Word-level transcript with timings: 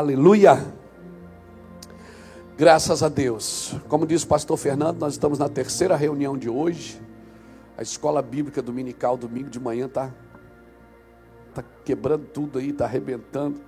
Aleluia! 0.00 0.66
Graças 2.56 3.02
a 3.02 3.08
Deus. 3.10 3.76
Como 3.86 4.06
disse 4.06 4.24
o 4.24 4.28
pastor 4.28 4.56
Fernando, 4.56 4.98
nós 4.98 5.12
estamos 5.12 5.38
na 5.38 5.46
terceira 5.46 5.94
reunião 5.94 6.38
de 6.38 6.48
hoje. 6.48 6.98
A 7.76 7.82
escola 7.82 8.22
bíblica 8.22 8.62
dominical, 8.62 9.18
domingo 9.18 9.50
de 9.50 9.60
manhã, 9.60 9.84
está 9.84 10.10
tá 11.52 11.62
quebrando 11.84 12.24
tudo 12.24 12.58
aí, 12.58 12.70
está 12.70 12.86
arrebentando, 12.86 13.60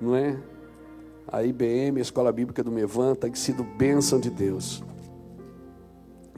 não 0.00 0.14
é? 0.14 0.38
A 1.26 1.42
IBM, 1.42 1.98
a 1.98 2.02
Escola 2.02 2.30
Bíblica 2.30 2.62
do 2.62 2.70
Mevan, 2.70 3.16
tem 3.16 3.34
sido 3.34 3.64
bênção 3.64 4.20
de 4.20 4.30
Deus. 4.30 4.84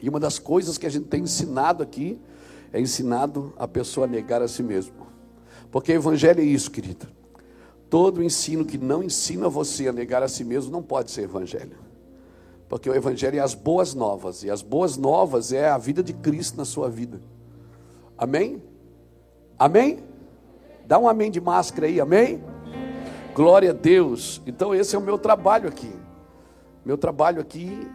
E 0.01 0.09
uma 0.09 0.19
das 0.19 0.39
coisas 0.39 0.79
que 0.79 0.87
a 0.87 0.89
gente 0.89 1.05
tem 1.05 1.21
ensinado 1.21 1.83
aqui 1.83 2.19
é 2.73 2.81
ensinado 2.81 3.53
a 3.55 3.67
pessoa 3.67 4.07
a 4.07 4.09
negar 4.09 4.41
a 4.41 4.47
si 4.47 4.63
mesmo. 4.63 5.05
Porque 5.69 5.91
o 5.91 5.95
evangelho 5.95 6.41
é 6.41 6.43
isso, 6.43 6.71
querido. 6.71 7.20
Todo 7.91 8.23
ensino 8.23 8.65
que 8.65 8.77
não 8.77 9.03
ensina 9.03 9.49
você 9.49 9.89
a 9.89 9.93
negar 9.93 10.23
a 10.23 10.27
si 10.27 10.45
mesmo 10.45 10.71
não 10.71 10.81
pode 10.81 11.11
ser 11.11 11.23
evangelho. 11.23 11.77
Porque 12.69 12.89
o 12.89 12.95
evangelho 12.95 13.37
é 13.37 13.41
as 13.41 13.53
boas 13.53 13.93
novas, 13.93 14.43
e 14.43 14.49
as 14.49 14.61
boas 14.61 14.95
novas 14.95 15.51
é 15.51 15.69
a 15.69 15.77
vida 15.77 16.01
de 16.01 16.13
Cristo 16.13 16.57
na 16.57 16.63
sua 16.63 16.89
vida. 16.89 17.21
Amém? 18.17 18.63
Amém? 19.59 19.99
Dá 20.87 20.97
um 20.97 21.07
amém 21.07 21.29
de 21.29 21.39
máscara 21.39 21.85
aí, 21.85 21.99
amém? 21.99 22.41
Glória 23.35 23.71
a 23.71 23.73
Deus. 23.73 24.41
Então 24.47 24.73
esse 24.73 24.95
é 24.95 24.97
o 24.97 25.01
meu 25.01 25.17
trabalho 25.17 25.67
aqui. 25.67 25.93
Meu 26.83 26.97
trabalho 26.97 27.41
aqui 27.41 27.87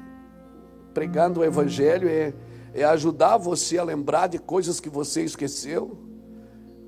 pregando 0.92 1.40
o 1.40 1.44
evangelho 1.44 2.08
é 2.08 2.32
é 2.76 2.84
ajudar 2.84 3.38
você 3.38 3.78
a 3.78 3.82
lembrar 3.82 4.26
de 4.26 4.38
coisas 4.38 4.78
que 4.78 4.90
você 4.90 5.22
esqueceu 5.22 5.96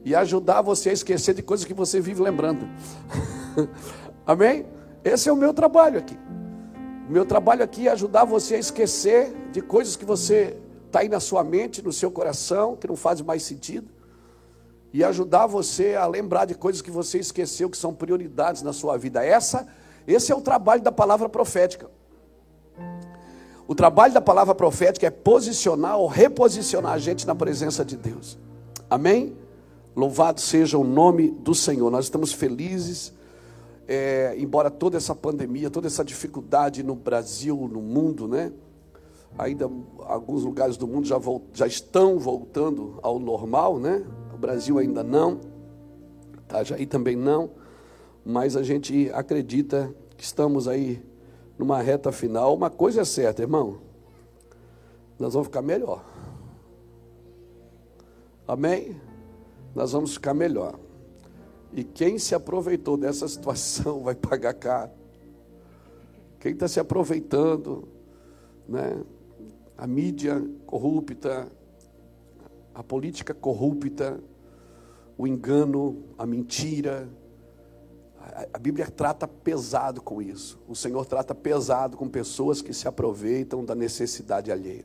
e 0.09 0.15
ajudar 0.15 0.63
você 0.63 0.89
a 0.89 0.93
esquecer 0.95 1.35
de 1.35 1.43
coisas 1.43 1.67
que 1.67 1.75
você 1.75 2.01
vive 2.01 2.23
lembrando. 2.23 2.67
Amém? 4.27 4.65
Esse 5.05 5.29
é 5.29 5.33
o 5.33 5.37
meu 5.37 5.53
trabalho 5.53 5.99
aqui. 5.99 6.19
O 7.07 7.13
meu 7.13 7.27
trabalho 7.27 7.63
aqui 7.63 7.89
é 7.89 7.91
ajudar 7.91 8.25
você 8.25 8.55
a 8.55 8.59
esquecer 8.59 9.35
de 9.53 9.61
coisas 9.61 9.97
que 9.97 10.07
você 10.07 10.57
está 10.87 11.01
aí 11.01 11.11
na 11.11 11.21
sua 11.21 11.45
mente, 11.45 11.83
no 11.83 11.93
seu 11.93 12.11
coração, 12.11 12.75
que 12.75 12.89
não 12.89 12.97
fazem 12.97 13.23
mais 13.23 13.43
sentido. 13.43 13.91
E 14.95 15.05
ajudar 15.05 15.47
você 15.47 15.95
a 15.95 16.07
lembrar 16.07 16.47
de 16.47 16.55
coisas 16.55 16.81
que 16.81 16.91
você 16.91 17.19
esqueceu, 17.19 17.69
que 17.69 17.77
são 17.77 17.93
prioridades 17.93 18.63
na 18.63 18.73
sua 18.73 18.97
vida. 18.97 19.23
Essa, 19.23 19.69
esse 20.07 20.33
é 20.33 20.35
o 20.35 20.41
trabalho 20.41 20.81
da 20.81 20.91
palavra 20.91 21.29
profética. 21.29 21.91
O 23.67 23.75
trabalho 23.75 24.15
da 24.15 24.23
palavra 24.23 24.55
profética 24.55 25.07
é 25.07 25.11
posicionar 25.11 25.99
ou 25.99 26.07
reposicionar 26.07 26.93
a 26.93 26.99
gente 26.99 27.27
na 27.27 27.35
presença 27.35 27.85
de 27.85 27.95
Deus. 27.95 28.39
Amém? 28.89 29.37
Louvado 29.99 30.41
seja 30.41 30.79
o 30.79 30.85
nome 30.85 31.29
do 31.29 31.53
Senhor. 31.57 31.91
Nós 31.91 32.05
estamos 32.05 32.33
felizes, 32.33 33.13
é, 33.89 34.33
embora 34.39 34.71
toda 34.71 34.97
essa 34.97 35.13
pandemia, 35.13 35.71
toda 35.71 35.89
essa 35.89 36.05
dificuldade 36.05 36.85
no 36.85 36.95
Brasil, 36.95 37.69
no 37.69 37.83
mundo, 37.83 38.29
né? 38.29 38.53
Ainda 39.37 39.69
alguns 40.07 40.45
lugares 40.45 40.77
do 40.77 40.87
mundo 40.87 41.05
já, 41.05 41.19
já 41.53 41.67
estão 41.67 42.17
voltando 42.17 43.01
ao 43.03 43.19
normal, 43.19 43.81
né? 43.81 44.07
O 44.33 44.39
Brasil 44.39 44.79
ainda 44.79 45.03
não, 45.03 45.41
Itajaí 46.45 46.87
também 46.87 47.17
não, 47.17 47.51
mas 48.25 48.55
a 48.55 48.63
gente 48.63 49.11
acredita 49.13 49.93
que 50.17 50.23
estamos 50.23 50.69
aí 50.69 51.03
numa 51.59 51.83
reta 51.83 52.13
final, 52.13 52.55
uma 52.55 52.71
coisa 52.71 53.01
é 53.01 53.05
certa, 53.05 53.43
irmão. 53.43 53.79
Nós 55.19 55.35
vamos 55.35 55.49
ficar 55.49 55.61
melhor. 55.61 56.05
Amém? 58.47 59.08
Nós 59.75 59.93
vamos 59.93 60.15
ficar 60.15 60.35
melhor. 60.35 60.79
E 61.73 61.85
quem 61.85 62.19
se 62.19 62.35
aproveitou 62.35 62.97
dessa 62.97 63.27
situação 63.29 64.03
vai 64.03 64.15
pagar 64.15 64.55
caro. 64.55 64.93
Quem 66.41 66.53
está 66.53 66.69
se 66.69 66.79
aproveitando, 66.79 67.89
né? 68.69 69.03
A 69.77 69.87
mídia 69.87 70.45
corrupta, 70.67 71.51
a 72.75 72.83
política 72.83 73.33
corrupta, 73.33 74.21
o 75.17 75.27
engano, 75.27 76.03
a 76.17 76.27
mentira, 76.27 77.09
a 78.53 78.59
Bíblia 78.59 78.87
trata 78.89 79.27
pesado 79.27 80.03
com 80.03 80.21
isso. 80.21 80.61
O 80.69 80.75
Senhor 80.75 81.05
trata 81.07 81.35
pesado 81.35 81.97
com 81.97 82.09
pessoas 82.09 82.61
que 82.61 82.73
se 82.73 82.87
aproveitam 82.87 83.65
da 83.65 83.75
necessidade 83.75 84.53
alheia. 84.53 84.85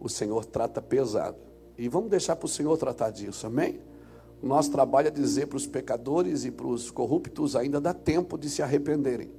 O 0.00 0.08
Senhor 0.08 0.44
trata 0.44 0.82
pesado. 0.82 1.38
E 1.78 1.88
vamos 1.88 2.10
deixar 2.10 2.36
para 2.36 2.46
o 2.46 2.48
Senhor 2.48 2.76
tratar 2.78 3.10
disso, 3.10 3.46
amém? 3.46 3.80
O 4.42 4.46
nosso 4.46 4.70
trabalho 4.70 5.08
é 5.08 5.10
dizer 5.10 5.46
para 5.46 5.56
os 5.56 5.66
pecadores 5.66 6.44
e 6.44 6.50
para 6.50 6.66
os 6.66 6.90
corruptos 6.90 7.56
ainda 7.56 7.80
dá 7.80 7.92
tempo 7.92 8.38
de 8.38 8.48
se 8.48 8.62
arrependerem. 8.62 9.30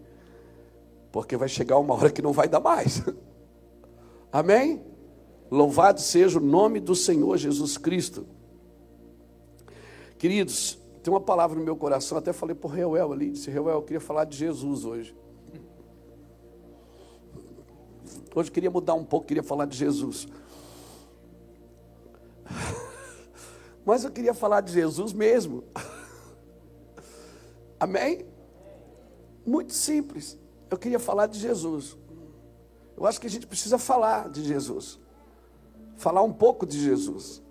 Porque 1.12 1.38
vai 1.38 1.48
chegar 1.48 1.78
uma 1.78 1.94
hora 1.96 2.12
que 2.12 2.22
não 2.22 2.34
vai 2.34 2.48
dar 2.48 2.60
mais. 2.60 3.02
Amém? 4.32 4.82
Louvado 5.50 6.02
seja 6.02 6.38
o 6.38 6.42
nome 6.42 6.80
do 6.80 6.94
Senhor 6.94 7.38
Jesus 7.38 7.78
Cristo. 7.78 8.26
Queridos, 10.18 10.78
tem 11.02 11.14
uma 11.14 11.22
palavra 11.22 11.58
no 11.58 11.64
meu 11.64 11.76
coração, 11.76 12.18
até 12.18 12.34
falei 12.34 12.56
para 12.56 12.68
o 12.68 12.72
Reuel 12.72 13.14
ali, 13.14 13.32
disse, 13.32 13.50
Reuel, 13.50 13.76
eu 13.76 13.82
queria 13.82 14.02
falar 14.02 14.26
de 14.26 14.36
Jesus 14.36 14.84
hoje. 14.84 15.16
Hoje 18.36 18.50
eu 18.50 18.54
queria 18.54 18.70
mudar 18.70 18.94
um 18.94 19.06
pouco, 19.06 19.26
queria 19.26 19.42
falar 19.42 19.66
de 19.66 19.78
Jesus. 19.78 20.28
Mas 23.86 24.04
eu 24.04 24.12
queria 24.12 24.34
falar 24.34 24.62
de 24.62 24.74
Jesus 24.74 25.14
mesmo. 25.14 25.64
Amém? 27.80 28.26
Muito 29.46 29.74
simples. 29.74 30.38
Eu 30.70 30.78
queria 30.78 31.00
falar 31.00 31.28
de 31.28 31.40
Jesus. 31.40 31.96
Eu 32.98 33.06
acho 33.06 33.22
que 33.22 33.28
a 33.28 33.30
gente 33.30 33.48
precisa 33.48 33.78
falar 33.78 34.30
de 34.30 34.44
Jesus. 34.44 35.00
Falar 35.96 36.24
um 36.24 36.34
pouco 36.34 36.66
de 36.66 36.80
Jesus. 36.80 37.42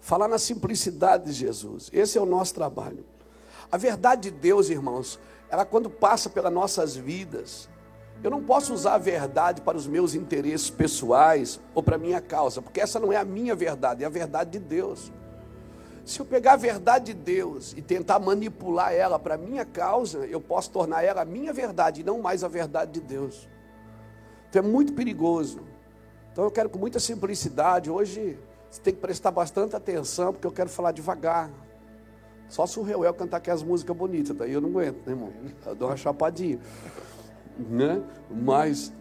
Falar 0.00 0.26
na 0.26 0.38
simplicidade 0.38 1.26
de 1.26 1.32
Jesus. 1.32 1.90
Esse 1.92 2.18
é 2.18 2.20
o 2.20 2.26
nosso 2.26 2.54
trabalho. 2.54 3.04
A 3.70 3.76
verdade 3.76 4.30
de 4.30 4.32
Deus, 4.36 4.70
irmãos, 4.70 5.20
ela 5.50 5.64
quando 5.64 5.90
passa 5.90 6.30
pelas 6.30 6.52
nossas 6.52 6.96
vidas, 6.96 7.68
eu 8.22 8.30
não 8.30 8.42
posso 8.42 8.74
usar 8.74 8.94
a 8.94 8.98
verdade 8.98 9.60
para 9.60 9.76
os 9.76 9.86
meus 9.86 10.14
interesses 10.14 10.68
pessoais 10.68 11.60
ou 11.74 11.82
para 11.82 11.96
a 11.96 11.98
minha 11.98 12.20
causa, 12.20 12.60
porque 12.60 12.80
essa 12.80 12.98
não 12.98 13.12
é 13.12 13.16
a 13.16 13.24
minha 13.24 13.54
verdade, 13.54 14.02
é 14.02 14.06
a 14.06 14.10
verdade 14.10 14.50
de 14.50 14.58
Deus. 14.58 15.12
Se 16.04 16.20
eu 16.20 16.26
pegar 16.26 16.54
a 16.54 16.56
verdade 16.56 17.12
de 17.12 17.14
Deus 17.14 17.74
e 17.76 17.82
tentar 17.82 18.18
manipular 18.18 18.92
ela 18.92 19.18
para 19.18 19.34
a 19.34 19.38
minha 19.38 19.64
causa, 19.64 20.20
eu 20.26 20.40
posso 20.40 20.70
tornar 20.70 21.04
ela 21.04 21.22
a 21.22 21.24
minha 21.24 21.52
verdade 21.52 22.00
e 22.00 22.04
não 22.04 22.20
mais 22.20 22.42
a 22.42 22.48
verdade 22.48 22.92
de 22.92 23.00
Deus. 23.00 23.48
Então 24.48 24.62
é 24.62 24.66
muito 24.66 24.94
perigoso. 24.94 25.60
Então 26.32 26.44
eu 26.44 26.50
quero 26.50 26.70
com 26.70 26.78
muita 26.78 26.98
simplicidade, 26.98 27.90
hoje 27.90 28.38
você 28.70 28.80
tem 28.80 28.94
que 28.94 29.00
prestar 29.00 29.30
bastante 29.30 29.76
atenção, 29.76 30.32
porque 30.32 30.46
eu 30.46 30.52
quero 30.52 30.68
falar 30.68 30.92
devagar. 30.92 31.50
Só 32.48 32.66
se 32.66 32.80
o 32.80 32.82
Reuel 32.82 33.12
cantar 33.12 33.36
aquelas 33.36 33.62
músicas 33.62 33.94
bonitas, 33.94 34.34
daí 34.34 34.52
eu 34.52 34.60
não 34.60 34.70
aguento, 34.70 35.06
né, 35.06 35.12
irmão? 35.12 35.32
Eu 35.66 35.74
dou 35.74 35.88
uma 35.88 35.96
chapadinha. 35.96 36.58
Né? 37.58 38.02
Mas 38.30 38.92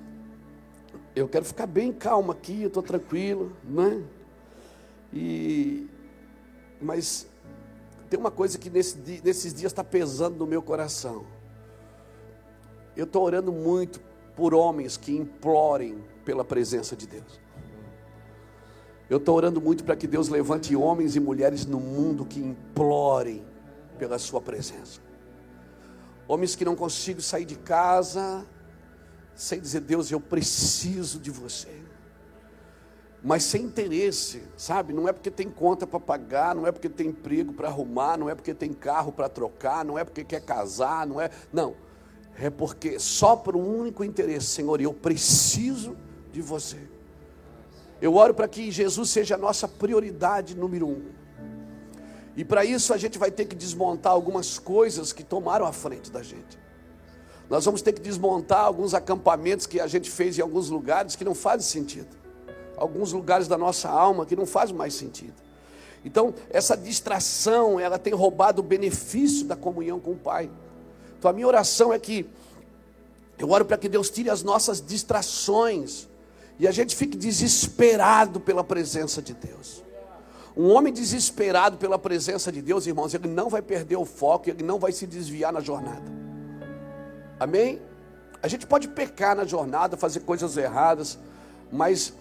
eu 1.16 1.28
quero 1.28 1.46
ficar 1.46 1.68
bem 1.68 1.92
calmo 1.92 2.32
aqui, 2.32 2.62
eu 2.62 2.68
estou 2.68 2.84
tranquilo, 2.84 3.56
né? 3.64 4.04
E, 5.14 5.88
mas 6.82 7.28
tem 8.10 8.20
uma 8.20 8.32
coisa 8.32 8.58
que 8.58 8.70
nesse, 8.70 8.98
nesses 9.24 9.54
dias 9.54 9.72
está 9.72 9.84
pesando 9.84 10.38
no 10.38 10.46
meu 10.46 10.62
coração. 10.62 11.26
Eu 12.96 13.06
estou 13.06 13.24
orando 13.24 13.52
muito 13.52 14.02
por 14.36 14.54
homens 14.54 14.98
que 14.98 15.16
implorem 15.16 16.04
pela 16.24 16.44
presença 16.44 16.96
de 16.96 17.08
Deus. 17.08 17.40
Eu 19.10 19.18
estou 19.18 19.36
orando 19.36 19.62
muito 19.62 19.84
para 19.84 19.96
que 19.96 20.06
Deus 20.06 20.28
levante 20.30 20.76
homens 20.76 21.16
e 21.16 21.20
mulheres 21.20 21.66
no 21.66 21.80
mundo 21.80 22.26
que 22.26 22.40
implorem 22.40 23.44
pela 23.98 24.20
Sua 24.20 24.42
presença. 24.42 25.07
Homens 26.28 26.56
que 26.56 26.66
não 26.66 26.76
consigam 26.76 27.22
sair 27.22 27.46
de 27.46 27.56
casa 27.56 28.46
sem 29.38 29.60
dizer, 29.60 29.82
Deus, 29.82 30.12
eu 30.12 30.20
preciso 30.20 31.20
de 31.20 31.30
você. 31.30 31.70
Mas 33.24 33.44
sem 33.44 33.64
interesse, 33.64 34.42
sabe? 34.58 34.94
Não 34.94 35.08
é 35.08 35.14
porque 35.14 35.30
tem 35.30 35.50
conta 35.50 35.86
para 35.86 36.00
pagar, 36.00 36.56
não 36.56 36.66
é 36.66 36.72
porque 36.72 36.90
tem 36.90 37.10
emprego 37.10 37.54
para 37.54 37.68
arrumar, 37.68 38.18
não 38.18 38.30
é 38.30 38.36
porque 38.36 38.54
tem 38.54 38.74
carro 38.74 39.12
para 39.12 39.30
trocar, 39.30 39.86
não 39.86 39.98
é 39.98 40.04
porque 40.04 40.24
quer 40.24 40.42
casar, 40.42 41.06
não 41.06 41.22
é. 41.22 41.30
Não. 41.54 41.76
É 42.40 42.50
porque 42.50 43.00
só 43.00 43.36
por 43.36 43.56
um 43.56 43.80
único 43.80 44.04
interesse, 44.04 44.48
Senhor, 44.48 44.82
eu 44.82 44.94
preciso 44.94 45.96
de 46.32 46.42
você. 46.42 46.80
Eu 48.02 48.16
oro 48.16 48.34
para 48.34 48.48
que 48.48 48.72
Jesus 48.72 49.10
seja 49.10 49.36
a 49.36 49.38
nossa 49.38 49.68
prioridade 49.68 50.56
número 50.56 50.88
um. 50.88 51.06
E 52.38 52.46
para 52.46 52.64
isso 52.64 52.94
a 52.94 52.98
gente 52.98 53.18
vai 53.18 53.32
ter 53.32 53.46
que 53.46 53.56
desmontar 53.56 54.14
algumas 54.14 54.60
coisas 54.60 55.12
que 55.12 55.24
tomaram 55.24 55.66
a 55.66 55.74
frente 55.74 56.12
da 56.12 56.22
gente. 56.22 56.60
Nós 57.50 57.66
vamos 57.66 57.82
ter 57.82 57.94
que 57.94 58.00
desmontar 58.00 58.64
alguns 58.64 58.94
acampamentos 58.94 59.66
que 59.66 59.80
a 59.80 59.88
gente 59.88 60.12
fez 60.12 60.38
em 60.38 60.42
alguns 60.44 60.70
lugares 60.70 61.16
que 61.16 61.26
não 61.26 61.34
fazem 61.34 61.68
sentido. 61.68 62.16
Alguns 62.78 63.12
lugares 63.12 63.48
da 63.48 63.58
nossa 63.58 63.90
alma 63.90 64.24
que 64.24 64.36
não 64.36 64.46
fazem 64.46 64.76
mais 64.76 64.94
sentido. 64.94 65.34
Então, 66.06 66.32
essa 66.52 66.78
distração, 66.78 67.80
ela 67.80 67.98
tem 67.98 68.14
roubado 68.14 68.62
o 68.62 68.64
benefício 68.64 69.48
da 69.48 69.56
comunhão 69.56 70.00
com 70.00 70.12
o 70.12 70.18
Pai. 70.18 70.48
Então 71.18 71.32
a 71.32 71.34
minha 71.34 71.48
oração 71.48 71.92
é 71.92 71.98
que 71.98 72.30
eu 73.40 73.50
oro 73.50 73.66
para 73.66 73.78
que 73.78 73.90
Deus 73.90 74.12
tire 74.12 74.30
as 74.30 74.44
nossas 74.44 74.80
distrações 74.80 76.08
e 76.60 76.68
a 76.68 76.72
gente 76.72 76.96
fique 76.96 77.18
desesperado 77.18 78.40
pela 78.40 78.64
presença 78.64 79.24
de 79.24 79.34
Deus. 79.34 79.87
Um 80.58 80.74
homem 80.74 80.92
desesperado 80.92 81.78
pela 81.78 82.00
presença 82.00 82.52
de 82.52 82.64
Deus, 82.64 82.88
irmãos, 82.88 83.14
ele 83.14 83.28
não 83.28 83.48
vai 83.48 83.62
perder 83.62 83.96
o 83.96 84.06
foco, 84.06 84.50
ele 84.50 84.64
não 84.64 84.80
vai 84.80 84.92
se 84.92 85.06
desviar 85.06 85.54
na 85.54 85.60
jornada. 85.60 86.12
Amém? 87.40 87.80
A 88.42 88.48
gente 88.48 88.66
pode 88.66 88.88
pecar 88.88 89.36
na 89.36 89.46
jornada, 89.46 89.96
fazer 89.96 90.22
coisas 90.22 90.58
erradas, 90.58 91.20
mas, 91.72 92.12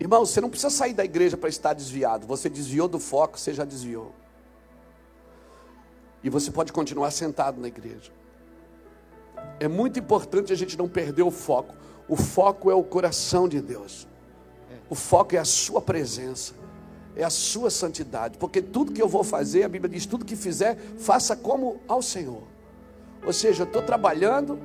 irmãos, 0.00 0.30
você 0.30 0.40
não 0.40 0.48
precisa 0.48 0.70
sair 0.70 0.94
da 0.94 1.04
igreja 1.04 1.36
para 1.36 1.50
estar 1.50 1.74
desviado. 1.74 2.26
Você 2.26 2.48
desviou 2.48 2.88
do 2.88 2.98
foco, 2.98 3.38
você 3.38 3.52
já 3.52 3.64
desviou. 3.64 4.14
E 6.24 6.30
você 6.30 6.50
pode 6.50 6.72
continuar 6.72 7.10
sentado 7.10 7.60
na 7.60 7.68
igreja. 7.68 8.10
É 9.60 9.68
muito 9.68 9.98
importante 9.98 10.50
a 10.50 10.56
gente 10.56 10.78
não 10.78 10.88
perder 10.88 11.24
o 11.24 11.30
foco. 11.30 11.74
O 12.08 12.16
foco 12.16 12.70
é 12.70 12.74
o 12.74 12.82
coração 12.82 13.46
de 13.46 13.60
Deus. 13.60 14.08
O 14.88 14.94
foco 14.94 15.36
é 15.36 15.38
a 15.38 15.44
sua 15.44 15.82
presença 15.82 16.61
é 17.14 17.24
a 17.24 17.30
sua 17.30 17.70
santidade, 17.70 18.38
porque 18.38 18.62
tudo 18.62 18.92
que 18.92 19.02
eu 19.02 19.08
vou 19.08 19.22
fazer, 19.22 19.64
a 19.64 19.68
Bíblia 19.68 19.90
diz: 19.90 20.06
tudo 20.06 20.24
que 20.24 20.36
fizer, 20.36 20.76
faça 20.98 21.36
como 21.36 21.80
ao 21.86 22.00
Senhor. 22.00 22.42
Ou 23.24 23.32
seja, 23.32 23.62
eu 23.62 23.66
estou 23.66 23.82
trabalhando, 23.82 24.58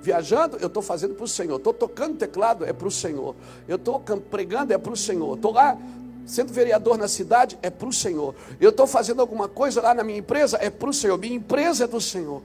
viajando, 0.00 0.56
eu 0.58 0.68
estou 0.68 0.82
fazendo 0.82 1.14
para 1.14 1.24
o 1.24 1.28
Senhor. 1.28 1.56
Estou 1.56 1.74
tocando 1.74 2.16
teclado, 2.16 2.64
é 2.64 2.72
para 2.72 2.88
o 2.88 2.90
Senhor. 2.90 3.34
Eu 3.68 3.76
estou 3.76 4.00
pregando, 4.00 4.72
é 4.72 4.78
para 4.78 4.92
o 4.92 4.96
Senhor. 4.96 5.36
Estou 5.36 5.52
lá 5.52 5.76
sendo 6.24 6.52
vereador 6.52 6.96
na 6.96 7.08
cidade, 7.08 7.58
é 7.60 7.68
para 7.68 7.88
o 7.88 7.92
Senhor. 7.92 8.34
Eu 8.60 8.70
estou 8.70 8.86
fazendo 8.86 9.20
alguma 9.20 9.48
coisa 9.48 9.82
lá 9.82 9.92
na 9.92 10.04
minha 10.04 10.18
empresa, 10.18 10.58
é 10.60 10.70
para 10.70 10.88
o 10.88 10.94
Senhor. 10.94 11.18
Minha 11.18 11.34
empresa 11.34 11.84
é 11.84 11.86
do 11.86 12.00
Senhor. 12.00 12.42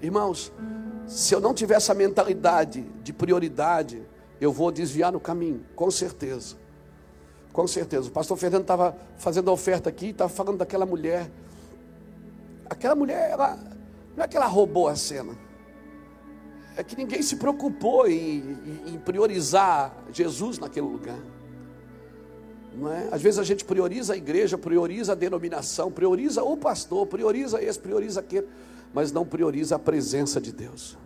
Irmãos, 0.00 0.52
se 1.06 1.34
eu 1.34 1.40
não 1.40 1.52
tiver 1.52 1.74
essa 1.74 1.92
mentalidade 1.92 2.82
de 3.02 3.12
prioridade, 3.12 4.00
eu 4.40 4.52
vou 4.52 4.70
desviar 4.70 5.12
no 5.12 5.20
caminho, 5.20 5.66
com 5.74 5.90
certeza. 5.90 6.59
Com 7.52 7.66
certeza. 7.66 8.08
O 8.08 8.12
pastor 8.12 8.36
Fernando 8.36 8.62
estava 8.62 8.96
fazendo 9.18 9.50
a 9.50 9.52
oferta 9.52 9.88
aqui, 9.88 10.06
estava 10.06 10.30
falando 10.30 10.58
daquela 10.58 10.86
mulher. 10.86 11.30
Aquela 12.68 12.94
mulher, 12.94 13.30
ela, 13.30 13.58
não 14.16 14.24
é 14.24 14.28
que 14.28 14.36
ela 14.36 14.46
roubou 14.46 14.88
a 14.88 14.94
cena. 14.94 15.34
É 16.76 16.84
que 16.84 16.96
ninguém 16.96 17.20
se 17.20 17.36
preocupou 17.36 18.06
em, 18.08 18.56
em, 18.86 18.98
priorizar 18.98 19.92
Jesus 20.12 20.58
naquele 20.58 20.86
lugar. 20.86 21.18
Não 22.74 22.90
é? 22.92 23.08
Às 23.10 23.20
vezes 23.20 23.40
a 23.40 23.44
gente 23.44 23.64
prioriza 23.64 24.14
a 24.14 24.16
igreja, 24.16 24.56
prioriza 24.56 25.12
a 25.12 25.14
denominação, 25.16 25.90
prioriza 25.90 26.44
o 26.44 26.56
pastor, 26.56 27.06
prioriza 27.08 27.60
esse, 27.60 27.78
prioriza 27.78 28.20
aquele, 28.20 28.46
mas 28.94 29.10
não 29.10 29.26
prioriza 29.26 29.74
a 29.74 29.78
presença 29.78 30.40
de 30.40 30.52
Deus. 30.52 30.96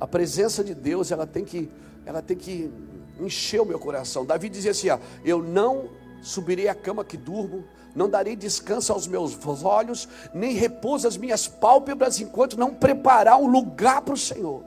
A 0.00 0.06
presença 0.06 0.64
de 0.64 0.74
Deus, 0.74 1.12
ela 1.12 1.26
tem 1.26 1.44
que, 1.44 1.68
ela 2.06 2.22
tem 2.22 2.36
que 2.36 2.72
encheu 3.20 3.64
meu 3.64 3.78
coração. 3.78 4.24
Davi 4.24 4.48
dizia 4.48 4.70
assim: 4.70 4.90
ó, 4.90 4.98
Eu 5.24 5.42
não 5.42 5.88
subirei 6.22 6.68
à 6.68 6.74
cama 6.74 7.04
que 7.04 7.16
durmo, 7.16 7.64
não 7.94 8.08
darei 8.08 8.34
descanso 8.34 8.92
aos 8.92 9.06
meus 9.06 9.38
olhos, 9.62 10.08
nem 10.32 10.54
repouso 10.54 11.06
às 11.06 11.16
minhas 11.16 11.46
pálpebras, 11.46 12.20
enquanto 12.20 12.58
não 12.58 12.74
preparar 12.74 13.38
um 13.38 13.46
lugar 13.46 14.02
para 14.02 14.14
o 14.14 14.18
Senhor. 14.18 14.64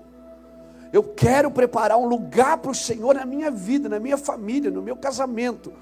Eu 0.94 1.04
quero 1.04 1.52
preparar 1.52 1.98
um 1.98 2.08
lugar 2.08 2.58
para 2.60 2.72
o 2.72 2.76
Senhor 2.76 3.16
na 3.16 3.26
minha 3.26 3.52
vida, 3.52 3.90
na 3.90 4.00
minha 4.00 4.18
família, 4.18 4.72
no 4.72 4.82
meu 4.82 4.96
casamento, 4.96 5.74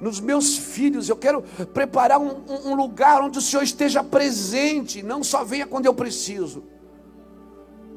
nos 0.00 0.20
meus 0.20 0.58
filhos. 0.58 1.08
Eu 1.08 1.16
quero 1.16 1.42
preparar 1.72 2.20
um, 2.20 2.42
um 2.66 2.74
lugar 2.74 3.22
onde 3.22 3.38
o 3.38 3.42
Senhor 3.42 3.62
esteja 3.62 4.04
presente, 4.04 5.02
não 5.02 5.24
só 5.24 5.42
venha 5.42 5.66
quando 5.66 5.86
eu 5.86 5.94
preciso. 5.94 6.64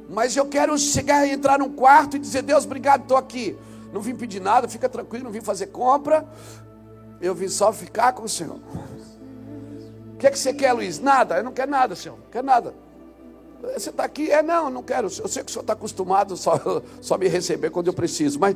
Mas 0.10 0.38
eu 0.38 0.46
quero 0.46 0.78
chegar 0.78 1.28
e 1.28 1.32
entrar 1.32 1.60
num 1.60 1.72
quarto 1.72 2.16
e 2.16 2.20
dizer: 2.20 2.44
Deus, 2.44 2.64
obrigado, 2.64 3.02
estou 3.02 3.18
aqui. 3.18 3.58
Não 3.92 4.02
vim 4.02 4.16
pedir 4.16 4.42
nada, 4.42 4.68
fica 4.68 4.90
tranquilo, 4.90 5.26
não 5.26 5.32
vim 5.32 5.42
fazer 5.42 5.68
compra. 5.68 6.28
Eu 7.22 7.34
vim 7.34 7.48
só 7.48 7.72
ficar 7.72 8.14
com 8.14 8.24
o 8.24 8.30
Senhor. 8.30 8.60
O 10.14 10.18
que 10.18 10.28
é 10.28 10.32
que 10.32 10.40
você 10.40 10.54
quer, 10.54 10.74
Luiz? 10.74 11.00
Nada, 11.00 11.38
eu 11.38 11.44
não 11.44 11.52
quero 11.52 11.70
nada, 11.70 11.96
Senhor. 11.96 12.18
Não 12.18 12.30
quero 12.32 12.46
nada. 12.46 12.74
Você 13.74 13.90
está 13.90 14.04
aqui? 14.04 14.32
É, 14.32 14.42
não, 14.44 14.70
não 14.70 14.84
quero. 14.84 15.08
Eu 15.08 15.28
sei 15.28 15.44
que 15.44 15.50
o 15.50 15.54
senhor 15.54 15.62
está 15.62 15.74
acostumado 15.74 16.38
só, 16.38 16.60
só 17.02 17.18
me 17.18 17.28
receber 17.28 17.70
quando 17.70 17.88
eu 17.88 17.94
preciso, 17.94 18.40
mas 18.40 18.56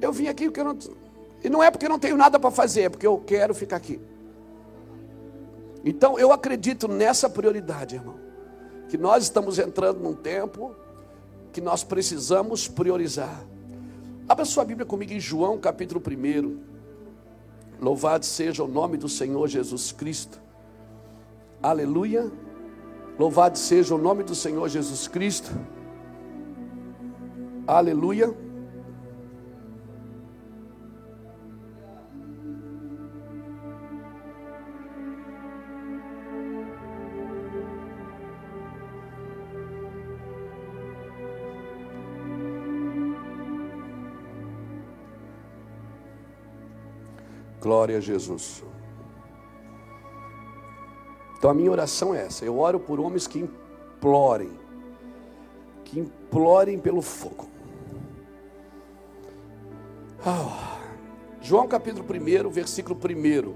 eu 0.00 0.12
vim 0.12 0.28
aqui 0.28 0.44
porque 0.44 0.60
eu 0.60 0.64
não. 0.64 0.78
E 1.42 1.48
não 1.48 1.62
é 1.62 1.70
porque 1.70 1.86
eu 1.86 1.90
não 1.90 1.98
tenho 1.98 2.16
nada 2.16 2.38
para 2.38 2.50
fazer, 2.50 2.82
é 2.82 2.88
porque 2.88 3.06
eu 3.06 3.18
quero 3.18 3.54
ficar 3.54 3.76
aqui. 3.76 4.00
Então 5.84 6.18
eu 6.18 6.32
acredito 6.32 6.86
nessa 6.86 7.28
prioridade, 7.28 7.94
irmão. 7.96 8.16
Que 8.88 8.98
nós 8.98 9.22
estamos 9.22 9.58
entrando 9.58 10.00
num 10.00 10.14
tempo 10.14 10.74
que 11.52 11.60
nós 11.60 11.82
precisamos 11.82 12.68
priorizar. 12.68 13.44
Abra 14.30 14.44
sua 14.44 14.64
Bíblia 14.64 14.86
comigo 14.86 15.12
em 15.12 15.18
João 15.18 15.58
capítulo 15.58 16.00
1. 16.00 16.60
Louvado 17.80 18.24
seja 18.24 18.62
o 18.62 18.68
nome 18.68 18.96
do 18.96 19.08
Senhor 19.08 19.48
Jesus 19.48 19.90
Cristo. 19.90 20.40
Aleluia. 21.60 22.30
Louvado 23.18 23.58
seja 23.58 23.92
o 23.92 23.98
nome 23.98 24.22
do 24.22 24.36
Senhor 24.36 24.68
Jesus 24.68 25.08
Cristo. 25.08 25.50
Aleluia. 27.66 28.32
Glória 47.60 47.98
a 47.98 48.00
Jesus. 48.00 48.64
Então 51.36 51.50
a 51.50 51.54
minha 51.54 51.70
oração 51.70 52.14
é 52.14 52.26
essa. 52.26 52.44
Eu 52.44 52.58
oro 52.58 52.80
por 52.80 52.98
homens 53.00 53.26
que 53.26 53.38
implorem, 53.38 54.50
que 55.84 56.00
implorem 56.00 56.78
pelo 56.78 57.02
fogo. 57.02 57.48
Oh. 60.26 60.70
João 61.42 61.66
capítulo 61.66 62.04
1, 62.04 62.50
versículo 62.50 62.98
1. 62.98 63.54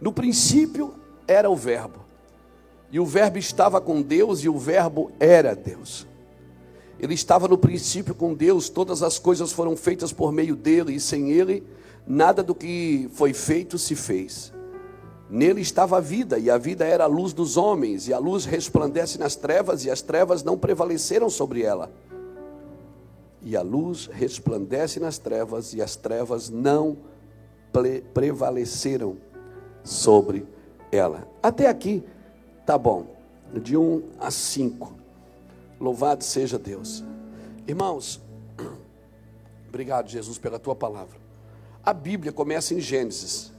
No 0.00 0.12
princípio 0.12 0.94
era 1.26 1.48
o 1.48 1.56
Verbo, 1.56 2.00
e 2.90 2.98
o 2.98 3.04
Verbo 3.04 3.38
estava 3.38 3.80
com 3.80 4.00
Deus, 4.00 4.42
e 4.42 4.48
o 4.48 4.58
Verbo 4.58 5.12
era 5.20 5.54
Deus. 5.54 6.06
Ele 6.98 7.14
estava 7.14 7.48
no 7.48 7.58
princípio 7.58 8.14
com 8.14 8.34
Deus, 8.34 8.68
todas 8.68 9.02
as 9.02 9.18
coisas 9.18 9.52
foram 9.52 9.76
feitas 9.76 10.12
por 10.12 10.32
meio 10.32 10.54
dele, 10.54 10.94
e 10.94 11.00
sem 11.00 11.32
ele, 11.32 11.62
nada 12.06 12.42
do 12.42 12.54
que 12.54 13.10
foi 13.12 13.32
feito 13.32 13.78
se 13.78 13.94
fez. 13.94 14.52
Nele 15.28 15.60
estava 15.60 15.96
a 15.96 16.00
vida, 16.00 16.38
e 16.38 16.50
a 16.50 16.58
vida 16.58 16.84
era 16.84 17.04
a 17.04 17.08
luz 17.08 17.32
dos 17.32 17.56
homens, 17.56 18.08
e 18.08 18.12
a 18.12 18.18
luz 18.18 18.44
resplandece 18.44 19.18
nas 19.18 19.34
trevas, 19.34 19.84
e 19.84 19.90
as 19.90 20.00
trevas 20.00 20.42
não 20.42 20.56
prevaleceram 20.56 21.28
sobre 21.28 21.62
ela. 21.62 21.90
E 23.42 23.56
a 23.56 23.62
luz 23.62 24.08
resplandece 24.12 25.00
nas 25.00 25.18
trevas, 25.18 25.74
e 25.74 25.82
as 25.82 25.96
trevas 25.96 26.48
não 26.50 26.96
prevaleceram 28.12 29.16
sobre 29.82 30.46
ela. 30.92 31.26
Até 31.42 31.66
aqui, 31.66 32.02
tá 32.64 32.78
bom, 32.78 33.06
de 33.52 33.76
1 33.76 34.02
a 34.20 34.30
5. 34.30 35.03
Louvado 35.84 36.24
seja 36.24 36.58
Deus. 36.58 37.04
Irmãos, 37.68 38.18
obrigado, 39.68 40.08
Jesus, 40.08 40.38
pela 40.38 40.58
tua 40.58 40.74
palavra. 40.74 41.18
A 41.84 41.92
Bíblia 41.92 42.32
começa 42.32 42.72
em 42.72 42.80
Gênesis, 42.80 43.52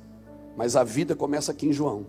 mas 0.58 0.76
a 0.76 0.84
vida 0.84 1.16
começa 1.16 1.52
aqui 1.52 1.68
em 1.68 1.72
João. 1.72 2.08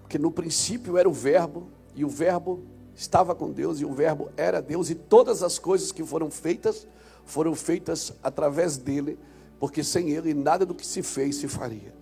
Porque 0.00 0.18
no 0.18 0.32
princípio 0.32 0.98
era 0.98 1.08
o 1.08 1.12
Verbo, 1.12 1.68
e 1.94 2.04
o 2.04 2.08
Verbo 2.08 2.64
estava 2.96 3.32
com 3.32 3.52
Deus, 3.52 3.80
e 3.80 3.84
o 3.84 3.92
Verbo 3.92 4.28
era 4.36 4.60
Deus, 4.60 4.90
e 4.90 4.96
todas 4.96 5.44
as 5.44 5.56
coisas 5.56 5.92
que 5.92 6.02
foram 6.04 6.28
feitas, 6.28 6.84
foram 7.24 7.54
feitas 7.54 8.12
através 8.24 8.76
dele, 8.76 9.16
porque 9.60 9.84
sem 9.84 10.10
ele 10.10 10.34
nada 10.34 10.66
do 10.66 10.74
que 10.74 10.84
se 10.84 11.00
fez 11.00 11.36
se 11.36 11.46
faria. 11.46 11.94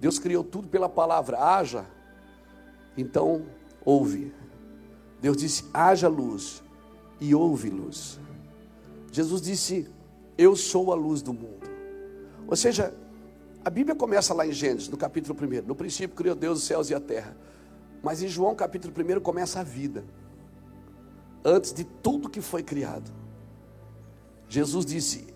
Deus 0.00 0.18
criou 0.18 0.42
tudo 0.42 0.66
pela 0.66 0.88
palavra, 0.88 1.38
haja, 1.38 1.84
então 2.96 3.44
ouve. 3.84 4.32
Deus 5.24 5.38
disse: 5.38 5.64
haja 5.72 6.06
luz, 6.06 6.62
e 7.18 7.34
houve 7.34 7.70
luz. 7.70 8.20
Jesus 9.10 9.40
disse: 9.40 9.88
Eu 10.36 10.54
sou 10.54 10.92
a 10.92 10.94
luz 10.94 11.22
do 11.22 11.32
mundo. 11.32 11.66
Ou 12.46 12.54
seja, 12.54 12.94
a 13.64 13.70
Bíblia 13.70 13.96
começa 13.96 14.34
lá 14.34 14.46
em 14.46 14.52
Gênesis, 14.52 14.86
no 14.86 14.98
capítulo 14.98 15.34
1. 15.34 15.66
No 15.66 15.74
princípio 15.74 16.14
criou 16.14 16.34
Deus 16.34 16.58
os 16.58 16.64
céus 16.64 16.90
e 16.90 16.94
a 16.94 17.00
terra. 17.00 17.34
Mas 18.02 18.22
em 18.22 18.28
João, 18.28 18.54
capítulo 18.54 18.92
1, 18.92 19.18
começa 19.20 19.60
a 19.60 19.62
vida. 19.62 20.04
Antes 21.42 21.72
de 21.72 21.84
tudo 21.84 22.28
que 22.28 22.42
foi 22.42 22.62
criado. 22.62 23.10
Jesus 24.46 24.84
disse: 24.84 25.26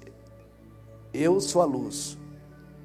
Eu 1.14 1.40
sou 1.40 1.62
a 1.62 1.64
luz. 1.64 2.18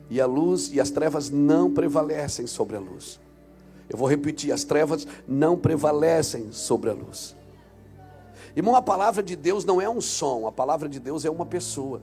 E 0.10 0.22
a 0.22 0.26
luz 0.26 0.72
e 0.72 0.80
as 0.80 0.90
trevas 0.90 1.30
não 1.30 1.70
prevalecem 1.70 2.48
sobre 2.48 2.78
a 2.78 2.80
luz. 2.80 3.20
Eu 3.90 3.98
vou 3.98 4.08
repetir: 4.08 4.52
as 4.52 4.64
trevas 4.64 5.08
não 5.28 5.58
prevalecem 5.58 6.52
sobre 6.52 6.90
a 6.90 6.94
luz. 6.94 7.36
Irmão, 8.56 8.76
a 8.76 8.82
palavra 8.82 9.24
de 9.24 9.36
Deus 9.36 9.66
não 9.66 9.82
é 9.82 9.90
um 9.90 10.00
som, 10.00 10.48
a 10.48 10.52
palavra 10.52 10.88
de 10.88 11.00
Deus 11.00 11.26
é 11.26 11.30
uma 11.30 11.46
pessoa. 11.46 12.02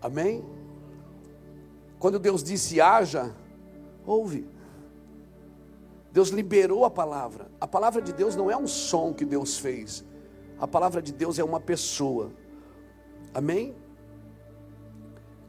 Amém? 0.00 0.44
Quando 1.98 2.18
Deus 2.18 2.42
disse 2.42 2.80
haja, 2.80 3.34
ouve. 4.06 4.46
Deus 6.12 6.28
liberou 6.28 6.84
a 6.84 6.90
palavra. 6.90 7.50
A 7.60 7.66
palavra 7.66 8.00
de 8.00 8.12
Deus 8.12 8.36
não 8.36 8.50
é 8.50 8.56
um 8.56 8.66
som 8.66 9.12
que 9.12 9.24
Deus 9.24 9.58
fez. 9.58 10.04
A 10.58 10.66
palavra 10.66 11.02
de 11.02 11.12
Deus 11.12 11.38
é 11.38 11.44
uma 11.44 11.60
pessoa. 11.60 12.30
Amém? 13.34 13.74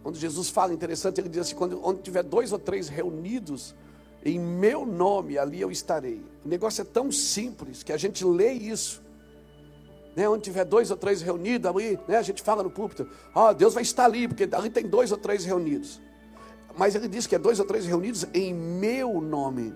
Quando 0.07 0.19
Jesus 0.19 0.49
fala, 0.49 0.73
interessante, 0.73 1.19
ele 1.19 1.27
diz 1.27 1.41
assim: 1.41 1.55
quando, 1.55 1.85
onde 1.85 2.01
tiver 2.01 2.23
dois 2.23 2.53
ou 2.53 2.57
três 2.57 2.87
reunidos 2.87 3.75
em 4.23 4.39
meu 4.39 4.85
nome, 4.85 5.37
ali 5.37 5.59
eu 5.59 5.69
estarei. 5.69 6.23
O 6.45 6.47
negócio 6.47 6.81
é 6.81 6.85
tão 6.85 7.11
simples 7.11 7.83
que 7.83 7.91
a 7.91 7.97
gente 7.97 8.23
lê 8.23 8.53
isso. 8.53 9.03
Né, 10.15 10.29
onde 10.29 10.45
tiver 10.45 10.63
dois 10.63 10.91
ou 10.91 10.95
três 10.95 11.21
reunidos, 11.21 11.69
ali, 11.69 11.99
né, 12.07 12.15
a 12.15 12.21
gente 12.21 12.41
fala 12.41 12.63
no 12.63 12.69
púlpito, 12.69 13.05
ó, 13.35 13.49
oh, 13.49 13.53
Deus 13.53 13.73
vai 13.73 13.83
estar 13.83 14.05
ali, 14.05 14.29
porque 14.29 14.47
ali 14.49 14.69
tem 14.69 14.87
dois 14.87 15.11
ou 15.11 15.17
três 15.17 15.43
reunidos. 15.43 15.99
Mas 16.77 16.95
ele 16.95 17.09
diz 17.09 17.27
que 17.27 17.35
é 17.35 17.37
dois 17.37 17.59
ou 17.59 17.65
três 17.65 17.85
reunidos 17.85 18.25
em 18.33 18.53
meu 18.53 19.19
nome. 19.19 19.75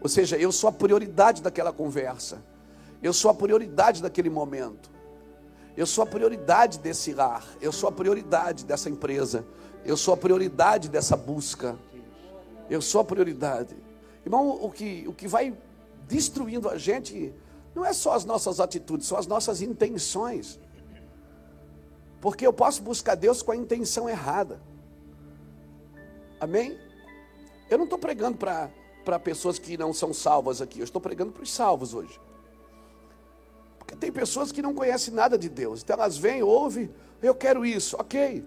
Ou 0.00 0.08
seja, 0.08 0.36
eu 0.36 0.52
sou 0.52 0.68
a 0.68 0.72
prioridade 0.72 1.42
daquela 1.42 1.72
conversa. 1.72 2.40
Eu 3.02 3.12
sou 3.12 3.28
a 3.28 3.34
prioridade 3.34 4.00
daquele 4.00 4.30
momento. 4.30 4.88
Eu 5.76 5.86
sou 5.86 6.02
a 6.04 6.06
prioridade 6.06 6.78
desse 6.78 7.12
lar. 7.12 7.46
Eu 7.60 7.72
sou 7.72 7.88
a 7.88 7.92
prioridade 7.92 8.64
dessa 8.64 8.90
empresa. 8.90 9.44
Eu 9.84 9.96
sou 9.96 10.14
a 10.14 10.16
prioridade 10.16 10.88
dessa 10.88 11.16
busca. 11.16 11.78
Eu 12.68 12.82
sou 12.82 13.00
a 13.00 13.04
prioridade. 13.04 13.76
Irmão, 14.24 14.58
o 14.62 14.70
que, 14.70 15.04
o 15.06 15.12
que 15.12 15.26
vai 15.26 15.56
destruindo 16.06 16.68
a 16.68 16.76
gente 16.76 17.32
não 17.74 17.84
é 17.84 17.92
só 17.92 18.14
as 18.14 18.24
nossas 18.24 18.60
atitudes, 18.60 19.06
são 19.06 19.16
as 19.16 19.26
nossas 19.26 19.62
intenções. 19.62 20.58
Porque 22.20 22.46
eu 22.46 22.52
posso 22.52 22.82
buscar 22.82 23.14
Deus 23.14 23.42
com 23.42 23.52
a 23.52 23.56
intenção 23.56 24.08
errada. 24.08 24.60
Amém? 26.38 26.78
Eu 27.68 27.78
não 27.78 27.84
estou 27.84 27.98
pregando 27.98 28.36
para 28.36 29.18
pessoas 29.20 29.58
que 29.58 29.78
não 29.78 29.92
são 29.92 30.12
salvas 30.12 30.60
aqui, 30.60 30.80
eu 30.80 30.84
estou 30.84 31.00
pregando 31.00 31.32
para 31.32 31.42
os 31.42 31.52
salvos 31.52 31.94
hoje. 31.94 32.20
Porque 33.90 33.96
tem 33.96 34.12
pessoas 34.12 34.52
que 34.52 34.62
não 34.62 34.72
conhecem 34.72 35.12
nada 35.12 35.36
de 35.36 35.48
Deus, 35.48 35.82
então 35.82 35.94
elas 35.94 36.16
vêm, 36.16 36.44
ouvem, 36.44 36.88
eu 37.20 37.34
quero 37.34 37.66
isso, 37.66 37.96
ok. 37.98 38.44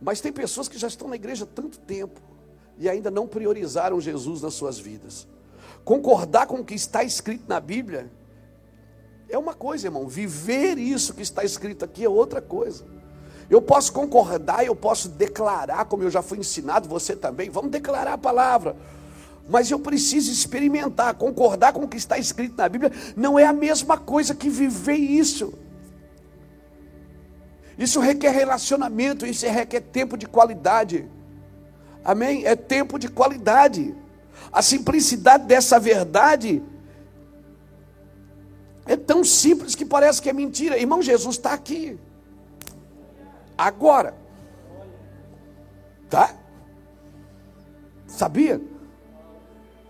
Mas 0.00 0.20
tem 0.20 0.32
pessoas 0.32 0.68
que 0.68 0.78
já 0.78 0.86
estão 0.86 1.08
na 1.08 1.16
igreja 1.16 1.42
há 1.42 1.48
tanto 1.52 1.80
tempo, 1.80 2.20
e 2.78 2.88
ainda 2.88 3.10
não 3.10 3.26
priorizaram 3.26 4.00
Jesus 4.00 4.40
nas 4.40 4.54
suas 4.54 4.78
vidas. 4.78 5.26
Concordar 5.84 6.46
com 6.46 6.60
o 6.60 6.64
que 6.64 6.74
está 6.74 7.02
escrito 7.02 7.44
na 7.48 7.58
Bíblia 7.58 8.08
é 9.28 9.36
uma 9.36 9.52
coisa, 9.52 9.88
irmão. 9.88 10.06
Viver 10.06 10.78
isso 10.78 11.12
que 11.12 11.22
está 11.22 11.42
escrito 11.42 11.84
aqui 11.84 12.04
é 12.04 12.08
outra 12.08 12.40
coisa. 12.40 12.84
Eu 13.50 13.60
posso 13.60 13.92
concordar, 13.92 14.64
eu 14.64 14.76
posso 14.76 15.08
declarar, 15.08 15.86
como 15.86 16.04
eu 16.04 16.10
já 16.10 16.22
fui 16.22 16.38
ensinado, 16.38 16.88
você 16.88 17.16
também. 17.16 17.50
Vamos 17.50 17.72
declarar 17.72 18.12
a 18.12 18.18
palavra. 18.18 18.76
Mas 19.48 19.70
eu 19.70 19.78
preciso 19.78 20.30
experimentar, 20.30 21.14
concordar 21.14 21.72
com 21.72 21.84
o 21.84 21.88
que 21.88 21.96
está 21.96 22.18
escrito 22.18 22.56
na 22.56 22.68
Bíblia. 22.68 22.92
Não 23.16 23.38
é 23.38 23.44
a 23.44 23.52
mesma 23.52 23.98
coisa 23.98 24.34
que 24.34 24.48
viver 24.48 24.96
isso. 24.96 25.52
Isso 27.76 28.00
requer 28.00 28.30
relacionamento, 28.30 29.26
isso 29.26 29.46
requer 29.46 29.80
tempo 29.80 30.16
de 30.16 30.26
qualidade. 30.26 31.08
Amém? 32.04 32.44
É 32.44 32.54
tempo 32.54 32.98
de 32.98 33.08
qualidade. 33.08 33.94
A 34.52 34.62
simplicidade 34.62 35.44
dessa 35.46 35.78
verdade 35.78 36.62
é 38.86 38.96
tão 38.96 39.24
simples 39.24 39.74
que 39.74 39.84
parece 39.84 40.20
que 40.20 40.28
é 40.28 40.32
mentira. 40.32 40.78
Irmão, 40.78 41.02
Jesus 41.02 41.36
está 41.36 41.52
aqui. 41.52 41.98
Agora. 43.56 44.14
Tá? 46.10 46.34
Sabia? 48.06 48.60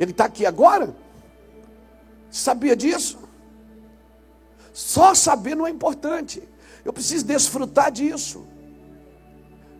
Ele 0.02 0.10
está 0.10 0.24
aqui 0.24 0.44
agora? 0.44 0.96
Sabia 2.28 2.74
disso? 2.74 3.20
Só 4.72 5.14
saber 5.14 5.54
não 5.54 5.64
é 5.64 5.70
importante. 5.70 6.42
Eu 6.84 6.92
preciso 6.92 7.24
desfrutar 7.24 7.92
disso. 7.92 8.44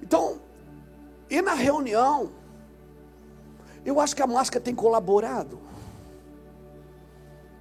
Então, 0.01 0.41
e 1.29 1.43
na 1.43 1.55
reunião, 1.55 2.31
eu 3.85 3.99
acho 3.99 4.15
que 4.15 4.23
a 4.23 4.27
máscara 4.29 4.65
tem 4.65 4.77
colaborado. 4.77 5.59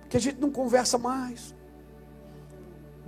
Que 0.08 0.18
a 0.18 0.20
gente 0.20 0.40
não 0.40 0.52
conversa 0.52 1.00
mais. 1.00 1.56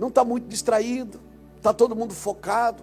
Não 0.00 0.08
está 0.08 0.24
muito 0.24 0.48
distraído. 0.48 1.20
Está 1.58 1.72
todo 1.72 1.94
mundo 1.94 2.12
focado. 2.12 2.82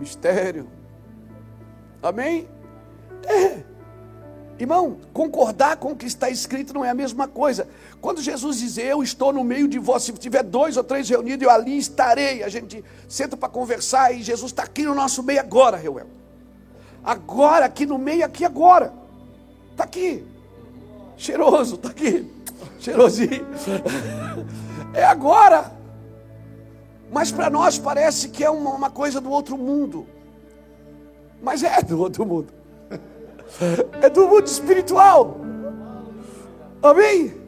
Mistério. 0.00 0.68
Amém? 2.04 2.46
É. 3.26 3.62
Irmão, 4.58 4.98
concordar 5.12 5.78
com 5.78 5.92
o 5.92 5.96
que 5.96 6.06
está 6.06 6.28
escrito 6.28 6.74
não 6.74 6.84
é 6.84 6.90
a 6.90 6.94
mesma 6.94 7.26
coisa. 7.26 7.66
Quando 8.00 8.20
Jesus 8.20 8.58
diz, 8.58 8.76
eu 8.76 9.02
estou 9.02 9.32
no 9.32 9.42
meio 9.42 9.66
de 9.66 9.78
vós, 9.78 10.04
se 10.04 10.12
tiver 10.12 10.42
dois 10.42 10.76
ou 10.76 10.84
três 10.84 11.08
reunidos, 11.08 11.42
eu 11.42 11.50
ali 11.50 11.78
estarei. 11.78 12.42
A 12.44 12.48
gente 12.48 12.84
senta 13.08 13.36
para 13.38 13.48
conversar 13.48 14.12
e 14.12 14.22
Jesus 14.22 14.52
está 14.52 14.62
aqui 14.62 14.82
no 14.82 14.94
nosso 14.94 15.22
meio 15.22 15.40
agora, 15.40 15.78
Reuel. 15.78 16.06
Agora, 17.02 17.64
aqui 17.64 17.86
no 17.86 17.98
meio, 17.98 18.24
aqui 18.24 18.44
agora. 18.44 18.92
Está 19.72 19.84
aqui. 19.84 20.24
Cheiroso, 21.16 21.76
está 21.76 21.88
aqui. 21.88 22.30
Cheirosinho. 22.80 23.46
É 24.96 25.02
agora. 25.02 25.72
Mas 27.10 27.32
para 27.32 27.50
nós 27.50 27.76
parece 27.76 28.28
que 28.28 28.44
é 28.44 28.50
uma, 28.50 28.70
uma 28.70 28.90
coisa 28.90 29.20
do 29.20 29.28
outro 29.28 29.58
mundo. 29.58 30.06
Mas 31.44 31.62
é 31.62 31.82
do 31.82 32.00
outro 32.00 32.24
mundo 32.24 32.64
é 34.02 34.08
do 34.08 34.26
mundo 34.26 34.46
espiritual. 34.46 35.38
Amém? 36.82 37.42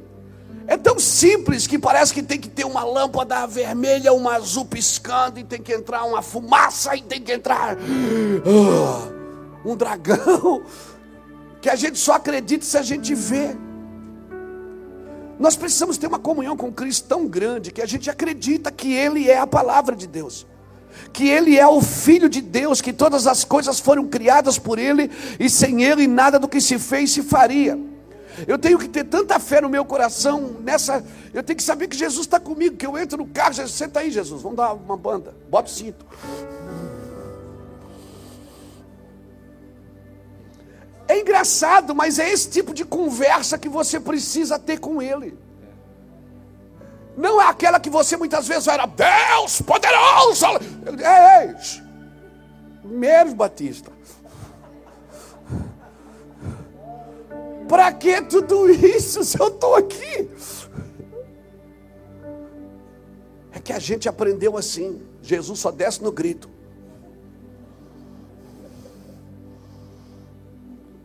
É 0.67 0.77
tão 0.77 0.99
simples 0.99 1.67
que 1.67 1.79
parece 1.79 2.13
que 2.13 2.23
tem 2.23 2.39
que 2.39 2.49
ter 2.49 2.65
uma 2.65 2.83
lâmpada 2.83 3.47
vermelha, 3.47 4.13
uma 4.13 4.35
azul 4.35 4.65
piscando, 4.65 5.39
e 5.39 5.45
tem 5.45 5.61
que 5.61 5.73
entrar 5.73 6.05
uma 6.05 6.23
fumaça, 6.23 6.97
e 6.97 7.03
tem 7.03 7.23
que 7.23 7.33
entrar 7.33 7.77
uh, 7.77 9.13
um 9.65 9.77
dragão, 9.77 10.63
que 11.63 11.71
a 11.71 11.77
gente 11.77 11.99
só 11.99 12.15
acredita 12.15 12.65
se 12.65 12.77
a 12.77 12.83
gente 12.83 13.15
vê. 13.15 13.57
Nós 15.39 15.55
precisamos 15.55 15.99
ter 15.99 16.07
uma 16.07 16.19
comunhão 16.19 16.57
com 16.57 16.73
Cristo 16.73 17.07
tão 17.07 17.29
grande 17.29 17.71
que 17.71 17.83
a 17.83 17.87
gente 17.87 18.09
acredita 18.11 18.73
que 18.73 18.93
Ele 18.93 19.31
é 19.31 19.39
a 19.39 19.47
palavra 19.47 19.95
de 19.95 20.07
Deus 20.07 20.47
que 21.13 21.29
Ele 21.29 21.59
é 21.59 21.67
o 21.67 21.81
Filho 21.81 22.29
de 22.29 22.41
Deus, 22.41 22.81
que 22.81 22.93
todas 22.93 23.27
as 23.27 23.45
coisas 23.45 23.81
foram 23.81 24.07
criadas 24.07 24.59
por 24.59 24.79
Ele, 24.79 25.11
e 25.39 25.49
sem 25.49 25.83
Ele 25.83 26.07
nada 26.07 26.39
do 26.39 26.49
que 26.49 26.61
se 26.61 26.79
fez 26.79 27.11
se 27.11 27.23
faria. 27.23 27.79
Eu 28.47 28.59
tenho 28.59 28.79
que 28.79 28.89
ter 28.89 29.05
tanta 29.05 29.39
fé 29.41 29.61
no 29.61 29.69
meu 29.69 29.85
coração 29.85 30.57
nessa. 30.63 31.03
Eu 31.33 31.43
tenho 31.43 31.57
que 31.57 31.63
saber 31.63 31.89
que 31.89 31.97
Jesus 31.97 32.27
está 32.27 32.39
comigo, 32.39 32.77
que 32.77 32.87
eu 32.87 32.99
entro 32.99 33.17
no 33.19 33.27
carro, 33.27 33.55
Jesus, 33.55 33.73
senta 33.73 34.01
aí, 34.01 34.11
Jesus, 34.11 34.43
vamos 34.43 34.57
dar 34.57 34.75
uma 34.75 34.97
banda, 34.97 35.35
bota 35.49 35.71
o 35.71 35.73
cinto. 35.73 36.05
É 41.09 41.21
engraçado, 41.21 41.95
mas 41.95 42.19
é 42.19 42.31
esse 42.31 42.51
tipo 42.51 42.75
de 42.75 42.85
conversa 42.85 43.57
que 43.57 43.69
você 43.69 44.01
precisa 44.01 44.59
ter 44.59 44.79
com 44.79 45.01
Ele. 45.01 45.39
Não 47.17 47.41
é 47.41 47.49
aquela 47.49 47.81
que 47.81 47.89
você 47.89 48.17
muitas 48.17 48.47
vezes 48.47 48.69
era 48.69 48.85
Deus 48.85 49.63
poderoso. 49.63 50.45
Ei. 50.87 51.55
Menos 52.85 53.33
Batista. 53.33 53.91
Para 57.67 57.91
que 57.93 58.23
tudo 58.23 58.71
isso 58.71 59.25
se 59.25 59.41
eu 59.41 59.49
estou 59.49 59.75
aqui? 59.75 60.31
É 63.51 63.59
que 63.59 63.73
a 63.73 63.79
gente 63.79 64.09
aprendeu 64.09 64.57
assim. 64.57 65.03
Jesus 65.23 65.59
só 65.59 65.71
desce 65.71 66.03
no 66.03 66.13
grito. 66.13 66.51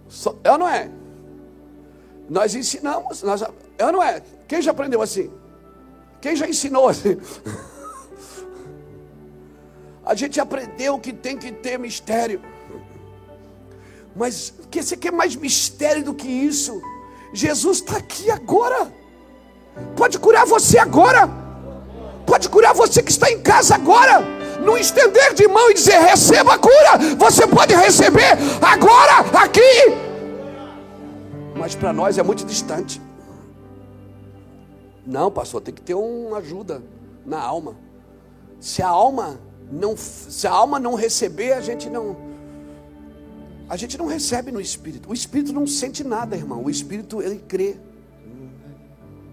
Só, 0.10 0.36
é 0.44 0.51
ou 0.51 0.58
não 0.58 0.68
é? 0.68 0.91
Nós 2.30 2.53
ensinamos, 2.53 3.24
nós, 3.24 3.41
é 3.41 3.86
ou 3.86 3.91
não 3.94 4.03
é? 4.03 4.22
Quem 4.48 4.62
já 4.62 4.72
aprendeu 4.72 5.01
assim? 5.01 5.32
Quem 6.22 6.36
já 6.36 6.48
ensinou 6.48 6.88
assim? 6.88 7.18
A 10.06 10.16
gente 10.16 10.40
aprendeu 10.40 11.00
que 11.00 11.13
tem 11.13 11.38
que 11.38 11.51
ter 11.51 11.78
mistério. 11.78 12.42
Mas 14.16 14.54
que 14.70 14.82
você 14.82 14.98
quer 14.98 15.12
mais 15.12 15.36
mistério 15.36 16.04
do 16.04 16.13
que 16.13 16.28
isso? 16.28 16.82
Jesus 17.34 17.78
está 17.78 17.98
aqui 17.98 18.30
agora. 18.30 18.92
Pode 19.96 20.20
curar 20.20 20.46
você 20.46 20.78
agora. 20.78 21.30
Pode 22.25 22.50
curar 22.50 22.74
você 22.74 23.01
que 23.01 23.12
está 23.12 23.32
em 23.32 23.42
casa 23.42 23.75
agora. 23.75 24.22
no 24.62 24.78
estender 24.78 25.34
de 25.34 25.48
mão 25.48 25.72
e 25.72 25.74
dizer: 25.74 26.00
receba 26.00 26.54
a 26.54 26.58
cura. 26.58 26.98
Você 27.18 27.48
pode 27.48 27.74
receber 27.74 28.38
agora, 28.62 29.20
aqui. 29.44 29.62
Mas 31.56 31.74
para 31.74 31.92
nós 31.94 32.18
é 32.18 32.24
muito 32.24 32.46
distante. 32.46 33.01
Não, 35.05 35.31
pastor, 35.31 35.62
tem 35.62 35.74
que 35.74 35.81
ter 35.81 35.96
uma 35.96 36.38
ajuda 36.38 36.81
na 37.25 37.39
alma. 37.39 37.75
Se 38.60 38.81
a 38.81 38.88
alma 38.88 39.39
não, 39.72 39.96
se 39.98 40.46
a 40.46 40.51
alma 40.51 40.79
não 40.79 40.96
receber, 40.96 41.53
a 41.53 41.62
gente 41.62 41.89
não, 41.89 42.15
a 43.70 43.77
gente 43.77 43.98
não 43.98 44.05
recebe 44.05 44.51
no 44.51 44.60
espírito. 44.60 45.10
O 45.10 45.13
espírito 45.13 45.53
não 45.53 45.65
sente 45.65 46.03
nada, 46.03 46.36
irmão. 46.36 46.63
O 46.63 46.70
espírito 46.70 47.22
ele 47.22 47.41
crê. 47.48 47.75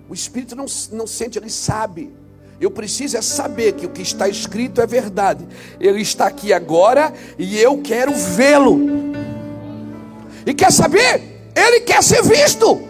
O 0.08 0.14
espírito 0.14 0.56
não, 0.56 0.66
não 0.92 1.06
sente, 1.06 1.38
ele 1.38 1.50
sabe. 1.50 2.14
Eu 2.60 2.70
preciso 2.70 3.16
é 3.16 3.22
saber 3.22 3.74
que 3.74 3.86
o 3.86 3.90
que 3.90 4.02
está 4.02 4.28
escrito 4.28 4.80
é 4.80 4.86
verdade. 4.86 5.46
Ele 5.78 6.00
está 6.00 6.26
aqui 6.26 6.52
agora 6.52 7.12
e 7.38 7.58
eu 7.58 7.78
quero 7.82 8.12
vê-lo. 8.14 8.78
E 10.46 10.54
quer 10.54 10.72
saber? 10.72 11.50
Ele 11.54 11.80
quer 11.80 12.02
ser 12.02 12.22
visto. 12.22 12.80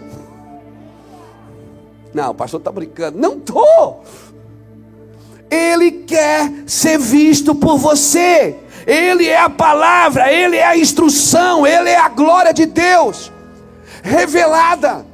Não, 2.13 2.31
o 2.31 2.35
pastor 2.35 2.59
está 2.59 2.71
brincando. 2.71 3.17
Não 3.17 3.37
estou. 3.37 4.03
Ele 5.49 5.91
quer 5.91 6.51
ser 6.67 6.97
visto 6.97 7.55
por 7.55 7.77
você. 7.77 8.55
Ele 8.85 9.27
é 9.27 9.39
a 9.39 9.49
palavra, 9.49 10.31
ele 10.31 10.55
é 10.55 10.65
a 10.65 10.77
instrução, 10.77 11.65
ele 11.65 11.89
é 11.89 11.97
a 11.97 12.09
glória 12.09 12.53
de 12.53 12.65
Deus 12.65 13.31
revelada. 14.01 15.05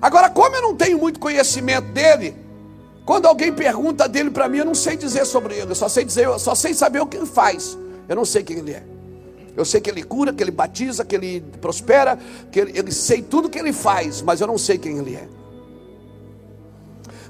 Agora, 0.00 0.28
como 0.28 0.56
eu 0.56 0.62
não 0.62 0.74
tenho 0.74 0.98
muito 0.98 1.18
conhecimento 1.18 1.88
dele, 1.92 2.36
quando 3.04 3.26
alguém 3.26 3.52
pergunta 3.52 4.08
dele 4.08 4.30
para 4.30 4.48
mim, 4.48 4.58
eu 4.58 4.64
não 4.64 4.74
sei 4.74 4.96
dizer 4.96 5.24
sobre 5.24 5.54
ele, 5.54 5.70
eu 5.70 5.74
só 5.74 5.88
sei 5.88 6.04
dizer, 6.04 6.24
eu 6.26 6.38
só 6.38 6.54
sei 6.54 6.74
saber 6.74 7.00
o 7.00 7.06
que 7.06 7.16
ele 7.16 7.26
faz. 7.26 7.78
Eu 8.08 8.16
não 8.16 8.24
sei 8.24 8.42
quem 8.42 8.58
ele 8.58 8.72
é. 8.72 8.82
Eu 9.56 9.64
sei 9.64 9.80
que 9.80 9.88
ele 9.88 10.02
cura, 10.02 10.32
que 10.32 10.42
ele 10.42 10.50
batiza, 10.50 11.04
que 11.04 11.14
ele 11.14 11.40
prospera, 11.60 12.18
que 12.50 12.60
ele, 12.60 12.78
ele 12.78 12.92
sei 12.92 13.22
tudo 13.22 13.48
que 13.48 13.58
ele 13.58 13.72
faz, 13.72 14.20
mas 14.20 14.40
eu 14.40 14.46
não 14.46 14.58
sei 14.58 14.76
quem 14.76 14.98
ele 14.98 15.14
é. 15.14 15.28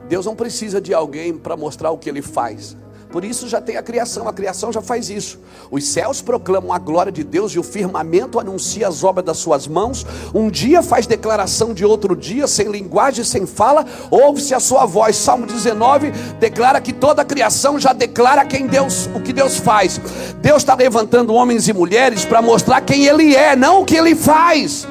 Deus 0.09 0.27
não 0.27 0.37
precisa 0.37 0.81
de 0.81 0.93
alguém 0.93 1.37
para 1.37 1.57
mostrar 1.57 1.91
o 1.91 1.99
que 1.99 2.09
ele 2.09 2.23
faz. 2.23 2.77
Por 3.15 3.25
isso 3.25 3.49
já 3.49 3.61
tem 3.61 3.77
a 3.77 3.83
criação, 3.83 4.27
a 4.27 4.33
criação 4.33 4.73
já 4.73 4.83
faz 4.83 5.09
isso. 5.09 5.39
Os 5.71 5.85
céus 5.87 6.21
proclamam 6.21 6.73
a 6.73 6.81
glória 6.81 7.13
de 7.13 7.23
Deus 7.23 7.53
e 7.53 7.61
o 7.61 7.63
firmamento 7.63 8.41
anuncia 8.41 8.89
as 8.89 9.05
obras 9.05 9.25
das 9.25 9.39
suas 9.39 9.69
mãos. 9.69 10.05
Um 10.35 10.51
dia 10.51 10.83
faz 10.83 11.07
declaração 11.07 11.73
de 11.73 11.85
outro 11.85 12.17
dia, 12.17 12.49
sem 12.49 12.69
linguagem, 12.69 13.25
sem 13.25 13.47
fala, 13.47 13.87
ouve-se 14.11 14.53
a 14.53 14.59
sua 14.59 14.85
voz. 14.85 15.15
Salmo 15.15 15.47
19 15.47 16.11
declara 16.41 16.81
que 16.81 16.93
toda 16.93 17.23
a 17.23 17.25
criação 17.25 17.79
já 17.79 17.93
declara 17.93 18.45
quem 18.45 18.67
Deus, 18.67 19.09
o 19.15 19.21
que 19.21 19.33
Deus 19.33 19.59
faz. 19.59 20.01
Deus 20.43 20.63
está 20.63 20.75
levantando 20.75 21.35
homens 21.35 21.69
e 21.69 21.73
mulheres 21.73 22.25
para 22.25 22.43
mostrar 22.43 22.81
quem 22.81 23.07
Ele 23.07 23.37
é, 23.37 23.55
não 23.55 23.83
o 23.83 23.85
que 23.85 23.95
Ele 23.95 24.17
faz. 24.17 24.89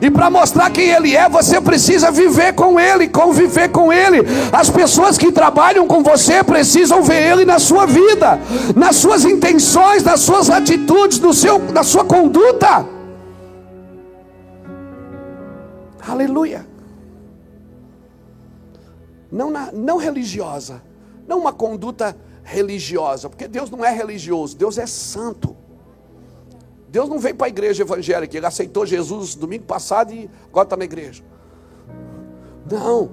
E 0.00 0.10
para 0.10 0.30
mostrar 0.30 0.70
quem 0.70 0.90
Ele 0.90 1.14
é, 1.14 1.28
você 1.28 1.60
precisa 1.60 2.10
viver 2.10 2.54
com 2.54 2.80
Ele, 2.80 3.08
conviver 3.08 3.68
com 3.68 3.92
Ele. 3.92 4.20
As 4.52 4.70
pessoas 4.70 5.18
que 5.18 5.30
trabalham 5.30 5.86
com 5.86 6.02
você 6.02 6.42
precisam 6.42 7.02
ver 7.02 7.30
Ele 7.30 7.44
na 7.44 7.58
sua 7.58 7.84
vida, 7.86 8.38
nas 8.74 8.96
suas 8.96 9.24
intenções, 9.24 10.02
nas 10.02 10.20
suas 10.20 10.48
atitudes, 10.48 11.18
no 11.18 11.34
seu, 11.34 11.58
na 11.58 11.82
sua 11.82 12.04
conduta. 12.04 12.86
Aleluia. 16.06 16.66
Não, 19.30 19.50
na, 19.50 19.70
não 19.72 19.96
religiosa, 19.96 20.82
não 21.26 21.38
uma 21.38 21.52
conduta 21.52 22.16
religiosa, 22.44 23.28
porque 23.28 23.48
Deus 23.48 23.70
não 23.70 23.84
é 23.84 23.90
religioso, 23.90 24.56
Deus 24.56 24.78
é 24.78 24.86
santo. 24.86 25.56
Deus 26.92 27.08
não 27.08 27.18
veio 27.18 27.34
para 27.34 27.46
a 27.46 27.48
igreja 27.48 27.82
evangélica, 27.82 28.36
ele 28.36 28.44
aceitou 28.44 28.84
Jesus 28.84 29.34
domingo 29.34 29.64
passado 29.64 30.12
e 30.12 30.28
agora 30.46 30.66
está 30.66 30.76
na 30.76 30.84
igreja. 30.84 31.24
Não. 32.70 33.10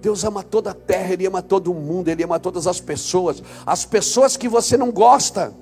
Deus 0.00 0.22
ama 0.22 0.44
toda 0.44 0.70
a 0.70 0.74
terra, 0.74 1.14
Ele 1.14 1.26
ama 1.26 1.42
todo 1.42 1.74
mundo, 1.74 2.08
Ele 2.08 2.22
ama 2.22 2.38
todas 2.38 2.68
as 2.68 2.80
pessoas. 2.80 3.42
As 3.66 3.84
pessoas 3.84 4.36
que 4.36 4.48
você 4.48 4.76
não 4.76 4.92
gosta, 4.92 5.52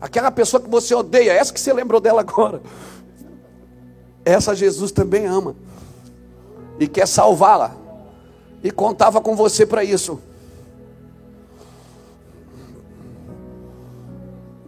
aquela 0.00 0.32
pessoa 0.32 0.60
que 0.60 0.68
você 0.68 0.92
odeia, 0.92 1.32
essa 1.32 1.52
que 1.52 1.60
você 1.60 1.72
lembrou 1.72 2.00
dela 2.00 2.22
agora. 2.22 2.60
Essa 4.24 4.56
Jesus 4.56 4.90
também 4.90 5.26
ama 5.26 5.54
e 6.80 6.88
quer 6.88 7.06
salvá-la. 7.06 7.76
E 8.60 8.72
contava 8.72 9.20
com 9.20 9.36
você 9.36 9.64
para 9.64 9.84
isso. 9.84 10.18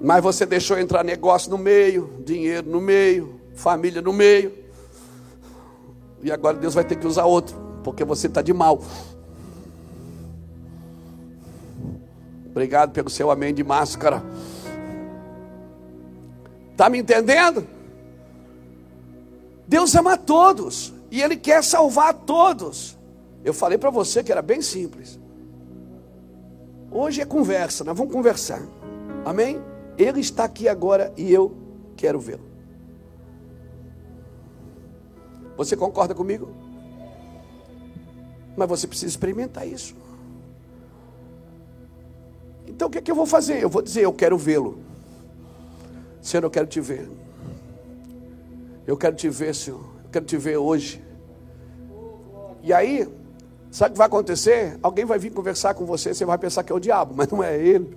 Mas 0.00 0.22
você 0.22 0.44
deixou 0.44 0.78
entrar 0.78 1.02
negócio 1.02 1.50
no 1.50 1.58
meio, 1.58 2.22
dinheiro 2.24 2.68
no 2.68 2.80
meio, 2.80 3.40
família 3.54 4.02
no 4.02 4.12
meio. 4.12 4.52
E 6.22 6.30
agora 6.30 6.56
Deus 6.56 6.74
vai 6.74 6.84
ter 6.84 6.96
que 6.96 7.06
usar 7.06 7.24
outro, 7.24 7.56
porque 7.82 8.04
você 8.04 8.26
está 8.26 8.42
de 8.42 8.52
mal. 8.52 8.80
Obrigado 12.50 12.92
pelo 12.92 13.10
seu 13.10 13.30
amém 13.30 13.54
de 13.54 13.62
máscara. 13.62 14.22
Está 16.72 16.90
me 16.90 16.98
entendendo? 16.98 17.66
Deus 19.66 19.94
ama 19.94 20.16
todos 20.16 20.92
e 21.10 21.22
Ele 21.22 21.36
quer 21.36 21.62
salvar 21.64 22.14
todos. 22.14 22.96
Eu 23.44 23.54
falei 23.54 23.78
para 23.78 23.90
você 23.90 24.22
que 24.22 24.32
era 24.32 24.42
bem 24.42 24.60
simples. 24.60 25.18
Hoje 26.90 27.20
é 27.20 27.24
conversa, 27.24 27.84
nós 27.84 27.96
vamos 27.96 28.12
conversar. 28.12 28.62
Amém? 29.24 29.60
Ele 29.98 30.20
está 30.20 30.44
aqui 30.44 30.68
agora 30.68 31.12
e 31.16 31.32
eu 31.32 31.56
quero 31.96 32.20
vê-lo. 32.20 32.44
Você 35.56 35.76
concorda 35.76 36.14
comigo? 36.14 36.48
Mas 38.56 38.68
você 38.68 38.86
precisa 38.86 39.10
experimentar 39.10 39.66
isso. 39.66 39.94
Então 42.66 42.88
o 42.88 42.90
que, 42.90 42.98
é 42.98 43.00
que 43.00 43.10
eu 43.10 43.14
vou 43.14 43.26
fazer? 43.26 43.62
Eu 43.62 43.70
vou 43.70 43.80
dizer, 43.80 44.02
eu 44.02 44.12
quero 44.12 44.36
vê-lo. 44.36 44.78
Senhor, 46.20 46.44
eu 46.44 46.50
quero 46.50 46.66
te 46.66 46.80
ver. 46.80 47.08
Eu 48.86 48.96
quero 48.96 49.16
te 49.16 49.28
ver, 49.28 49.54
Senhor. 49.54 49.80
Eu 50.04 50.10
quero 50.10 50.24
te 50.24 50.36
ver 50.36 50.56
hoje. 50.56 51.02
E 52.62 52.72
aí, 52.72 53.08
sabe 53.70 53.90
o 53.90 53.92
que 53.92 53.98
vai 53.98 54.06
acontecer? 54.06 54.78
Alguém 54.82 55.04
vai 55.04 55.18
vir 55.18 55.32
conversar 55.32 55.74
com 55.74 55.86
você, 55.86 56.12
você 56.12 56.24
vai 56.24 56.36
pensar 56.36 56.64
que 56.64 56.72
é 56.72 56.74
o 56.74 56.80
diabo, 56.80 57.14
mas 57.16 57.28
não 57.28 57.42
é 57.42 57.56
ele. 57.56 57.96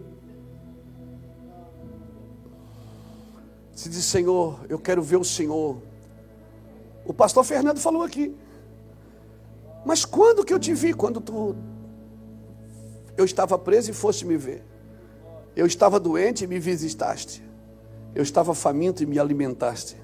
Se 3.79 3.87
diz, 3.87 4.03
Senhor, 4.03 4.59
eu 4.67 4.77
quero 4.77 5.01
ver 5.01 5.15
o 5.15 5.23
Senhor. 5.23 5.81
O 7.05 7.13
pastor 7.13 7.45
Fernando 7.45 7.79
falou 7.79 8.03
aqui. 8.03 8.35
Mas 9.85 10.03
quando 10.03 10.43
que 10.43 10.53
eu 10.53 10.59
te 10.59 10.73
vi? 10.73 10.93
Quando 10.93 11.21
tu. 11.21 11.55
Eu 13.15 13.23
estava 13.23 13.57
preso 13.57 13.89
e 13.89 13.93
foste 13.93 14.25
me 14.25 14.35
ver. 14.35 14.65
Eu 15.55 15.65
estava 15.65 15.97
doente 15.97 16.43
e 16.43 16.47
me 16.47 16.59
visitaste. 16.59 17.41
Eu 18.13 18.21
estava 18.21 18.53
faminto 18.53 19.01
e 19.01 19.05
me 19.05 19.17
alimentaste. 19.17 19.95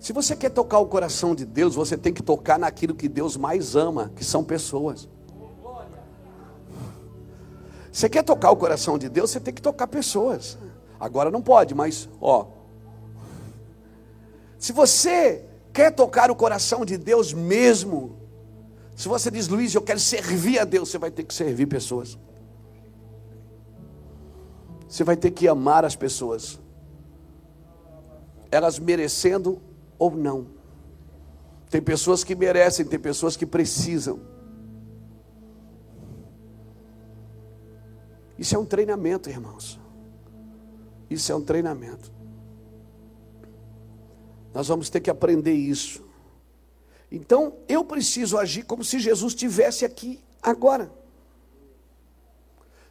Se 0.00 0.10
você 0.14 0.34
quer 0.34 0.48
tocar 0.48 0.78
o 0.78 0.86
coração 0.86 1.34
de 1.34 1.44
Deus, 1.44 1.74
você 1.74 1.98
tem 1.98 2.14
que 2.14 2.22
tocar 2.22 2.58
naquilo 2.58 2.94
que 2.94 3.10
Deus 3.10 3.36
mais 3.36 3.76
ama, 3.76 4.10
que 4.16 4.24
são 4.24 4.42
pessoas. 4.42 5.06
Você 7.92 8.08
quer 8.08 8.22
tocar 8.22 8.50
o 8.52 8.56
coração 8.56 8.96
de 8.96 9.10
Deus, 9.10 9.32
você 9.32 9.38
tem 9.38 9.52
que 9.52 9.60
tocar 9.60 9.86
pessoas. 9.86 10.56
Agora 10.98 11.30
não 11.30 11.42
pode, 11.42 11.74
mas 11.74 12.08
ó. 12.20 12.46
Se 14.58 14.72
você 14.72 15.44
quer 15.72 15.90
tocar 15.92 16.30
o 16.30 16.36
coração 16.36 16.84
de 16.84 16.96
Deus 16.96 17.32
mesmo, 17.32 18.16
se 18.96 19.08
você 19.08 19.30
diz, 19.30 19.46
Luiz, 19.46 19.74
eu 19.74 19.82
quero 19.82 20.00
servir 20.00 20.58
a 20.58 20.64
Deus, 20.64 20.88
você 20.88 20.98
vai 20.98 21.10
ter 21.10 21.22
que 21.22 21.34
servir 21.34 21.66
pessoas. 21.66 22.18
Você 24.88 25.04
vai 25.04 25.16
ter 25.16 25.30
que 25.30 25.46
amar 25.46 25.84
as 25.84 25.94
pessoas, 25.94 26.58
elas 28.50 28.78
merecendo 28.78 29.60
ou 29.98 30.10
não. 30.10 30.46
Tem 31.68 31.82
pessoas 31.82 32.24
que 32.24 32.34
merecem, 32.34 32.86
tem 32.86 32.98
pessoas 32.98 33.36
que 33.36 33.44
precisam. 33.44 34.20
Isso 38.38 38.54
é 38.54 38.58
um 38.58 38.64
treinamento, 38.64 39.28
irmãos. 39.28 39.78
Isso 41.08 41.30
é 41.30 41.34
um 41.34 41.42
treinamento. 41.42 42.12
Nós 44.52 44.68
vamos 44.68 44.88
ter 44.88 45.00
que 45.00 45.10
aprender 45.10 45.52
isso. 45.52 46.04
Então, 47.10 47.54
eu 47.68 47.84
preciso 47.84 48.38
agir 48.38 48.64
como 48.64 48.82
se 48.82 48.98
Jesus 48.98 49.32
estivesse 49.32 49.84
aqui 49.84 50.20
agora. 50.42 50.90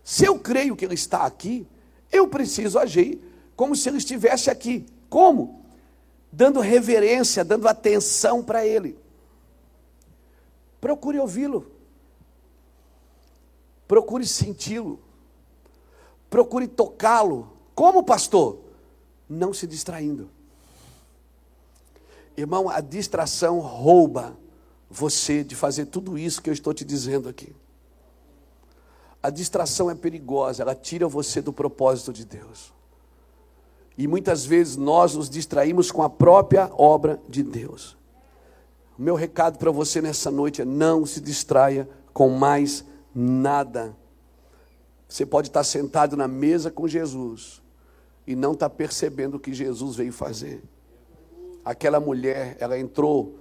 Se 0.03 0.25
eu 0.25 0.39
creio 0.39 0.75
que 0.75 0.85
Ele 0.85 0.93
está 0.93 1.25
aqui, 1.25 1.67
eu 2.11 2.27
preciso 2.27 2.77
agir 2.77 3.19
como 3.55 3.75
se 3.75 3.89
Ele 3.89 3.97
estivesse 3.97 4.49
aqui. 4.49 4.85
Como? 5.09 5.65
Dando 6.31 6.59
reverência, 6.59 7.43
dando 7.43 7.67
atenção 7.67 8.43
para 8.43 8.65
Ele. 8.65 8.97
Procure 10.79 11.19
ouvi-lo. 11.19 11.71
Procure 13.87 14.25
senti-lo. 14.25 14.99
Procure 16.29 16.67
tocá-lo. 16.67 17.54
Como 17.75 18.01
pastor? 18.01 18.57
Não 19.27 19.53
se 19.53 19.67
distraindo. 19.67 20.29
Irmão, 22.37 22.69
a 22.69 22.79
distração 22.79 23.59
rouba 23.59 24.37
você 24.89 25.43
de 25.43 25.55
fazer 25.55 25.87
tudo 25.87 26.17
isso 26.17 26.41
que 26.41 26.49
eu 26.49 26.53
estou 26.53 26.73
te 26.73 26.85
dizendo 26.85 27.27
aqui. 27.27 27.53
A 29.21 29.29
distração 29.29 29.91
é 29.91 29.95
perigosa, 29.95 30.61
ela 30.63 30.75
tira 30.75 31.07
você 31.07 31.41
do 31.41 31.51
propósito 31.51 32.13
de 32.13 32.23
Deus. 32.23 32.73
E 33.97 34.07
muitas 34.07 34.45
vezes 34.45 34.77
nós 34.77 35.15
nos 35.15 35.29
distraímos 35.29 35.91
com 35.91 36.03
a 36.03 36.09
própria 36.09 36.69
obra 36.77 37.19
de 37.27 37.43
Deus. 37.43 37.97
O 38.97 39.01
meu 39.01 39.15
recado 39.15 39.57
para 39.57 39.71
você 39.71 40.01
nessa 40.01 40.29
noite 40.29 40.61
é: 40.61 40.65
não 40.65 41.05
se 41.05 41.19
distraia 41.19 41.89
com 42.13 42.29
mais 42.29 42.85
nada. 43.13 43.95
Você 45.09 45.25
pode 45.25 45.47
estar 45.47 45.63
sentado 45.63 46.15
na 46.15 46.27
mesa 46.27 46.69
com 46.69 46.87
Jesus 46.87 47.64
e 48.27 48.35
não 48.35 48.53
estar 48.53 48.69
percebendo 48.69 49.35
o 49.35 49.39
que 49.39 49.53
Jesus 49.53 49.95
veio 49.95 50.13
fazer. 50.13 50.63
Aquela 51.63 51.99
mulher, 51.99 52.57
ela 52.59 52.77
entrou 52.77 53.35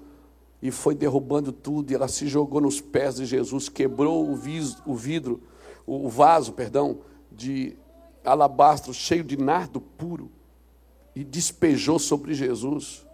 e 0.62 0.70
foi 0.70 0.94
derrubando 0.94 1.52
tudo, 1.52 1.90
e 1.90 1.94
ela 1.94 2.08
se 2.08 2.26
jogou 2.26 2.60
nos 2.60 2.80
pés 2.80 3.16
de 3.16 3.26
Jesus, 3.26 3.68
quebrou 3.68 4.26
o, 4.26 4.32
o 4.86 4.94
vidro, 4.94 5.42
o 5.86 6.08
vaso, 6.08 6.52
perdão, 6.52 7.00
de 7.30 7.76
alabastro 8.24 8.94
cheio 8.94 9.22
de 9.22 9.36
nardo 9.36 9.80
puro 9.80 10.30
e 11.14 11.22
despejou 11.22 11.98
sobre 11.98 12.34
Jesus. 12.34 13.06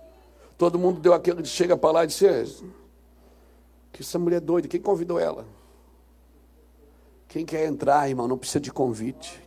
Todo 0.57 0.79
mundo 0.79 1.01
deu 1.01 1.13
aquele 1.13 1.43
que 1.43 1.49
chega 1.49 1.77
para 1.77 1.91
lá 1.91 2.05
e 2.05 2.07
disse: 2.07 2.27
é, 2.27 2.45
que 3.93 4.03
essa 4.03 4.19
mulher 4.19 4.37
é 4.37 4.41
doida, 4.41 4.69
quem 4.69 4.81
convidou 4.81 5.19
ela? 5.19 5.45
Quem 7.29 7.45
quer 7.45 7.67
entrar, 7.67 8.09
irmão, 8.09 8.27
não 8.27 8.39
precisa 8.39 8.61
de 8.61 8.73
convite. 8.73 9.41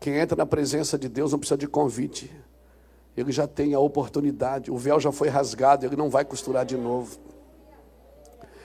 Quem 0.00 0.16
entra 0.16 0.34
na 0.34 0.46
presença 0.46 0.98
de 0.98 1.10
Deus 1.10 1.32
não 1.32 1.38
precisa 1.38 1.58
de 1.58 1.68
convite. 1.68 2.34
Ele 3.14 3.30
já 3.30 3.46
tem 3.46 3.74
a 3.74 3.78
oportunidade. 3.80 4.70
O 4.70 4.78
véu 4.78 4.98
já 4.98 5.12
foi 5.12 5.28
rasgado, 5.28 5.84
ele 5.84 5.94
não 5.94 6.08
vai 6.08 6.24
costurar 6.24 6.64
de 6.64 6.76
novo. 6.76 7.18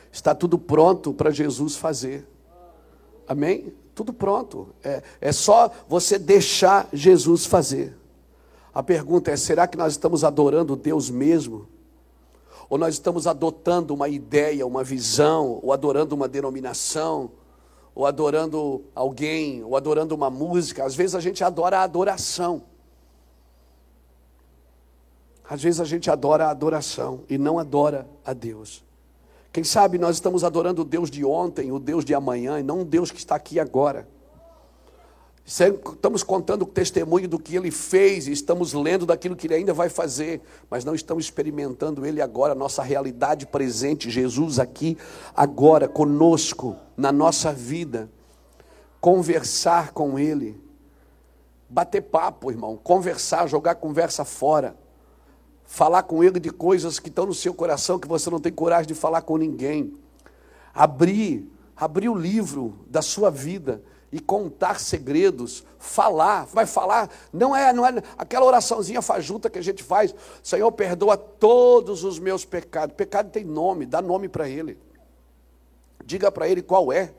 Está 0.10 0.34
tudo 0.34 0.58
pronto 0.58 1.14
para 1.14 1.30
Jesus 1.30 1.76
fazer. 1.76 2.26
Amém? 3.28 3.74
Tudo 3.94 4.14
pronto. 4.14 4.74
É, 4.82 5.04
é 5.20 5.32
só 5.34 5.70
você 5.90 6.18
deixar 6.18 6.88
Jesus 6.94 7.46
fazer. 7.46 7.98
A 8.74 8.82
pergunta 8.82 9.30
é: 9.30 9.36
será 9.36 9.68
que 9.68 9.78
nós 9.78 9.92
estamos 9.92 10.24
adorando 10.24 10.74
Deus 10.78 11.10
mesmo? 11.10 11.68
Ou 12.70 12.78
nós 12.78 12.94
estamos 12.94 13.28
adotando 13.28 13.94
uma 13.94 14.08
ideia, 14.08 14.66
uma 14.66 14.86
visão, 14.86 15.60
ou 15.62 15.74
adorando 15.74 16.16
uma 16.16 16.30
denominação, 16.30 17.32
ou 17.96 18.06
adorando 18.06 18.84
alguém, 18.94 19.64
ou 19.64 19.78
adorando 19.78 20.14
uma 20.14 20.30
música. 20.30 20.84
Às 20.84 20.94
vezes 20.94 21.16
a 21.16 21.22
gente 21.22 21.44
adora 21.44 21.80
a 21.80 21.84
adoração. 21.84 22.64
Às 25.50 25.64
vezes 25.64 25.80
a 25.80 25.86
gente 25.86 26.12
adora 26.12 26.48
a 26.48 26.50
adoração 26.50 27.24
e 27.30 27.38
não 27.38 27.58
adora 27.58 28.06
a 28.26 28.34
Deus. 28.34 28.84
Quem 29.54 29.64
sabe 29.64 29.98
nós 29.98 30.18
estamos 30.18 30.44
adorando 30.44 30.82
o 30.82 30.86
Deus 30.86 31.10
de 31.10 31.24
ontem, 31.24 31.72
o 31.72 31.80
Deus 31.80 32.04
de 32.04 32.14
amanhã, 32.14 32.60
e 32.60 32.64
não 32.64 32.82
o 32.82 32.86
Deus 32.86 33.10
que 33.10 33.18
está 33.20 33.36
aqui 33.36 33.58
agora. 33.58 34.06
Estamos 35.46 36.24
contando 36.24 36.64
o 36.64 36.66
testemunho 36.66 37.28
do 37.28 37.38
que 37.38 37.56
ele 37.56 37.70
fez, 37.70 38.28
estamos 38.28 38.74
lendo 38.74 39.06
daquilo 39.06 39.36
que 39.36 39.46
ele 39.46 39.54
ainda 39.54 39.76
vai 39.76 39.90
fazer, 39.90 40.42
mas 40.72 40.84
não 40.84 40.96
estamos 40.96 41.26
experimentando 41.26 42.04
ele 42.04 42.20
agora, 42.20 42.56
nossa 42.56 42.82
realidade 42.82 43.46
presente, 43.46 44.10
Jesus 44.10 44.58
aqui, 44.58 44.98
agora, 45.36 45.88
conosco, 45.88 46.76
na 46.98 47.12
nossa 47.12 47.54
vida. 47.54 48.10
Conversar 49.00 49.92
com 49.92 50.18
ele, 50.18 50.60
bater 51.70 52.02
papo, 52.02 52.50
irmão, 52.50 52.76
conversar, 52.76 53.46
jogar 53.48 53.76
conversa 53.76 54.26
fora, 54.26 54.76
falar 55.64 56.02
com 56.02 56.24
ele 56.24 56.40
de 56.40 56.50
coisas 56.50 56.98
que 56.98 57.10
estão 57.10 57.28
no 57.28 57.36
seu 57.36 57.54
coração 57.54 58.00
que 58.00 58.08
você 58.08 58.32
não 58.32 58.40
tem 58.40 58.52
coragem 58.52 58.88
de 58.88 58.96
falar 58.96 59.22
com 59.22 59.38
ninguém, 59.38 59.94
abrir, 60.74 61.48
abrir 61.78 62.10
o 62.10 62.18
livro 62.18 62.80
da 62.88 63.04
sua 63.04 63.30
vida 63.30 63.84
e 64.16 64.20
contar 64.22 64.80
segredos, 64.80 65.66
falar, 65.78 66.46
vai 66.46 66.66
falar, 66.66 67.10
não 67.34 67.54
é, 67.54 67.74
não 67.74 67.86
é 67.86 68.02
aquela 68.18 68.46
oraçãozinha 68.46 69.02
fajuta 69.02 69.50
que 69.50 69.60
a 69.60 69.62
gente 69.62 69.84
faz, 69.84 70.16
Senhor, 70.42 70.72
perdoa 70.72 71.18
todos 71.18 72.06
os 72.06 72.18
meus 72.18 72.46
pecados. 72.46 72.96
Pecado 72.96 73.30
tem 73.30 73.44
nome, 73.44 73.86
dá 73.86 74.02
nome 74.02 74.30
para 74.30 74.48
ele. 74.48 74.80
Diga 76.06 76.32
para 76.32 76.48
ele 76.48 76.62
qual 76.62 76.94
é. 76.94 77.14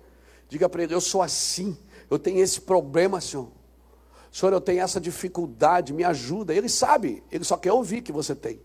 Diga 0.49 0.71
para 0.71 0.85
ele, 0.85 0.95
eu 0.95 1.01
sou 1.03 1.21
assim, 1.21 1.77
eu 2.09 2.19
tenho 2.19 2.39
esse 2.39 2.63
problema, 2.63 3.21
Senhor. 3.21 3.49
Senhor, 4.33 4.55
eu 4.55 4.61
tenho 4.61 4.81
essa 4.81 4.99
dificuldade, 4.99 5.93
me 5.93 6.03
ajuda. 6.03 6.55
Ele 6.55 6.71
sabe, 6.71 7.23
ele 7.31 7.45
só 7.45 7.59
quer 7.59 7.75
ouvir 7.75 8.01
que 8.01 8.11
você 8.11 8.35
tem. 8.35 8.59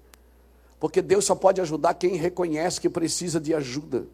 Porque 0.80 1.02
Deus 1.02 1.26
só 1.26 1.36
pode 1.36 1.60
ajudar 1.60 1.96
quem 1.96 2.15
reconhece 2.15 2.80
que 2.80 2.89
precisa 2.89 3.41
de 3.41 3.54
ajuda. 3.54 4.08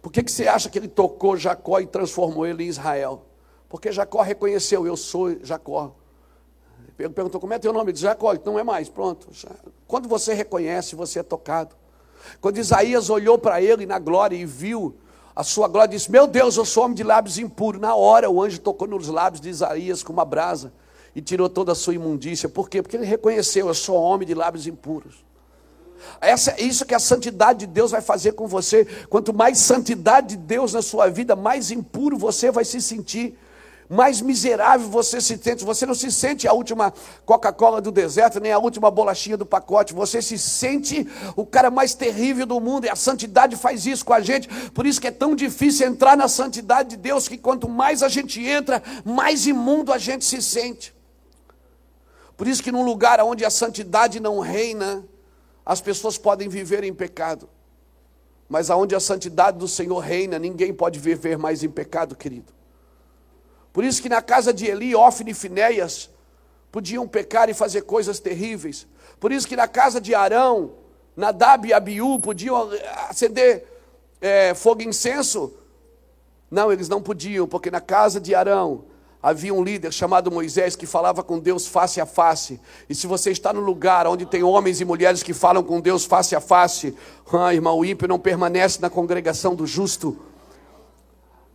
Por 0.00 0.12
que, 0.12 0.22
que 0.22 0.30
você 0.30 0.46
acha 0.46 0.70
que 0.70 0.78
ele 0.78 0.86
tocou 0.86 1.36
Jacó 1.36 1.80
e 1.80 1.86
transformou 1.88 2.46
ele 2.46 2.62
em 2.62 2.68
Israel? 2.68 3.24
Porque 3.68 3.90
Jacó 3.90 4.22
reconheceu, 4.22 4.86
eu 4.86 4.96
sou 4.96 5.36
Jacó. 5.42 5.92
Ele 6.98 7.10
perguntou, 7.10 7.40
como 7.40 7.52
é 7.52 7.58
teu 7.58 7.72
nome? 7.72 7.86
Ele 7.86 7.92
disse, 7.92 8.04
Jacó, 8.04 8.34
não 8.44 8.58
é 8.58 8.62
mais, 8.62 8.88
pronto. 8.88 9.28
Quando 9.86 10.08
você 10.08 10.32
reconhece, 10.32 10.94
você 10.94 11.18
é 11.18 11.22
tocado. 11.22 11.74
Quando 12.40 12.58
Isaías 12.58 13.10
olhou 13.10 13.38
para 13.38 13.60
ele 13.60 13.84
na 13.86 13.98
glória 13.98 14.36
e 14.36 14.46
viu 14.46 14.96
a 15.34 15.44
sua 15.44 15.68
glória, 15.68 15.88
disse, 15.88 16.10
meu 16.10 16.26
Deus, 16.26 16.56
eu 16.56 16.64
sou 16.64 16.84
homem 16.84 16.94
de 16.94 17.02
lábios 17.02 17.38
impuros. 17.38 17.80
Na 17.80 17.94
hora 17.94 18.30
o 18.30 18.42
anjo 18.42 18.58
tocou 18.60 18.88
nos 18.88 19.08
lábios 19.08 19.40
de 19.40 19.50
Isaías 19.50 20.02
com 20.02 20.12
uma 20.12 20.24
brasa 20.24 20.72
e 21.14 21.20
tirou 21.20 21.48
toda 21.48 21.72
a 21.72 21.74
sua 21.74 21.94
imundícia. 21.94 22.48
Por 22.48 22.68
quê? 22.68 22.80
Porque 22.80 22.96
ele 22.96 23.04
reconheceu, 23.04 23.68
eu 23.68 23.74
sou 23.74 23.96
homem 23.96 24.26
de 24.26 24.34
lábios 24.34 24.66
impuros. 24.66 25.24
Essa, 26.20 26.60
isso 26.60 26.84
que 26.84 26.94
a 26.94 26.98
santidade 26.98 27.60
de 27.60 27.66
Deus 27.66 27.90
vai 27.90 28.00
fazer 28.00 28.32
com 28.32 28.46
você. 28.46 28.84
Quanto 29.08 29.32
mais 29.34 29.58
santidade 29.58 30.28
de 30.28 30.36
Deus 30.36 30.72
na 30.72 30.82
sua 30.82 31.08
vida, 31.08 31.34
mais 31.36 31.70
impuro 31.70 32.16
você 32.16 32.50
vai 32.50 32.64
se 32.64 32.80
sentir 32.80 33.38
mais 33.88 34.20
miserável 34.20 34.88
você 34.88 35.20
se 35.20 35.36
sente. 35.38 35.64
Você 35.64 35.86
não 35.86 35.94
se 35.94 36.10
sente 36.10 36.46
a 36.48 36.52
última 36.52 36.92
Coca-Cola 37.24 37.80
do 37.80 37.90
deserto, 37.90 38.40
nem 38.40 38.52
a 38.52 38.58
última 38.58 38.90
bolachinha 38.90 39.36
do 39.36 39.46
pacote. 39.46 39.94
Você 39.94 40.20
se 40.20 40.38
sente 40.38 41.06
o 41.36 41.46
cara 41.46 41.70
mais 41.70 41.94
terrível 41.94 42.46
do 42.46 42.60
mundo. 42.60 42.86
E 42.86 42.90
a 42.90 42.96
santidade 42.96 43.56
faz 43.56 43.86
isso 43.86 44.04
com 44.04 44.12
a 44.12 44.20
gente. 44.20 44.48
Por 44.70 44.86
isso 44.86 45.00
que 45.00 45.08
é 45.08 45.12
tão 45.12 45.34
difícil 45.34 45.86
entrar 45.86 46.16
na 46.16 46.28
santidade 46.28 46.90
de 46.90 46.96
Deus, 46.96 47.28
que 47.28 47.38
quanto 47.38 47.68
mais 47.68 48.02
a 48.02 48.08
gente 48.08 48.44
entra, 48.44 48.82
mais 49.04 49.46
imundo 49.46 49.92
a 49.92 49.98
gente 49.98 50.24
se 50.24 50.42
sente. 50.42 50.94
Por 52.36 52.46
isso 52.46 52.62
que 52.62 52.70
num 52.70 52.84
lugar 52.84 53.20
onde 53.20 53.44
a 53.44 53.50
santidade 53.50 54.20
não 54.20 54.40
reina, 54.40 55.04
as 55.64 55.80
pessoas 55.80 56.18
podem 56.18 56.48
viver 56.48 56.84
em 56.84 56.92
pecado. 56.92 57.48
Mas 58.48 58.70
aonde 58.70 58.94
a 58.94 59.00
santidade 59.00 59.58
do 59.58 59.66
Senhor 59.66 59.98
reina, 59.98 60.38
ninguém 60.38 60.72
pode 60.72 61.00
viver 61.00 61.36
mais 61.38 61.64
em 61.64 61.68
pecado, 61.68 62.14
querido. 62.14 62.52
Por 63.76 63.84
isso 63.84 64.00
que 64.00 64.08
na 64.08 64.22
casa 64.22 64.54
de 64.54 64.64
Eli, 64.64 64.96
Ofne 64.96 65.32
e 65.32 65.34
Finéias 65.34 66.08
podiam 66.72 67.06
pecar 67.06 67.50
e 67.50 67.52
fazer 67.52 67.82
coisas 67.82 68.18
terríveis. 68.18 68.86
Por 69.20 69.30
isso 69.30 69.46
que 69.46 69.54
na 69.54 69.68
casa 69.68 70.00
de 70.00 70.14
Arão, 70.14 70.70
Nadab 71.14 71.68
e 71.68 71.74
Abiú 71.74 72.18
podiam 72.18 72.70
acender 73.10 73.66
é, 74.18 74.54
fogo 74.54 74.80
e 74.80 74.86
incenso. 74.86 75.52
Não, 76.50 76.72
eles 76.72 76.88
não 76.88 77.02
podiam, 77.02 77.46
porque 77.46 77.70
na 77.70 77.82
casa 77.82 78.18
de 78.18 78.34
Arão 78.34 78.86
havia 79.22 79.52
um 79.52 79.62
líder 79.62 79.92
chamado 79.92 80.30
Moisés 80.30 80.74
que 80.74 80.86
falava 80.86 81.22
com 81.22 81.38
Deus 81.38 81.66
face 81.66 82.00
a 82.00 82.06
face. 82.06 82.58
E 82.88 82.94
se 82.94 83.06
você 83.06 83.30
está 83.30 83.52
no 83.52 83.60
lugar 83.60 84.06
onde 84.06 84.24
tem 84.24 84.42
homens 84.42 84.80
e 84.80 84.86
mulheres 84.86 85.22
que 85.22 85.34
falam 85.34 85.62
com 85.62 85.82
Deus 85.82 86.06
face 86.06 86.34
a 86.34 86.40
face, 86.40 86.96
ah, 87.30 87.52
irmão, 87.52 87.78
o 87.78 87.84
ímpio 87.84 88.08
não 88.08 88.18
permanece 88.18 88.80
na 88.80 88.88
congregação 88.88 89.54
do 89.54 89.66
justo 89.66 90.18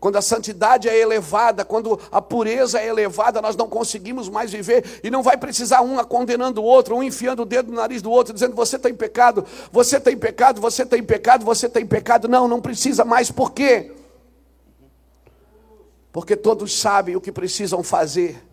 quando 0.01 0.15
a 0.15 0.21
santidade 0.21 0.89
é 0.89 0.99
elevada, 0.99 1.63
quando 1.63 1.99
a 2.11 2.19
pureza 2.19 2.81
é 2.81 2.87
elevada, 2.87 3.39
nós 3.39 3.55
não 3.55 3.69
conseguimos 3.69 4.27
mais 4.27 4.51
viver 4.51 4.99
e 5.03 5.11
não 5.11 5.21
vai 5.21 5.37
precisar 5.37 5.81
um 5.81 6.03
condenando 6.03 6.59
o 6.59 6.65
outro, 6.65 6.95
um 6.95 7.03
enfiando 7.03 7.43
o 7.43 7.45
dedo 7.45 7.69
no 7.69 7.77
nariz 7.77 8.01
do 8.01 8.09
outro, 8.09 8.33
dizendo 8.33 8.55
você 8.55 8.79
tem 8.79 8.95
pecado, 8.95 9.45
você 9.71 9.99
tem 9.99 10.17
pecado, 10.17 10.59
você 10.59 10.83
tem 10.83 11.03
pecado, 11.03 11.45
você 11.45 11.69
tem 11.69 11.85
pecado. 11.85 12.27
Não, 12.27 12.47
não 12.47 12.59
precisa 12.59 13.05
mais. 13.05 13.29
Por 13.29 13.51
quê? 13.51 13.91
Porque 16.11 16.35
todos 16.35 16.79
sabem 16.79 17.15
o 17.15 17.21
que 17.21 17.31
precisam 17.31 17.83
fazer. 17.83 18.43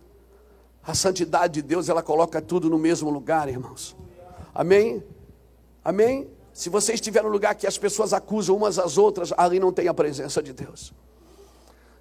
A 0.82 0.92
santidade 0.92 1.54
de 1.54 1.62
Deus, 1.62 1.88
ela 1.88 2.02
coloca 2.02 2.42
tudo 2.42 2.68
no 2.68 2.78
mesmo 2.78 3.08
lugar, 3.08 3.48
irmãos. 3.48 3.96
Amém? 4.54 5.02
Amém? 5.82 6.28
Se 6.52 6.68
você 6.68 6.92
estiver 6.92 7.22
no 7.22 7.30
lugar 7.30 7.54
que 7.54 7.66
as 7.66 7.78
pessoas 7.78 8.12
acusam 8.12 8.54
umas 8.54 8.78
às 8.78 8.98
outras, 8.98 9.32
ali 9.34 9.58
não 9.58 9.72
tem 9.72 9.88
a 9.88 9.94
presença 9.94 10.42
de 10.42 10.52
Deus 10.52 10.92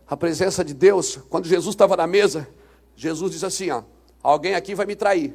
a 0.07 0.15
presença 0.15 0.63
de 0.63 0.73
Deus, 0.73 1.17
quando 1.29 1.47
Jesus 1.47 1.73
estava 1.73 1.97
na 1.97 2.07
mesa, 2.07 2.47
Jesus 2.95 3.31
disse 3.31 3.45
assim: 3.45 3.69
ó, 3.71 3.83
alguém 4.23 4.55
aqui 4.55 4.73
vai 4.73 4.85
me 4.85 4.95
trair. 4.95 5.33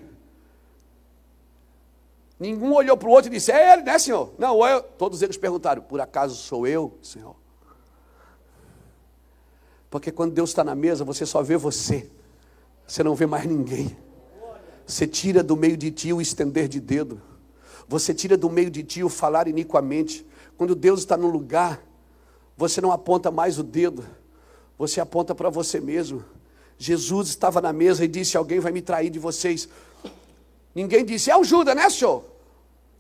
Nenhum 2.43 2.73
olhou 2.73 2.97
para 2.97 3.09
o 3.09 3.13
outro 3.13 3.31
e 3.31 3.35
disse: 3.35 3.53
É 3.53 3.73
ele, 3.73 3.83
né, 3.83 3.99
senhor? 3.99 4.33
Não, 4.39 4.67
eu. 4.67 4.83
Todos 4.83 5.23
eles 5.23 5.37
perguntaram: 5.37 5.83
Por 5.83 6.01
acaso 6.01 6.35
sou 6.35 6.67
eu, 6.67 6.99
senhor? 7.03 7.37
Porque 9.89 10.11
quando 10.11 10.33
Deus 10.33 10.51
está 10.51 10.65
na 10.65 10.75
mesa, 10.75 11.05
você 11.05 11.27
só 11.27 11.43
vê 11.43 11.57
você, 11.57 12.11
você 12.87 13.05
não 13.05 13.15
vê 13.15 13.27
mais 13.27 13.45
ninguém. 13.45 13.97
Você 14.87 15.07
tira 15.07 15.43
do 15.43 15.55
meio 15.55 15.77
de 15.77 15.91
ti 15.91 16.13
o 16.13 16.21
estender 16.21 16.67
de 16.67 16.81
dedo, 16.81 17.21
você 17.87 18.13
tira 18.13 18.37
do 18.37 18.51
meio 18.51 18.71
de 18.71 18.83
ti 18.83 19.05
o 19.05 19.09
falar 19.09 19.47
iniquamente. 19.47 20.27
Quando 20.57 20.75
Deus 20.75 21.01
está 21.01 21.17
no 21.17 21.29
lugar, 21.29 21.81
você 22.57 22.81
não 22.81 22.91
aponta 22.91 23.31
mais 23.31 23.59
o 23.59 23.63
dedo, 23.63 24.05
você 24.83 25.01
aponta 25.01 25.33
para 25.33 25.49
você 25.49 25.81
mesmo. 25.81 26.25
Jesus 26.77 27.29
estava 27.29 27.61
na 27.61 27.73
mesa 27.73 28.05
e 28.05 28.09
disse: 28.09 28.37
Alguém 28.37 28.59
vai 28.59 28.73
me 28.73 28.83
trair 28.83 29.11
de 29.11 29.19
vocês. 29.21 29.69
Ninguém 30.75 31.05
disse: 31.05 31.31
É 31.31 31.37
o 31.37 31.45
Judas, 31.45 31.77
né, 31.77 31.89
senhor? 31.89 32.25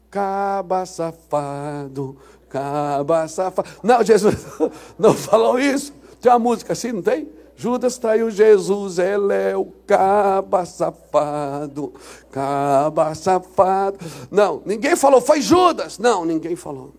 Caba 0.08 0.86
safado, 0.86 2.16
caba 2.48 3.26
safado. 3.26 3.68
Não, 3.82 4.04
Jesus 4.04 4.36
não 4.96 5.12
falou 5.12 5.58
isso. 5.58 5.92
Tem 6.20 6.30
uma 6.30 6.38
música 6.38 6.72
assim, 6.72 6.92
não 6.92 7.02
tem? 7.02 7.28
Judas 7.56 7.98
traiu 7.98 8.30
Jesus, 8.30 9.00
ele 9.00 9.34
é 9.34 9.56
o 9.56 9.66
caba 9.84 10.64
safado, 10.64 11.92
caba 12.30 13.12
safado. 13.16 13.98
Não, 14.30 14.62
ninguém 14.64 14.94
falou, 14.94 15.20
foi 15.20 15.40
Judas. 15.40 15.98
Não, 15.98 16.24
ninguém 16.24 16.54
falou. 16.54 16.92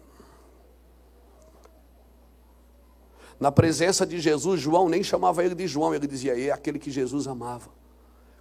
Na 3.43 3.51
presença 3.51 4.05
de 4.05 4.21
Jesus, 4.21 4.61
João 4.61 4.87
nem 4.87 5.03
chamava 5.03 5.43
ele 5.43 5.53
de 5.53 5.67
João, 5.67 5.93
ele 5.93 6.07
dizia, 6.07 6.39
é 6.39 6.49
aquele 6.49 6.79
que 6.79 6.89
Jesus 6.89 7.27
amava. 7.27 7.69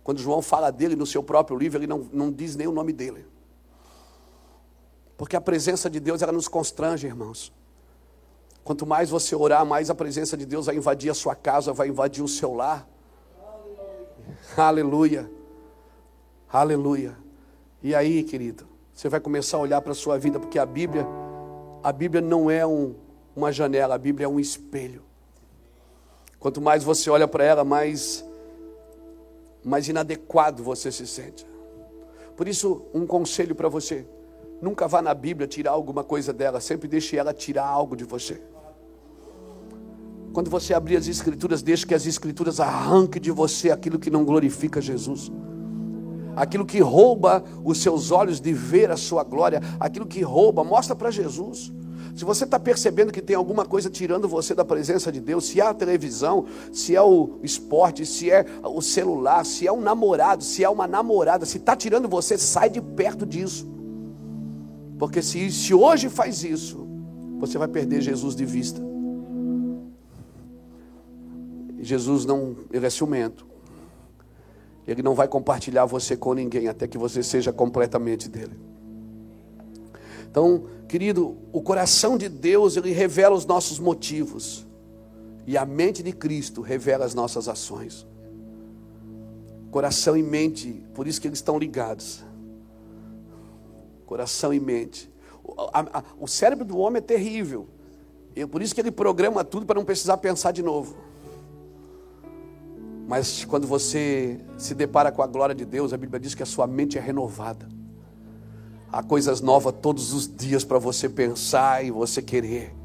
Quando 0.05 0.21
João 0.21 0.41
fala 0.41 0.71
dele 0.71 0.95
no 0.95 1.05
seu 1.05 1.25
próprio 1.25 1.59
livro, 1.59 1.77
ele 1.77 1.89
não, 1.89 2.09
não 2.13 2.31
diz 2.31 2.55
nem 2.55 2.69
o 2.69 2.71
nome 2.71 2.93
dele. 2.93 3.27
Porque 5.17 5.35
a 5.35 5.41
presença 5.41 5.91
de 5.91 5.99
Deus, 5.99 6.23
ela 6.23 6.31
nos 6.31 6.47
constrange, 6.47 7.05
irmãos. 7.05 7.53
Quanto 8.63 8.87
mais 8.87 9.11
você 9.11 9.35
orar, 9.35 9.67
mais 9.67 9.91
a 9.91 9.95
presença 9.97 10.37
de 10.37 10.47
Deus 10.47 10.67
vai 10.67 10.77
invadir 10.77 11.11
a 11.11 11.15
sua 11.15 11.35
casa, 11.35 11.73
vai 11.73 11.89
invadir 11.89 12.23
o 12.23 12.29
seu 12.29 12.55
lar. 12.55 12.89
Aleluia. 14.57 15.29
Aleluia. 16.49 17.19
E 17.83 17.93
aí, 17.93 18.23
querido, 18.23 18.69
você 18.95 19.09
vai 19.09 19.19
começar 19.19 19.57
a 19.57 19.61
olhar 19.61 19.81
para 19.81 19.91
a 19.91 19.97
sua 19.97 20.17
vida, 20.17 20.39
porque 20.39 20.61
a 20.61 20.65
Bíblia, 20.65 21.05
a 21.83 21.91
Bíblia 21.91 22.21
não 22.21 22.49
é 22.49 22.65
um, 22.65 22.95
uma 23.35 23.51
janela, 23.51 23.95
a 23.95 23.99
Bíblia 23.99 24.27
é 24.27 24.29
um 24.29 24.39
espelho. 24.39 25.03
Quanto 26.39 26.61
mais 26.61 26.83
você 26.83 27.09
olha 27.09 27.29
para 27.29 27.45
ela, 27.45 27.65
mais, 27.65 28.25
mais 29.65 29.89
inadequado 29.89 30.63
você 30.63 30.91
se 30.91 31.07
sente. 31.07 31.47
Por 32.37 32.49
isso, 32.49 32.83
um 32.93 33.07
conselho 33.07 33.55
para 33.55 33.69
você: 33.69 34.07
nunca 34.61 34.89
vá 34.89 35.01
na 35.01 35.15
Bíblia 35.15 35.47
tirar 35.47 35.71
alguma 35.71 36.03
coisa 36.03 36.33
dela, 36.33 36.61
sempre 36.61 36.89
deixe 36.89 37.17
ela 37.17 37.33
tirar 37.33 37.67
algo 37.67 37.97
de 37.97 38.05
você. 38.05 38.43
Quando 40.33 40.51
você 40.51 40.73
abrir 40.73 40.97
as 40.97 41.07
Escrituras, 41.07 41.63
deixe 41.63 41.87
que 41.87 41.95
as 41.95 42.07
Escrituras 42.07 42.59
arranquem 42.59 43.21
de 43.21 43.31
você 43.31 43.71
aquilo 43.71 43.99
que 43.99 44.11
não 44.11 44.25
glorifica 44.25 44.81
Jesus, 44.81 45.31
aquilo 46.35 46.65
que 46.65 46.81
rouba 46.81 47.45
os 47.63 47.83
seus 47.83 48.11
olhos 48.11 48.41
de 48.41 48.53
ver 48.53 48.91
a 48.91 48.97
sua 48.97 49.23
glória, 49.23 49.61
aquilo 49.79 50.07
que 50.07 50.23
rouba, 50.23 50.65
mostra 50.65 50.97
para 50.97 51.11
Jesus. 51.11 51.73
Se 52.15 52.25
você 52.25 52.45
está 52.45 52.59
percebendo 52.59 53.11
que 53.11 53.23
tem 53.23 53.35
alguma 53.35 53.65
coisa 53.65 53.89
tirando 53.89 54.29
você 54.29 54.55
da 54.55 54.65
presença 54.65 55.11
de 55.11 55.19
Deus, 55.21 55.47
se 55.47 55.61
é 55.61 55.67
a 55.67 55.73
televisão, 55.73 56.47
se 56.73 56.95
é 56.95 57.01
o 57.01 57.39
esporte, 57.43 58.05
se 58.05 58.31
é 58.31 58.45
o 58.63 58.83
celular, 58.83 59.47
se 59.47 59.67
é 59.67 59.73
um 59.73 59.81
namorado, 59.81 60.45
se 60.45 60.63
é 60.63 60.69
uma 60.69 60.87
namorada, 60.87 61.47
se 61.47 61.57
está 61.57 61.75
tirando 61.75 62.09
você, 62.09 62.37
sai 62.37 62.69
de 62.69 62.81
perto 62.81 63.25
disso. 63.25 63.67
Porque 64.99 65.23
se, 65.23 65.51
se 65.51 65.73
hoje 65.73 66.09
faz 66.11 66.45
isso, 66.45 66.87
você 67.39 67.57
vai 67.57 67.69
perder 67.69 68.03
Jesus 68.03 68.37
de 68.37 68.45
vista. 68.45 68.81
Jesus 71.81 72.25
não, 72.27 72.55
ele 72.71 72.87
é 72.87 72.91
ciumento. 72.91 73.47
Ele 74.87 75.03
não 75.03 75.15
vai 75.15 75.27
compartilhar 75.27 75.87
você 75.87 76.17
com 76.17 76.35
ninguém 76.35 76.69
até 76.69 76.87
que 76.87 76.99
você 76.99 77.23
seja 77.23 77.53
completamente 77.53 78.29
dele. 78.29 78.72
Então, 80.33 80.65
querido, 80.89 81.37
o 81.53 81.61
coração 81.61 82.17
de 82.17 82.27
Deus, 82.27 82.79
ele 82.79 82.91
revela 82.91 83.37
os 83.37 83.45
nossos 83.45 83.79
motivos. 83.79 84.67
E 85.47 85.59
a 85.59 85.67
mente 85.67 86.03
de 86.03 86.11
Cristo 86.11 86.63
revela 86.63 87.05
as 87.05 87.13
nossas 87.13 87.49
ações. 87.49 88.07
Coração 89.71 90.17
e 90.17 90.23
mente, 90.23 90.83
por 90.95 91.07
isso 91.07 91.21
que 91.21 91.29
eles 91.29 91.39
estão 91.39 91.59
ligados. 91.59 92.25
Coração 94.07 94.55
e 94.55 94.59
mente. 94.59 95.13
O, 95.45 95.53
a, 95.71 95.99
a, 95.99 96.05
o 96.19 96.27
cérebro 96.27 96.65
do 96.65 96.79
homem 96.79 96.97
é 96.97 97.03
terrível. 97.03 97.69
E 98.35 98.47
por 98.47 98.63
isso 98.63 98.75
que 98.75 98.81
ele 98.81 98.91
programa 98.91 99.45
tudo 99.45 99.67
para 99.67 99.79
não 99.79 99.85
precisar 99.85 100.17
pensar 100.17 100.53
de 100.53 100.63
novo. 100.63 100.97
Mas 103.07 103.45
quando 103.45 103.67
você 103.67 104.41
se 104.57 104.75
depara 104.75 105.13
com 105.13 105.21
a 105.21 105.27
glória 105.27 105.55
de 105.55 105.67
Deus, 105.67 105.93
a 105.93 105.99
Bíblia 105.99 106.19
diz 106.19 106.35
que 106.35 106.43
a 106.43 106.47
sua 106.47 106.67
mente 106.67 106.97
é 106.97 107.03
renovada. 107.03 107.82
Há 108.93 109.03
coisas 109.03 109.41
novas 109.41 109.75
todos 109.81 110.13
os 110.13 110.29
dias 110.29 110.65
para 110.65 110.79
você 110.79 111.09
pensar 111.09 111.83
e 111.83 111.91
você 111.91 112.21
querer. 112.21 112.77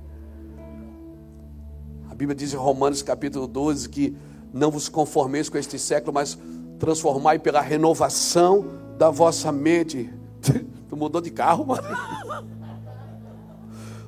A 2.09 2.15
Bíblia 2.15 2.33
diz 2.33 2.53
em 2.53 2.55
Romanos 2.55 3.01
capítulo 3.01 3.45
12 3.45 3.89
que 3.89 4.15
não 4.53 4.71
vos 4.71 4.87
conformeis 4.87 5.49
com 5.49 5.57
este 5.57 5.77
século, 5.77 6.13
mas 6.13 6.39
transformai 6.79 7.37
pela 7.37 7.59
renovação 7.59 8.65
da 8.97 9.09
vossa 9.09 9.51
mente. 9.51 10.09
Tu 10.87 10.95
mudou 10.95 11.19
de 11.19 11.29
carro, 11.29 11.65
mano? 11.65 11.83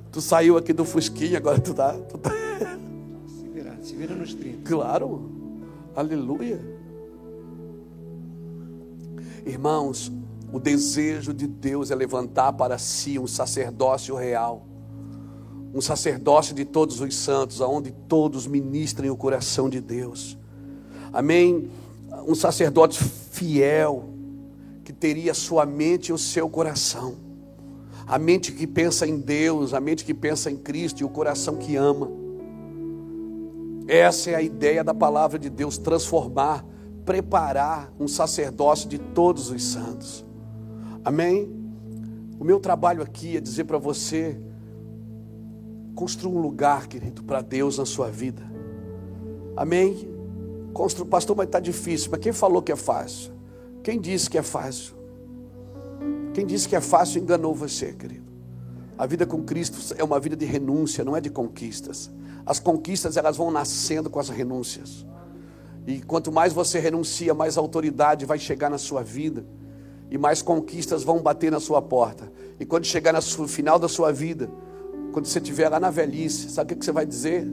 Tu 0.09 0.21
saiu 0.21 0.55
aqui 0.55 0.71
do 0.71 0.85
Fusquinha, 0.85 1.37
agora 1.37 1.59
tu 1.59 1.73
tá. 1.73 1.91
Tu 1.91 2.17
tá... 2.17 2.31
Se 3.27 3.47
vira, 3.49 3.77
se 3.81 3.95
vira 3.95 4.15
nos 4.15 4.33
30. 4.33 4.61
Claro, 4.63 5.29
aleluia. 5.93 6.59
Irmãos, 9.45 10.09
o 10.51 10.59
desejo 10.59 11.33
de 11.33 11.45
Deus 11.45 11.91
é 11.91 11.95
levantar 11.95 12.53
para 12.53 12.77
si 12.77 13.19
um 13.19 13.27
sacerdócio 13.27 14.15
real, 14.15 14.65
um 15.73 15.81
sacerdócio 15.81 16.55
de 16.55 16.65
todos 16.65 16.99
os 16.99 17.15
santos, 17.15 17.61
aonde 17.61 17.91
todos 18.07 18.47
ministrem 18.47 19.11
o 19.11 19.15
coração 19.15 19.69
de 19.69 19.79
Deus. 19.79 20.37
Amém? 21.13 21.69
Um 22.27 22.33
sacerdote 22.33 23.03
fiel, 23.03 24.09
que 24.83 24.91
teria 24.91 25.35
sua 25.35 25.65
mente 25.67 26.07
e 26.07 26.13
o 26.13 26.17
seu 26.17 26.49
coração. 26.49 27.15
A 28.07 28.17
mente 28.17 28.51
que 28.51 28.65
pensa 28.65 29.05
em 29.05 29.19
Deus, 29.19 29.75
a 29.75 29.79
mente 29.79 30.03
que 30.03 30.15
pensa 30.15 30.49
em 30.49 30.57
Cristo 30.57 31.01
e 31.01 31.03
o 31.03 31.09
coração 31.09 31.57
que 31.57 31.75
ama. 31.75 32.09
Essa 33.87 34.31
é 34.31 34.35
a 34.35 34.41
ideia 34.41 34.83
da 34.83 34.95
palavra 34.95 35.37
de 35.37 35.47
Deus: 35.47 35.77
transformar, 35.77 36.65
preparar 37.05 37.93
um 37.99 38.07
sacerdócio 38.07 38.89
de 38.89 38.97
todos 38.97 39.51
os 39.51 39.63
santos. 39.63 40.25
Amém? 41.03 41.49
O 42.39 42.43
meu 42.43 42.59
trabalho 42.59 43.01
aqui 43.01 43.37
é 43.37 43.41
dizer 43.41 43.65
para 43.65 43.77
você: 43.77 44.39
construa 45.95 46.33
um 46.33 46.41
lugar, 46.41 46.87
querido, 46.87 47.23
para 47.23 47.41
Deus 47.41 47.77
na 47.77 47.85
sua 47.85 48.09
vida. 48.09 48.41
Amém? 49.55 50.09
Construa, 50.73 51.07
pastor, 51.07 51.35
mas 51.35 51.47
está 51.47 51.59
difícil. 51.59 52.09
Mas 52.11 52.19
quem 52.21 52.31
falou 52.31 52.61
que 52.61 52.71
é 52.71 52.75
fácil? 52.75 53.33
Quem 53.83 53.99
disse 53.99 54.29
que 54.29 54.37
é 54.37 54.43
fácil? 54.43 54.95
Quem 56.33 56.45
disse 56.45 56.67
que 56.67 56.75
é 56.75 56.81
fácil 56.81 57.21
enganou 57.21 57.53
você, 57.53 57.91
querido. 57.91 58.29
A 58.97 59.05
vida 59.05 59.25
com 59.25 59.43
Cristo 59.43 59.95
é 59.97 60.03
uma 60.03 60.19
vida 60.19 60.35
de 60.35 60.45
renúncia, 60.45 61.03
não 61.03 61.15
é 61.15 61.21
de 61.21 61.29
conquistas. 61.29 62.11
As 62.45 62.59
conquistas 62.59 63.17
elas 63.17 63.37
vão 63.37 63.49
nascendo 63.49 64.09
com 64.09 64.19
as 64.19 64.29
renúncias. 64.29 65.05
E 65.87 66.01
quanto 66.01 66.31
mais 66.31 66.53
você 66.53 66.79
renuncia, 66.79 67.33
mais 67.33 67.57
autoridade 67.57 68.25
vai 68.25 68.37
chegar 68.37 68.69
na 68.69 68.77
sua 68.77 69.01
vida 69.01 69.45
e 70.09 70.17
mais 70.17 70.41
conquistas 70.41 71.03
vão 71.03 71.21
bater 71.21 71.51
na 71.51 71.59
sua 71.59 71.81
porta. 71.81 72.31
E 72.59 72.65
quando 72.65 72.85
chegar 72.85 73.13
no 73.13 73.47
final 73.47 73.77
da 73.77 73.87
sua 73.87 74.11
vida, 74.11 74.49
quando 75.11 75.25
você 75.25 75.39
estiver 75.39 75.69
lá 75.69 75.79
na 75.79 75.89
velhice, 75.89 76.49
sabe 76.49 76.73
o 76.73 76.77
que 76.77 76.83
você 76.85 76.91
vai 76.91 77.05
dizer? 77.05 77.47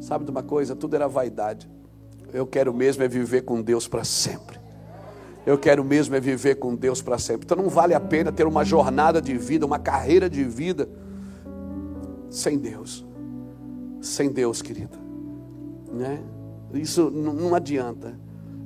Sabe 0.00 0.24
de 0.24 0.30
uma 0.30 0.42
coisa? 0.42 0.76
Tudo 0.76 0.94
era 0.94 1.08
vaidade. 1.08 1.68
Eu 2.32 2.46
quero 2.46 2.72
mesmo 2.72 3.02
é 3.02 3.08
viver 3.08 3.42
com 3.42 3.60
Deus 3.60 3.88
para 3.88 4.04
sempre. 4.04 4.58
Eu 5.46 5.56
quero 5.58 5.82
mesmo 5.82 6.14
é 6.14 6.20
viver 6.20 6.56
com 6.56 6.74
Deus 6.74 7.00
para 7.00 7.18
sempre. 7.18 7.44
Então 7.44 7.56
não 7.56 7.68
vale 7.68 7.94
a 7.94 8.00
pena 8.00 8.30
ter 8.30 8.46
uma 8.46 8.64
jornada 8.64 9.20
de 9.20 9.36
vida, 9.36 9.64
uma 9.64 9.78
carreira 9.78 10.28
de 10.28 10.44
vida 10.44 10.88
sem 12.30 12.58
Deus. 12.58 13.04
Sem 14.00 14.30
Deus, 14.30 14.62
querida. 14.62 14.96
Né? 15.90 16.20
Isso 16.74 17.10
não 17.10 17.54
adianta. 17.54 18.14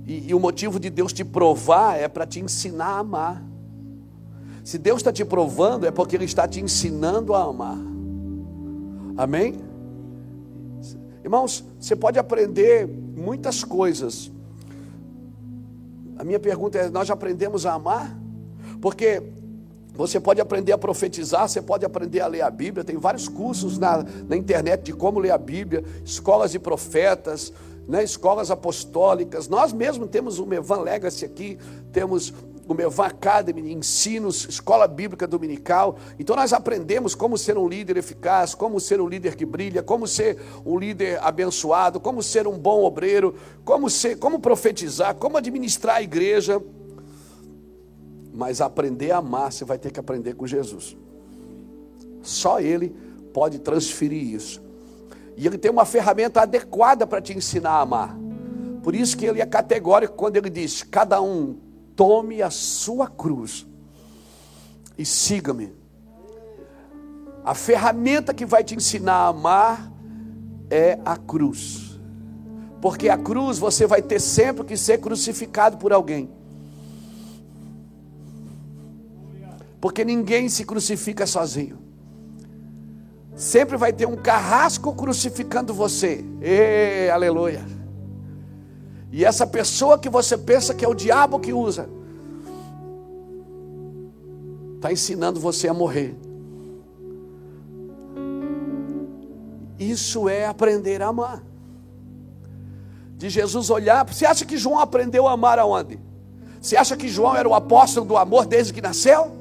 E, 0.07 0.31
e 0.31 0.35
o 0.35 0.41
motivo 0.41 0.81
de 0.81 0.91
Deus 0.91 1.13
te 1.13 1.25
provar 1.25 1.99
é 1.99 2.09
para 2.09 2.27
te 2.27 2.41
ensinar 2.41 2.87
a 2.87 2.99
amar. 2.99 3.43
Se 4.65 4.79
Deus 4.79 4.99
está 4.99 5.13
te 5.13 5.25
provando, 5.25 5.87
é 5.87 5.91
porque 5.91 6.17
Ele 6.17 6.25
está 6.25 6.47
te 6.47 6.61
ensinando 6.61 7.35
a 7.35 7.43
amar. 7.43 7.79
Amém? 9.17 9.61
Irmãos, 11.25 11.65
você 11.79 11.95
pode 11.95 12.19
aprender 12.19 12.87
muitas 12.87 13.63
coisas. 13.63 14.31
A 16.17 16.25
minha 16.25 16.39
pergunta 16.41 16.79
é: 16.79 16.91
nós 16.91 17.09
já 17.09 17.15
aprendemos 17.15 17.67
a 17.67 17.75
amar? 17.75 18.17
Porque 18.81 19.23
você 19.95 20.19
pode 20.19 20.41
aprender 20.41 20.73
a 20.73 20.79
profetizar, 20.79 21.49
você 21.49 21.61
pode 21.61 21.85
aprender 21.85 22.21
a 22.21 22.27
ler 22.27 22.43
a 22.43 22.51
Bíblia. 22.51 22.83
Tem 22.83 22.97
vários 22.97 23.29
cursos 23.29 23.79
na, 23.79 24.05
na 24.29 24.37
internet 24.37 24.83
de 24.85 24.93
como 24.93 25.21
ler 25.21 25.31
a 25.31 25.39
Bíblia, 25.39 25.85
escolas 26.05 26.53
de 26.53 26.59
profetas, 26.59 27.53
né, 27.87 28.03
escolas 28.03 28.51
apostólicas. 28.51 29.49
Nós 29.49 29.73
mesmos 29.73 30.09
temos 30.09 30.39
o 30.39 30.47
Mevan 30.47 30.81
Legacy 30.81 31.25
aqui, 31.25 31.59
temos 31.93 32.33
o 32.67 32.75
Mevan 32.75 33.07
Academy, 33.07 33.73
ensinos, 33.73 34.47
escola 34.49 34.87
bíblica 34.87 35.27
dominical. 35.27 35.97
Então 36.19 36.37
nós 36.37 36.53
aprendemos 36.53 37.15
como 37.15 37.37
ser 37.37 37.59
um 37.59 37.69
líder 37.69 37.97
eficaz, 37.97 38.55
como 38.55 38.79
ser 38.81 39.01
um 39.01 39.09
líder 39.09 39.37
que 39.37 39.45
brilha, 39.45 39.83
como 39.83 40.07
ser 40.07 40.39
um 40.65 40.79
líder 40.79 41.23
abençoado, 41.23 42.01
como 42.01 42.23
ser 42.23 42.47
um 42.47 42.59
bom 42.59 42.85
obreiro, 42.85 43.35
como 43.65 43.91
ser, 43.91 44.19
como 44.19 44.39
profetizar, 44.39 45.15
como 45.17 45.37
administrar 45.37 45.97
a 45.97 46.03
igreja. 46.03 46.63
Mas 48.33 48.61
aprender 48.61 49.11
a 49.11 49.19
amar, 49.19 49.53
você 49.53 49.65
vai 49.65 49.79
ter 49.79 49.91
que 49.91 50.01
aprender 50.01 50.35
com 50.35 50.47
Jesus. 50.47 50.97
Só 52.23 52.61
ele 52.61 52.95
pode 53.35 53.59
transferir 53.59 54.23
isso. 54.35 54.63
E 55.37 55.47
ele 55.47 55.59
tem 55.59 55.71
uma 55.71 55.85
ferramenta 55.85 56.43
adequada 56.43 57.07
para 57.07 57.21
te 57.21 57.37
ensinar 57.37 57.71
a 57.71 57.81
amar. 57.81 58.17
Por 58.83 58.95
isso 58.95 59.17
que 59.17 59.25
ele 59.25 59.41
é 59.41 59.47
categórico 59.47 60.15
quando 60.15 60.37
ele 60.37 60.51
diz: 60.51 60.83
cada 60.83 61.21
um 61.21 61.57
tome 61.95 62.43
a 62.43 62.51
sua 62.51 63.07
cruz 63.07 63.67
e 64.99 65.05
siga-me. 65.05 65.73
A 67.45 67.55
ferramenta 67.55 68.33
que 68.33 68.47
vai 68.47 68.63
te 68.63 68.75
ensinar 68.75 69.15
a 69.15 69.29
amar 69.29 69.93
é 70.71 70.99
a 71.05 71.17
cruz. 71.17 71.99
Porque 72.81 73.09
a 73.09 73.17
cruz 73.17 73.59
você 73.59 73.87
vai 73.87 74.03
ter 74.03 74.21
sempre 74.21 74.65
que 74.65 74.77
ser 74.77 74.99
crucificado 74.99 75.77
por 75.77 75.93
alguém. 75.93 76.31
Porque 79.81 80.05
ninguém 80.05 80.49
se 80.49 80.65
crucifica 80.65 81.27
sozinho. 81.27 81.82
Sempre 83.35 83.77
vai 83.77 83.93
ter 83.93 84.07
um 84.07 84.17
carrasco 84.17 84.95
crucificando 84.95 85.73
você. 85.73 86.25
Ê, 86.41 87.11
aleluia. 87.11 87.65
E 89.11 89.25
essa 89.25 89.47
pessoa 89.47 89.99
que 89.99 90.09
você 90.09 90.37
pensa 90.39 90.75
que 90.75 90.85
é 90.85 90.89
o 90.89 90.95
diabo 90.95 91.39
que 91.39 91.53
usa, 91.53 91.89
está 94.77 94.93
ensinando 94.93 95.39
você 95.39 95.69
a 95.69 95.75
morrer. 95.75 96.17
Isso 99.79 100.29
é 100.29 100.47
aprender 100.47 101.03
a 101.03 101.09
amar. 101.09 101.43
De 103.17 103.29
Jesus 103.29 103.71
olhar, 103.71 104.05
você 104.05 104.27
acha 104.27 104.45
que 104.45 104.57
João 104.57 104.79
aprendeu 104.79 105.29
a 105.29 105.33
amar 105.33 105.59
aonde? 105.59 105.99
Você 106.61 106.77
acha 106.77 106.97
que 106.97 107.09
João 107.09 107.37
era 107.37 107.49
o 107.49 107.55
apóstolo 107.55 108.07
do 108.07 108.17
amor 108.17 108.47
desde 108.47 108.73
que 108.73 108.81
nasceu? 108.81 109.33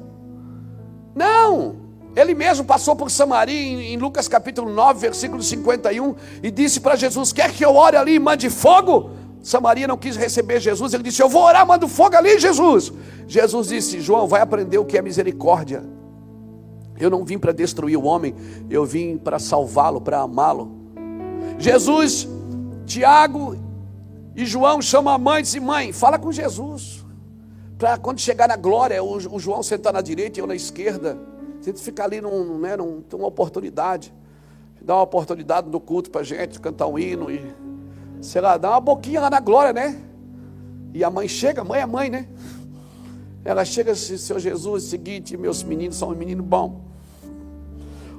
Não! 1.14 1.81
Ele 2.14 2.34
mesmo 2.34 2.64
passou 2.64 2.94
por 2.94 3.10
Samaria 3.10 3.58
em, 3.58 3.96
Lucas 3.96 4.28
capítulo 4.28 4.70
9, 4.70 5.00
versículo 5.00 5.42
51, 5.42 6.14
e 6.42 6.50
disse 6.50 6.80
para 6.80 6.94
Jesus: 6.94 7.32
Quer 7.32 7.52
que 7.52 7.64
eu 7.64 7.74
ore 7.74 7.96
ali 7.96 8.14
e 8.14 8.18
mande 8.18 8.50
fogo? 8.50 9.10
Samaria 9.42 9.88
não 9.88 9.96
quis 9.96 10.14
receber 10.14 10.60
Jesus, 10.60 10.92
ele 10.92 11.02
disse: 11.02 11.22
Eu 11.22 11.28
vou 11.28 11.42
orar, 11.42 11.66
mando 11.66 11.88
fogo 11.88 12.16
ali, 12.16 12.38
Jesus. 12.38 12.92
Jesus 13.26 13.68
disse: 13.68 14.00
João, 14.00 14.28
vai 14.28 14.42
aprender 14.42 14.78
o 14.78 14.84
que 14.84 14.98
é 14.98 15.02
misericórdia. 15.02 15.82
Eu 17.00 17.08
não 17.08 17.24
vim 17.24 17.38
para 17.38 17.52
destruir 17.52 17.96
o 17.96 18.04
homem, 18.04 18.34
eu 18.68 18.84
vim 18.84 19.16
para 19.16 19.38
salvá-lo, 19.38 20.00
para 20.00 20.20
amá-lo. 20.20 20.70
Jesus, 21.58 22.28
Tiago 22.84 23.56
e 24.36 24.44
João 24.44 24.82
chamam 24.82 25.14
a 25.14 25.18
mãe 25.18 25.40
e 25.40 25.42
dizem: 25.42 25.62
Mãe, 25.62 25.92
fala 25.92 26.18
com 26.18 26.30
Jesus. 26.30 27.02
Para 27.78 27.96
quando 27.96 28.20
chegar 28.20 28.46
na 28.46 28.56
glória, 28.56 29.02
o, 29.02 29.16
o 29.16 29.40
João 29.40 29.62
sentar 29.62 29.94
na 29.94 30.02
direita 30.02 30.38
e 30.38 30.42
eu 30.42 30.46
na 30.46 30.54
esquerda. 30.54 31.31
Você 31.62 31.72
fica 31.74 32.02
ali, 32.02 32.20
num, 32.20 32.58
né, 32.58 32.76
num, 32.76 33.00
tem 33.02 33.16
uma 33.16 33.28
oportunidade. 33.28 34.12
Dá 34.80 34.96
uma 34.96 35.02
oportunidade 35.02 35.70
no 35.70 35.78
culto 35.78 36.10
para 36.10 36.24
gente 36.24 36.58
cantar 36.58 36.88
um 36.88 36.98
hino 36.98 37.30
e, 37.30 37.54
sei 38.20 38.40
lá, 38.40 38.56
dá 38.56 38.70
uma 38.70 38.80
boquinha 38.80 39.20
lá 39.20 39.30
na 39.30 39.38
glória, 39.38 39.72
né? 39.72 40.02
E 40.92 41.04
a 41.04 41.10
mãe 41.10 41.28
chega, 41.28 41.62
mãe 41.62 41.80
é 41.80 41.86
mãe, 41.86 42.10
né? 42.10 42.28
Ela 43.44 43.64
chega 43.64 43.92
assim, 43.92 44.16
seu 44.16 44.40
Jesus, 44.40 44.86
é 44.86 44.88
seguinte, 44.88 45.36
meus 45.36 45.62
meninos 45.62 45.96
são 45.96 46.08
um 46.10 46.16
menino 46.16 46.42
bom. 46.42 46.80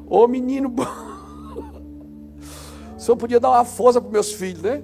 Ô 0.07 0.25
menino 0.27 0.69
bom. 0.69 0.85
O 2.95 3.05
senhor 3.05 3.17
podia 3.17 3.37
dar 3.37 3.49
uma 3.49 3.65
força 3.65 3.99
para 3.99 4.09
meus 4.09 4.31
filhos, 4.31 4.61
né? 4.61 4.81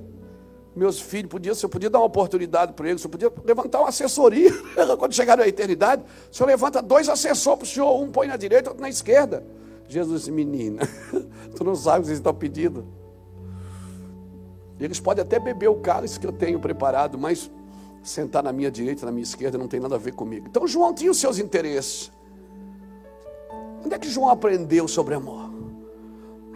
Meus 0.75 0.99
filhos, 0.99 1.29
podia, 1.29 1.51
o 1.51 1.55
senhor 1.55 1.69
podia 1.69 1.89
dar 1.89 1.99
uma 1.99 2.05
oportunidade 2.05 2.73
para 2.73 2.87
eles, 2.87 3.01
o 3.01 3.03
senhor 3.03 3.11
podia 3.11 3.31
levantar 3.43 3.79
uma 3.79 3.89
assessoria. 3.89 4.51
Quando 4.97 5.13
chegar 5.13 5.37
na 5.37 5.47
eternidade, 5.47 6.03
o 6.31 6.35
senhor 6.35 6.47
levanta 6.47 6.81
dois 6.81 7.09
assessores 7.09 7.59
para 7.59 7.65
o 7.65 7.67
senhor, 7.67 8.01
um 8.01 8.11
põe 8.11 8.27
na 8.27 8.37
direita, 8.37 8.69
outro 8.69 8.81
na 8.81 8.89
esquerda. 8.89 9.43
Jesus 9.87 10.21
disse, 10.21 10.31
menina, 10.31 10.81
tu 11.55 11.63
não 11.63 11.75
sabe 11.75 11.99
o 11.99 12.01
que 12.01 12.07
vocês 12.07 12.19
estão 12.19 12.33
pedindo. 12.33 12.85
Eles 14.79 14.99
podem 14.99 15.23
até 15.23 15.39
beber 15.39 15.67
o 15.67 15.75
cálice 15.75 16.19
que 16.19 16.25
eu 16.25 16.31
tenho 16.31 16.59
preparado, 16.59 17.17
mas 17.17 17.51
sentar 18.01 18.41
na 18.41 18.53
minha 18.53 18.71
direita, 18.71 19.05
na 19.05 19.11
minha 19.11 19.23
esquerda, 19.23 19.57
não 19.57 19.67
tem 19.67 19.79
nada 19.79 19.95
a 19.95 19.97
ver 19.97 20.13
comigo. 20.13 20.47
Então 20.47 20.65
João 20.67 20.93
tinha 20.93 21.11
os 21.11 21.17
seus 21.17 21.37
interesses. 21.37 22.11
Onde 23.83 23.93
é 23.93 23.99
que 23.99 24.09
João 24.09 24.29
aprendeu 24.29 24.87
sobre 24.87 25.15
amor? 25.15 25.48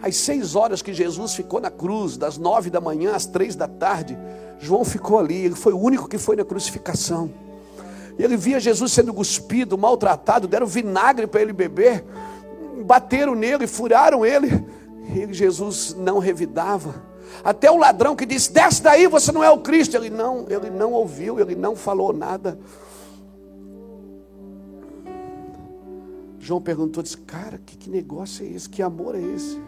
Às 0.04 0.16
seis 0.16 0.54
horas 0.54 0.82
que 0.82 0.92
Jesus 0.92 1.32
ficou 1.32 1.62
na 1.62 1.70
cruz, 1.70 2.18
das 2.18 2.36
nove 2.36 2.68
da 2.68 2.78
manhã 2.78 3.14
às 3.14 3.24
três 3.24 3.56
da 3.56 3.66
tarde, 3.66 4.18
João 4.60 4.84
ficou 4.84 5.18
ali, 5.18 5.46
ele 5.46 5.54
foi 5.54 5.72
o 5.72 5.80
único 5.80 6.06
que 6.06 6.18
foi 6.18 6.36
na 6.36 6.44
crucificação. 6.44 7.32
Ele 8.18 8.36
via 8.36 8.60
Jesus 8.60 8.92
sendo 8.92 9.14
cuspido, 9.14 9.78
maltratado, 9.78 10.46
deram 10.46 10.66
vinagre 10.66 11.26
para 11.26 11.40
ele 11.40 11.54
beber, 11.54 12.04
bateram 12.84 13.34
nele, 13.34 13.66
furaram 13.66 14.26
ele. 14.26 14.62
E 15.14 15.32
Jesus 15.32 15.96
não 15.98 16.18
revidava. 16.18 17.02
Até 17.42 17.70
o 17.70 17.78
ladrão 17.78 18.14
que 18.14 18.26
disse: 18.26 18.52
Desce 18.52 18.82
daí, 18.82 19.08
você 19.08 19.32
não 19.32 19.42
é 19.42 19.50
o 19.50 19.60
Cristo. 19.60 19.96
Ele 19.96 20.10
não, 20.10 20.44
ele 20.50 20.68
não 20.68 20.92
ouviu, 20.92 21.40
ele 21.40 21.54
não 21.54 21.74
falou 21.74 22.12
nada. 22.12 22.58
João 26.38 26.60
perguntou: 26.60 27.02
disse, 27.02 27.16
Cara, 27.16 27.58
que, 27.64 27.74
que 27.74 27.88
negócio 27.88 28.44
é 28.44 28.50
esse? 28.50 28.68
Que 28.68 28.82
amor 28.82 29.14
é 29.14 29.20
esse? 29.20 29.58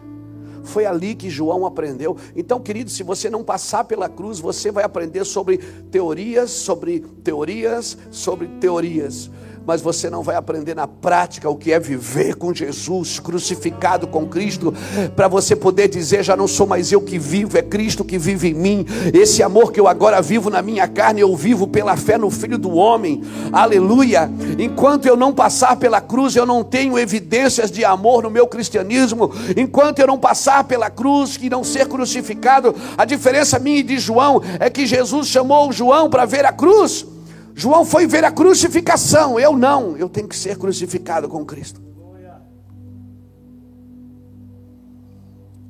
Foi 0.67 0.85
ali 0.85 1.15
que 1.15 1.29
João 1.29 1.65
aprendeu. 1.65 2.15
Então, 2.35 2.59
querido, 2.59 2.89
se 2.89 3.03
você 3.03 3.29
não 3.29 3.43
passar 3.43 3.83
pela 3.85 4.07
cruz, 4.07 4.39
você 4.39 4.71
vai 4.71 4.83
aprender 4.83 5.25
sobre 5.25 5.57
teorias, 5.91 6.51
sobre 6.51 6.99
teorias, 7.23 7.97
sobre 8.11 8.47
teorias 8.59 9.31
mas 9.67 9.81
você 9.81 10.09
não 10.09 10.23
vai 10.23 10.37
aprender 10.37 10.73
na 10.73 10.87
prática 10.87 11.49
o 11.49 11.55
que 11.57 11.73
é 11.73 11.79
viver 11.79 12.35
com 12.35 12.53
Jesus, 12.53 13.19
crucificado 13.19 14.07
com 14.07 14.25
Cristo, 14.25 14.73
para 15.13 15.27
você 15.27 15.57
poder 15.57 15.89
dizer: 15.89 16.23
já 16.23 16.37
não 16.37 16.47
sou 16.47 16.65
mais 16.65 16.89
eu 16.89 17.01
que 17.01 17.19
vivo, 17.19 17.57
é 17.57 17.61
Cristo 17.61 18.05
que 18.05 18.17
vive 18.17 18.47
em 18.47 18.53
mim. 18.53 18.85
Esse 19.13 19.43
amor 19.43 19.73
que 19.73 19.79
eu 19.79 19.85
agora 19.85 20.21
vivo 20.21 20.49
na 20.49 20.61
minha 20.61 20.87
carne, 20.87 21.19
eu 21.19 21.35
vivo 21.35 21.67
pela 21.67 21.97
fé 21.97 22.17
no 22.17 22.31
Filho 22.31 22.57
do 22.57 22.71
Homem. 22.71 23.21
Aleluia. 23.51 24.31
Enquanto 24.57 25.05
eu 25.05 25.17
não 25.17 25.33
passar 25.33 25.75
pela 25.75 25.99
cruz, 25.99 26.33
eu 26.37 26.45
não 26.45 26.63
tenho 26.63 26.97
evidências 26.97 27.69
de 27.69 27.83
amor 27.83 28.23
no 28.23 28.29
meu 28.29 28.47
cristianismo. 28.47 29.33
Enquanto 29.57 29.99
eu 29.99 30.07
não 30.07 30.17
passar 30.17 30.63
pela 30.63 30.89
cruz 30.89 31.37
e 31.41 31.49
não 31.49 31.65
ser 31.65 31.87
crucificado, 31.87 32.73
a 32.97 33.03
diferença 33.03 33.59
minha 33.59 33.79
e 33.79 33.83
de 33.83 33.99
João 33.99 34.41
é 34.61 34.69
que 34.69 34.85
Jesus 34.85 35.27
chamou 35.27 35.73
João 35.73 36.09
para 36.09 36.23
ver 36.23 36.45
a 36.45 36.53
cruz. 36.53 37.16
João 37.57 37.83
foi 37.83 38.05
ver 38.05 38.23
a 38.23 38.31
crucificação, 38.31 39.39
eu 39.39 39.57
não, 39.57 39.97
eu 39.97 40.07
tenho 40.07 40.27
que 40.27 40.35
ser 40.35 40.59
crucificado 40.59 41.27
com 41.27 41.43
Cristo. 41.43 41.81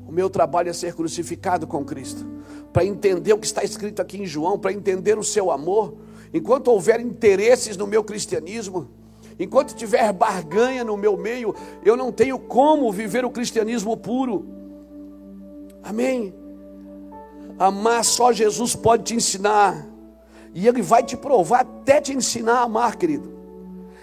O 0.06 0.12
meu 0.12 0.30
trabalho 0.30 0.70
é 0.70 0.74
ser 0.74 0.94
crucificado 0.94 1.66
com 1.66 1.86
Cristo, 1.86 2.28
para 2.74 2.84
entender 2.84 3.32
o 3.32 3.38
que 3.38 3.46
está 3.46 3.64
escrito 3.64 4.02
aqui 4.02 4.18
em 4.22 4.26
João, 4.26 4.60
para 4.60 4.74
entender 4.74 5.18
o 5.18 5.24
seu 5.24 5.50
amor. 5.50 5.96
Enquanto 6.34 6.68
houver 6.68 7.00
interesses 7.00 7.78
no 7.78 7.88
meu 7.88 8.04
cristianismo, 8.04 8.90
enquanto 9.40 9.74
tiver 9.74 10.12
barganha 10.12 10.84
no 10.84 10.98
meu 10.98 11.16
meio, 11.16 11.56
eu 11.86 11.96
não 11.96 12.12
tenho 12.12 12.38
como 12.38 12.92
viver 12.92 13.24
o 13.24 13.32
cristianismo 13.32 13.96
puro. 13.96 14.46
Amém? 15.82 16.36
Amar 17.58 18.04
só 18.04 18.34
Jesus 18.34 18.76
pode 18.76 19.04
te 19.04 19.16
ensinar. 19.16 19.97
E 20.58 20.68
Ele 20.68 20.82
vai 20.82 21.04
te 21.04 21.16
provar 21.16 21.60
até 21.60 22.02
te 22.02 22.12
ensinar 22.12 22.56
a 22.56 22.64
amar, 22.64 22.96
querido. 22.96 23.32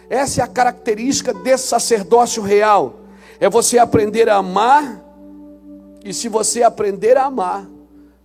Essa 0.08 0.40
é 0.40 0.44
a 0.44 0.46
característica 0.46 1.34
desse 1.34 1.66
sacerdócio 1.66 2.44
real. 2.44 3.00
É 3.40 3.50
você 3.50 3.76
aprender 3.76 4.28
a 4.28 4.36
amar. 4.36 5.04
E 6.04 6.14
se 6.14 6.28
você 6.28 6.62
aprender 6.62 7.16
a 7.16 7.24
amar, 7.24 7.68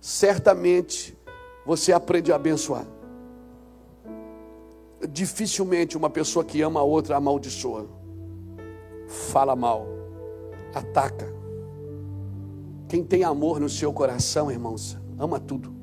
certamente 0.00 1.18
você 1.66 1.92
aprende 1.92 2.30
a 2.30 2.36
abençoar. 2.36 2.86
Dificilmente 5.08 5.96
uma 5.96 6.08
pessoa 6.08 6.44
que 6.44 6.62
ama 6.62 6.78
a 6.78 6.84
outra 6.84 7.16
amaldiçoa, 7.16 7.88
fala 9.08 9.56
mal, 9.56 9.88
ataca. 10.72 11.26
Quem 12.86 13.02
tem 13.02 13.24
amor 13.24 13.58
no 13.58 13.68
seu 13.68 13.92
coração, 13.92 14.52
irmãos, 14.52 14.96
ama 15.18 15.40
tudo. 15.40 15.79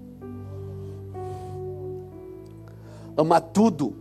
Ama 3.17 3.41
tudo. 3.41 3.95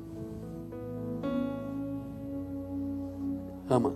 Ama. 3.68 3.94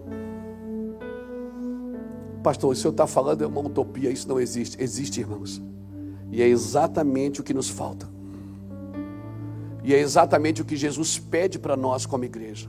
Pastor, 2.43 2.73
o 2.73 2.75
senhor 2.75 2.93
está 2.93 3.07
falando 3.07 3.45
é 3.45 3.47
uma 3.47 3.61
utopia, 3.61 4.11
isso 4.11 4.27
não 4.27 4.41
existe. 4.41 4.83
Existe, 4.83 5.21
irmãos. 5.21 5.63
E 6.31 6.43
é 6.43 6.47
exatamente 6.47 7.41
o 7.41 7.45
que 7.45 7.53
nos 7.53 7.69
falta. 7.69 8.09
E 9.85 9.95
é 9.95 9.99
exatamente 9.99 10.63
o 10.63 10.65
que 10.65 10.77
Jesus 10.77 11.19
pede 11.19 11.59
para 11.59 11.77
nós 11.77 12.07
como 12.07 12.25
igreja. 12.25 12.69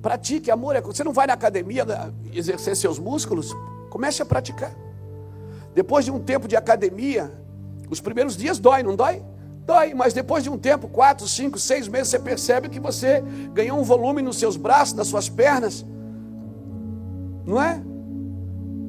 Pratique 0.00 0.50
amor. 0.50 0.76
É 0.76 0.80
você 0.80 1.04
não 1.04 1.12
vai 1.12 1.26
na 1.26 1.34
academia 1.34 1.84
né, 1.84 2.12
exercer 2.32 2.76
seus 2.76 2.98
músculos? 2.98 3.54
Comece 3.90 4.22
a 4.22 4.26
praticar. 4.26 4.74
Depois 5.74 6.04
de 6.04 6.10
um 6.10 6.18
tempo 6.18 6.48
de 6.48 6.56
academia, 6.56 7.32
os 7.90 8.00
primeiros 8.00 8.36
dias 8.36 8.58
dói, 8.58 8.82
não 8.82 8.96
dói? 8.96 9.22
Dói, 9.68 9.92
mas 9.92 10.14
depois 10.14 10.42
de 10.42 10.48
um 10.48 10.56
tempo, 10.56 10.88
quatro, 10.88 11.28
cinco, 11.28 11.58
seis 11.58 11.86
meses, 11.86 12.08
você 12.08 12.18
percebe 12.18 12.70
que 12.70 12.80
você 12.80 13.22
ganhou 13.52 13.78
um 13.78 13.82
volume 13.82 14.22
nos 14.22 14.38
seus 14.38 14.56
braços, 14.56 14.94
nas 14.94 15.08
suas 15.08 15.28
pernas, 15.28 15.84
não 17.44 17.60
é? 17.60 17.78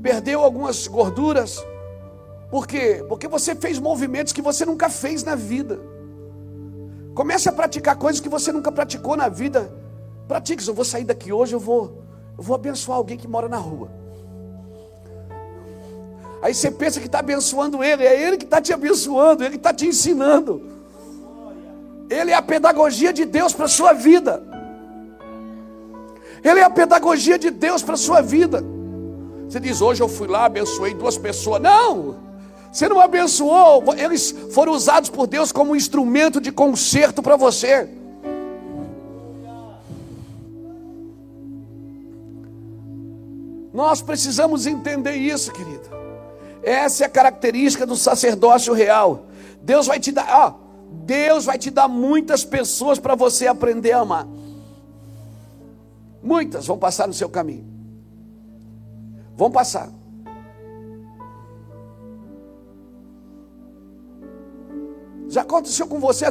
Perdeu 0.02 0.40
algumas 0.40 0.88
gorduras. 0.88 1.62
Por 2.50 2.66
quê? 2.66 3.04
Porque 3.10 3.28
você 3.28 3.54
fez 3.56 3.78
movimentos 3.78 4.32
que 4.32 4.42
você 4.42 4.66
nunca 4.66 4.90
fez 4.90 5.22
na 5.22 5.36
vida. 5.36 5.82
Comece 7.14 7.50
a 7.50 7.52
praticar 7.52 7.98
coisas 7.98 8.22
que 8.22 8.30
você 8.30 8.50
nunca 8.50 8.72
praticou 8.72 9.18
na 9.18 9.28
vida. 9.28 9.70
Pratique, 10.30 10.66
eu 10.66 10.74
vou 10.74 10.86
sair 10.86 11.04
daqui 11.04 11.34
hoje, 11.34 11.52
eu 11.54 11.60
vou, 11.60 12.02
eu 12.38 12.44
vou 12.44 12.56
abençoar 12.56 12.98
alguém 13.00 13.18
que 13.18 13.28
mora 13.28 13.50
na 13.50 13.58
rua. 13.58 13.92
Aí 16.42 16.54
você 16.54 16.72
pensa 16.72 17.00
que 17.00 17.06
está 17.06 17.20
abençoando 17.20 17.84
ele, 17.84 18.04
é 18.04 18.22
ele 18.22 18.38
que 18.38 18.46
está 18.46 18.62
te 18.62 18.72
abençoando, 18.72 19.44
ele 19.44 19.56
está 19.56 19.74
te 19.74 19.86
ensinando. 19.86 20.62
Ele 22.10 22.32
é 22.32 22.36
a 22.36 22.42
pedagogia 22.42 23.12
de 23.12 23.26
Deus 23.26 23.54
para 23.54 23.66
a 23.66 23.70
sua 23.70 23.94
vida. 23.94 24.42
Ele 26.44 26.60
é 26.60 26.64
a 26.64 26.70
pedagogia 26.70 27.38
de 27.38 27.52
Deus 27.52 27.84
para 27.84 27.96
a 27.96 27.98
sua 27.98 28.22
vida. 28.22 28.64
Você 29.48 29.60
diz, 29.60 29.82
hoje 29.82 30.02
eu 30.02 30.08
fui 30.08 30.28
lá, 30.28 30.46
abençoei 30.46 30.94
duas 30.94 31.18
pessoas. 31.18 31.62
Não! 31.62 32.30
Você 32.72 32.88
não 32.88 33.00
abençoou, 33.00 33.84
eles 33.96 34.32
foram 34.54 34.74
usados 34.74 35.10
por 35.10 35.26
Deus 35.26 35.52
como 35.52 35.72
um 35.72 35.76
instrumento 35.76 36.40
de 36.40 36.52
conserto 36.52 37.22
para 37.22 37.36
você. 37.36 37.90
Nós 43.74 44.02
precisamos 44.02 44.68
entender 44.68 45.16
isso, 45.16 45.52
querido. 45.52 45.99
Essa 46.62 47.04
é 47.04 47.08
a 47.08 47.10
característica 47.10 47.86
do 47.86 47.96
sacerdócio 47.96 48.74
real. 48.74 49.26
Deus 49.62 49.88
vai 49.88 50.00
te 50.00 50.12
dar, 50.12 50.28
ó, 50.30 50.54
Deus 51.06 51.46
vai 51.46 51.58
te 51.58 51.70
dar 51.70 51.88
muitas 51.88 52.44
pessoas 52.44 53.00
para 53.00 53.16
você 53.16 53.48
aprender 53.48 53.92
a 53.92 54.00
amar. 54.00 54.28
Muitas 56.22 56.68
vão 56.68 56.78
passar 56.78 57.08
no 57.08 57.14
seu 57.14 57.30
caminho. 57.30 57.66
Vão 59.36 59.50
passar. 59.50 59.90
Já 65.30 65.42
aconteceu 65.42 65.88
com 65.88 66.00
você? 66.00 66.26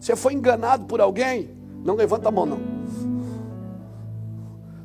Você 0.00 0.16
foi 0.16 0.32
enganado 0.32 0.86
por 0.86 1.00
alguém? 1.00 1.50
Não 1.84 1.94
levanta 1.94 2.28
a 2.28 2.32
mão, 2.32 2.46
não. 2.46 2.58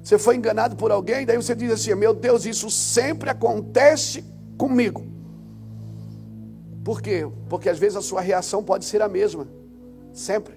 Você 0.03 0.19
foi 0.19 0.36
enganado 0.36 0.75
por 0.75 0.91
alguém, 0.91 1.25
daí 1.25 1.38
você 1.38 1.55
diz 1.55 1.71
assim: 1.71 1.95
Meu 1.95 2.13
Deus, 2.13 2.45
isso 2.45 2.69
sempre 2.69 3.29
acontece 3.29 4.23
comigo. 4.57 5.05
Por 6.83 7.01
quê? 7.01 7.27
Porque 7.49 7.69
às 7.69 7.79
vezes 7.79 7.97
a 7.97 8.01
sua 8.01 8.21
reação 8.21 8.63
pode 8.63 8.85
ser 8.85 9.01
a 9.01 9.07
mesma, 9.07 9.47
sempre. 10.13 10.53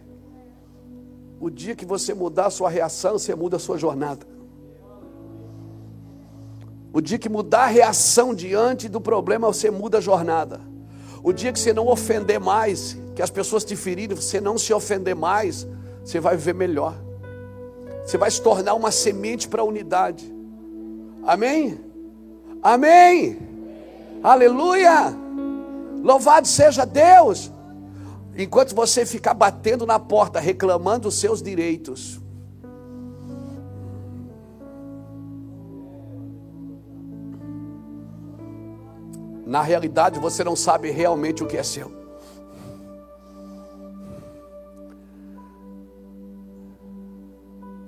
O 1.40 1.49
dia 1.49 1.74
que 1.74 1.86
você 1.86 2.12
mudar 2.12 2.46
a 2.46 2.51
sua 2.51 2.68
reação, 2.68 3.18
você 3.18 3.34
muda 3.34 3.57
a 3.57 3.61
sua 3.61 3.78
jornada. 3.78 4.26
O 6.92 7.01
dia 7.01 7.18
que 7.18 7.28
mudar 7.28 7.64
a 7.64 7.66
reação 7.66 8.34
diante 8.34 8.88
do 8.88 9.01
problema, 9.01 9.46
você 9.46 9.70
muda 9.70 9.99
a 9.99 10.01
jornada. 10.01 10.61
O 11.22 11.32
dia 11.32 11.53
que 11.53 11.59
você 11.59 11.72
não 11.72 11.86
ofender 11.86 12.40
mais, 12.40 12.96
que 13.14 13.22
as 13.22 13.30
pessoas 13.30 13.64
te 13.64 13.76
ferirem, 13.76 14.16
você 14.16 14.40
não 14.40 14.59
se 14.59 14.72
ofender 14.72 15.14
mais, 15.14 15.66
você 16.05 16.20
vai 16.20 16.36
viver 16.36 16.55
melhor. 16.55 16.94
Você 18.05 18.18
vai 18.18 18.30
se 18.30 18.40
tornar 18.42 18.74
uma 18.74 18.90
semente 18.90 19.49
para 19.49 19.62
a 19.62 19.64
unidade. 19.64 20.32
Amém? 21.24 21.78
Amém. 22.62 23.47
Aleluia! 24.23 25.14
Louvado 26.03 26.47
seja 26.47 26.85
Deus! 26.85 27.53
Enquanto 28.37 28.75
você 28.75 29.05
ficar 29.05 29.35
batendo 29.35 29.85
na 29.85 29.99
porta, 29.99 30.39
reclamando 30.39 31.09
os 31.09 31.19
seus 31.19 31.43
direitos. 31.43 32.21
Na 39.45 39.62
realidade, 39.62 40.21
você 40.21 40.45
não 40.45 40.55
sabe 40.55 40.91
realmente 40.91 41.43
o 41.43 41.47
que 41.47 41.57
é 41.57 41.62
seu. 41.62 41.91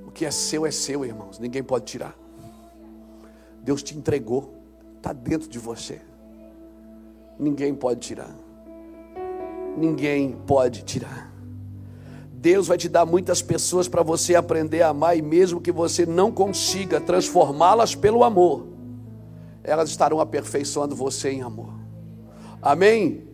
O 0.07 0.11
que 0.11 0.25
é 0.25 0.31
seu 0.31 0.67
é 0.67 0.71
seu, 0.71 1.05
irmãos. 1.05 1.39
Ninguém 1.39 1.63
pode 1.63 1.85
tirar. 1.85 2.17
Deus 3.63 3.83
te 3.83 3.97
entregou, 3.97 4.55
está 4.97 5.13
dentro 5.13 5.49
de 5.49 5.59
você. 5.59 6.01
Ninguém 7.41 7.75
pode 7.75 8.01
tirar. 8.01 8.37
Ninguém 9.75 10.37
pode 10.47 10.83
tirar. 10.83 11.33
Deus 12.31 12.69
vai 12.69 12.77
te 12.77 12.87
dar 12.87 13.07
muitas 13.07 13.41
pessoas 13.41 13.89
para 13.89 14.03
você 14.03 14.35
aprender 14.35 14.83
a 14.83 14.91
amar, 14.91 15.17
e 15.17 15.23
mesmo 15.23 15.59
que 15.59 15.73
você 15.73 16.05
não 16.05 16.31
consiga 16.31 17.01
transformá-las 17.01 17.95
pelo 17.95 18.25
amor, 18.25 18.67
elas 19.65 19.89
estarão 19.89 20.21
aperfeiçoando 20.21 20.95
você 20.95 21.31
em 21.31 21.41
amor. 21.41 21.73
Amém? 22.61 23.25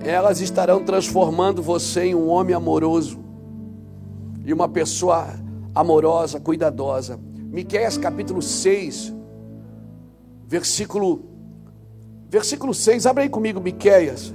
Elas 0.00 0.40
estarão 0.40 0.84
transformando 0.84 1.62
você 1.62 2.06
em 2.06 2.14
um 2.14 2.28
homem 2.28 2.56
amoroso 2.56 3.20
e 4.44 4.52
uma 4.52 4.68
pessoa 4.68 5.28
amorosa, 5.72 6.40
cuidadosa. 6.40 7.20
Miqueias 7.52 7.96
capítulo 7.96 8.42
6, 8.42 9.14
versículo 10.44 11.33
Versículo 12.34 12.74
6, 12.74 13.06
abre 13.06 13.22
aí 13.22 13.28
comigo, 13.28 13.60
Miquéias. 13.60 14.34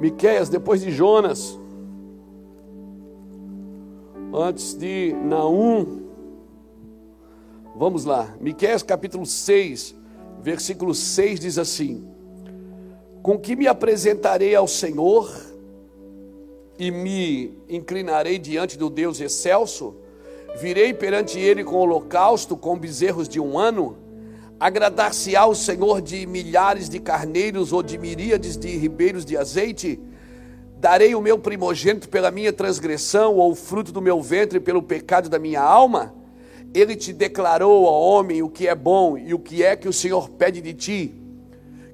Miquéias, 0.00 0.48
depois 0.48 0.80
de 0.80 0.90
Jonas, 0.90 1.60
antes 4.32 4.72
de 4.72 5.14
Naum, 5.22 6.07
Vamos 7.78 8.04
lá, 8.04 8.34
Miqueias 8.40 8.82
capítulo 8.82 9.24
6, 9.24 9.94
versículo 10.42 10.92
6 10.92 11.38
diz 11.38 11.58
assim: 11.58 12.04
Com 13.22 13.38
que 13.38 13.54
me 13.54 13.68
apresentarei 13.68 14.52
ao 14.52 14.66
Senhor 14.66 15.32
e 16.76 16.90
me 16.90 17.56
inclinarei 17.68 18.36
diante 18.36 18.76
do 18.76 18.90
Deus 18.90 19.20
excelso? 19.20 19.94
Virei 20.60 20.92
perante 20.92 21.38
ele 21.38 21.62
com 21.62 21.76
holocausto, 21.76 22.56
com 22.56 22.76
bezerros 22.76 23.28
de 23.28 23.38
um 23.38 23.56
ano? 23.56 23.96
Agradar-se-á 24.58 25.46
o 25.46 25.54
Senhor 25.54 26.02
de 26.02 26.26
milhares 26.26 26.88
de 26.88 26.98
carneiros 26.98 27.72
ou 27.72 27.80
de 27.80 27.96
miríades 27.96 28.56
de 28.56 28.76
ribeiros 28.76 29.24
de 29.24 29.36
azeite? 29.36 30.00
Darei 30.80 31.14
o 31.14 31.22
meu 31.22 31.38
primogênito 31.38 32.08
pela 32.08 32.32
minha 32.32 32.52
transgressão, 32.52 33.36
ou 33.36 33.52
o 33.52 33.54
fruto 33.54 33.92
do 33.92 34.02
meu 34.02 34.20
ventre 34.20 34.58
pelo 34.58 34.82
pecado 34.82 35.28
da 35.28 35.38
minha 35.38 35.62
alma? 35.62 36.17
Ele 36.74 36.94
te 36.94 37.12
declarou 37.12 37.86
ao 37.86 38.02
homem 38.02 38.42
o 38.42 38.48
que 38.48 38.68
é 38.68 38.74
bom 38.74 39.16
e 39.16 39.32
o 39.32 39.38
que 39.38 39.62
é 39.62 39.74
que 39.76 39.88
o 39.88 39.92
Senhor 39.92 40.28
pede 40.30 40.60
de 40.60 40.74
ti: 40.74 41.14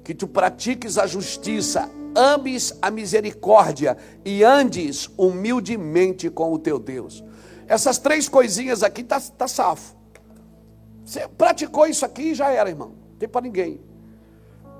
que 0.03 0.13
tu 0.13 0.27
pratiques 0.27 0.97
a 0.97 1.07
justiça, 1.07 1.89
ames 2.13 2.77
a 2.81 2.91
misericórdia 2.91 3.97
e 4.23 4.43
andes 4.43 5.09
humildemente 5.17 6.29
com 6.29 6.53
o 6.53 6.59
teu 6.59 6.77
Deus. 6.79 7.23
Essas 7.67 7.97
três 7.97 8.29
coisinhas 8.29 8.83
aqui 8.83 9.03
tá, 9.03 9.19
tá 9.19 9.47
safo. 9.47 9.95
Você 11.03 11.27
praticou 11.27 11.87
isso 11.87 12.05
aqui 12.05 12.33
já 12.33 12.51
era, 12.51 12.69
irmão. 12.69 12.89
Não 13.11 13.17
tem 13.17 13.29
para 13.29 13.41
ninguém. 13.41 13.79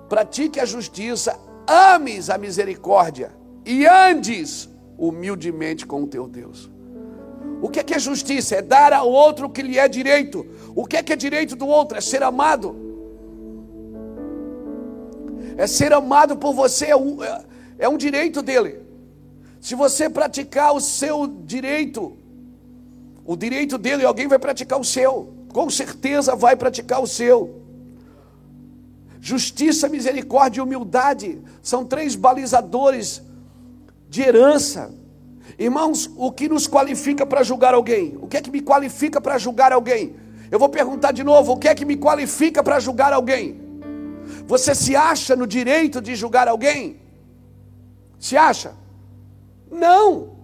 Pratique 0.09 0.59
a 0.59 0.65
justiça, 0.65 1.39
ames 1.67 2.29
a 2.29 2.37
misericórdia 2.37 3.31
e 3.65 3.87
andes 3.87 4.69
humildemente 4.97 5.85
com 5.85 6.03
o 6.03 6.07
teu 6.07 6.27
Deus. 6.27 6.69
O 7.65 7.67
que 7.67 7.79
é, 7.79 7.83
que 7.83 7.95
é 7.95 7.99
justiça? 7.99 8.57
É 8.57 8.61
dar 8.61 8.93
ao 8.93 9.11
outro 9.11 9.47
o 9.47 9.49
que 9.49 9.63
lhe 9.63 9.79
é 9.79 9.87
direito. 9.87 10.45
O 10.75 10.85
que 10.85 10.97
é, 10.97 11.01
que 11.01 11.11
é 11.11 11.15
direito 11.15 11.55
do 11.55 11.65
outro? 11.65 11.97
É 11.97 12.01
ser 12.01 12.21
amado. 12.21 12.75
É 15.57 15.65
ser 15.65 15.91
amado 15.91 16.37
por 16.37 16.53
você, 16.53 16.85
é 16.91 16.95
um, 16.95 17.23
é, 17.23 17.43
é 17.79 17.89
um 17.89 17.97
direito 17.97 18.43
dele. 18.43 18.85
Se 19.59 19.73
você 19.73 20.07
praticar 20.07 20.75
o 20.75 20.79
seu 20.79 21.25
direito, 21.25 22.15
o 23.25 23.35
direito 23.35 23.79
dele, 23.79 24.05
alguém 24.05 24.27
vai 24.27 24.37
praticar 24.37 24.79
o 24.79 24.85
seu. 24.85 25.33
Com 25.51 25.67
certeza 25.67 26.35
vai 26.35 26.55
praticar 26.55 27.01
o 27.01 27.07
seu. 27.07 27.63
Justiça, 29.19 29.89
misericórdia 29.89 30.59
e 30.59 30.63
humildade 30.63 31.41
são 31.63 31.83
três 31.83 32.13
balizadores 32.15 33.23
de 34.07 34.21
herança. 34.21 34.93
Irmãos, 35.57 36.09
o 36.17 36.31
que 36.31 36.49
nos 36.49 36.67
qualifica 36.67 37.25
para 37.25 37.41
julgar 37.43 37.73
alguém? 37.73 38.17
O 38.21 38.27
que 38.27 38.37
é 38.37 38.41
que 38.41 38.51
me 38.51 38.61
qualifica 38.61 39.21
para 39.21 39.37
julgar 39.37 39.71
alguém? 39.71 40.15
Eu 40.51 40.59
vou 40.59 40.67
perguntar 40.69 41.11
de 41.11 41.23
novo: 41.23 41.53
o 41.53 41.57
que 41.57 41.67
é 41.67 41.75
que 41.75 41.85
me 41.85 41.95
qualifica 41.95 42.61
para 42.61 42.79
julgar 42.79 43.13
alguém? 43.13 43.61
Você 44.47 44.75
se 44.75 44.95
acha 44.95 45.35
no 45.35 45.47
direito 45.47 46.01
de 46.01 46.15
julgar 46.15 46.47
alguém? 46.47 46.99
Se 48.19 48.35
acha? 48.35 48.75
Não. 49.71 50.35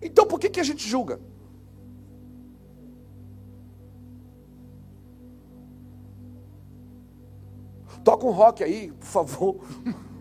Então 0.00 0.26
por 0.26 0.40
que, 0.40 0.48
que 0.48 0.60
a 0.60 0.64
gente 0.64 0.88
julga? 0.88 1.20
Toca 8.02 8.26
um 8.26 8.30
rock 8.30 8.62
aí, 8.62 8.92
por 8.92 9.06
favor. 9.06 9.56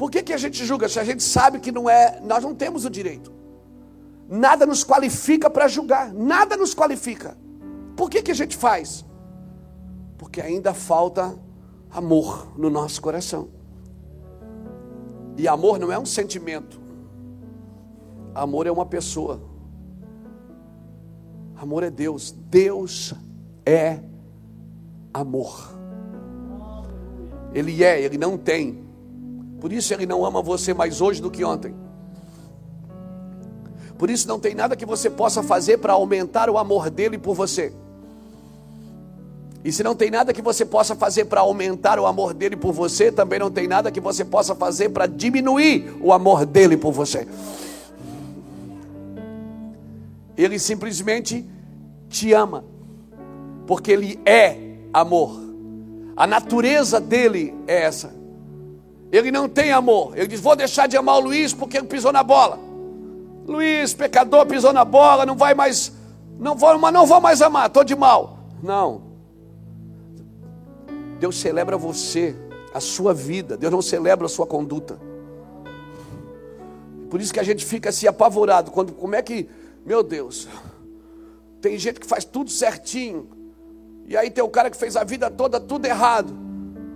Por 0.00 0.10
que, 0.10 0.22
que 0.22 0.32
a 0.32 0.38
gente 0.38 0.64
julga 0.64 0.88
se 0.88 0.98
a 0.98 1.04
gente 1.04 1.22
sabe 1.22 1.60
que 1.60 1.70
não 1.70 1.86
é, 1.86 2.18
nós 2.22 2.42
não 2.42 2.54
temos 2.54 2.86
o 2.86 2.90
direito? 2.90 3.30
Nada 4.30 4.64
nos 4.64 4.82
qualifica 4.82 5.50
para 5.50 5.68
julgar, 5.68 6.10
nada 6.14 6.56
nos 6.56 6.72
qualifica. 6.72 7.36
Por 7.94 8.08
que, 8.08 8.22
que 8.22 8.30
a 8.30 8.34
gente 8.34 8.56
faz? 8.56 9.04
Porque 10.16 10.40
ainda 10.40 10.72
falta 10.72 11.38
amor 11.90 12.50
no 12.56 12.70
nosso 12.70 13.02
coração. 13.02 13.50
E 15.36 15.46
amor 15.46 15.78
não 15.78 15.92
é 15.92 15.98
um 15.98 16.06
sentimento, 16.06 16.80
amor 18.34 18.66
é 18.66 18.70
uma 18.70 18.86
pessoa. 18.86 19.42
Amor 21.54 21.82
é 21.82 21.90
Deus, 21.90 22.30
Deus 22.30 23.12
é 23.66 24.00
amor. 25.12 25.78
Ele 27.52 27.84
é, 27.84 28.00
ele 28.00 28.16
não 28.16 28.38
tem. 28.38 28.89
Por 29.60 29.72
isso 29.72 29.92
ele 29.92 30.06
não 30.06 30.24
ama 30.24 30.40
você 30.40 30.72
mais 30.72 31.00
hoje 31.00 31.20
do 31.20 31.30
que 31.30 31.44
ontem. 31.44 31.74
Por 33.98 34.08
isso 34.08 34.26
não 34.26 34.40
tem 34.40 34.54
nada 34.54 34.74
que 34.74 34.86
você 34.86 35.10
possa 35.10 35.42
fazer 35.42 35.76
para 35.76 35.92
aumentar 35.92 36.48
o 36.48 36.56
amor 36.56 36.88
dele 36.88 37.18
por 37.18 37.34
você. 37.34 37.72
E 39.62 39.70
se 39.70 39.82
não 39.82 39.94
tem 39.94 40.10
nada 40.10 40.32
que 40.32 40.40
você 40.40 40.64
possa 40.64 40.96
fazer 40.96 41.26
para 41.26 41.42
aumentar 41.42 41.98
o 41.98 42.06
amor 42.06 42.32
dele 42.32 42.56
por 42.56 42.72
você, 42.72 43.12
também 43.12 43.38
não 43.38 43.50
tem 43.50 43.68
nada 43.68 43.90
que 43.90 44.00
você 44.00 44.24
possa 44.24 44.54
fazer 44.54 44.88
para 44.88 45.06
diminuir 45.06 45.94
o 46.00 46.14
amor 46.14 46.46
dele 46.46 46.78
por 46.78 46.92
você. 46.92 47.28
Ele 50.34 50.58
simplesmente 50.58 51.46
te 52.08 52.32
ama, 52.32 52.64
porque 53.66 53.92
ele 53.92 54.18
é 54.24 54.56
amor. 54.94 55.38
A 56.16 56.26
natureza 56.26 56.98
dele 56.98 57.54
é 57.66 57.82
essa. 57.82 58.19
Ele 59.12 59.30
não 59.30 59.48
tem 59.48 59.72
amor. 59.72 60.16
Ele 60.16 60.26
diz: 60.26 60.40
Vou 60.40 60.54
deixar 60.54 60.86
de 60.86 60.96
amar 60.96 61.16
o 61.16 61.20
Luiz 61.20 61.52
porque 61.52 61.76
ele 61.76 61.86
pisou 61.86 62.12
na 62.12 62.22
bola. 62.22 62.58
Luiz, 63.46 63.92
pecador, 63.94 64.46
pisou 64.46 64.72
na 64.72 64.84
bola, 64.84 65.26
não 65.26 65.36
vai 65.36 65.54
mais, 65.54 65.92
não 66.38 66.54
vou, 66.54 66.78
mas 66.78 66.92
não 66.92 67.06
vou 67.06 67.20
mais 67.20 67.42
amar, 67.42 67.66
estou 67.66 67.82
de 67.82 67.96
mal. 67.96 68.38
Não. 68.62 69.02
Deus 71.18 71.36
celebra 71.38 71.76
você, 71.76 72.36
a 72.72 72.80
sua 72.80 73.12
vida. 73.12 73.56
Deus 73.56 73.72
não 73.72 73.82
celebra 73.82 74.26
a 74.26 74.28
sua 74.28 74.46
conduta. 74.46 74.98
Por 77.10 77.20
isso 77.20 77.32
que 77.32 77.40
a 77.40 77.42
gente 77.42 77.64
fica 77.64 77.88
assim 77.88 78.06
apavorado 78.06 78.70
quando 78.70 78.92
como 78.92 79.16
é 79.16 79.22
que, 79.22 79.48
meu 79.84 80.02
Deus, 80.02 80.46
tem 81.60 81.76
gente 81.76 81.98
que 81.98 82.06
faz 82.06 82.24
tudo 82.24 82.50
certinho, 82.50 83.28
e 84.06 84.16
aí 84.16 84.30
tem 84.30 84.42
o 84.42 84.48
cara 84.48 84.70
que 84.70 84.76
fez 84.76 84.96
a 84.96 85.02
vida 85.02 85.28
toda 85.28 85.58
tudo 85.58 85.86
errado. 85.86 86.49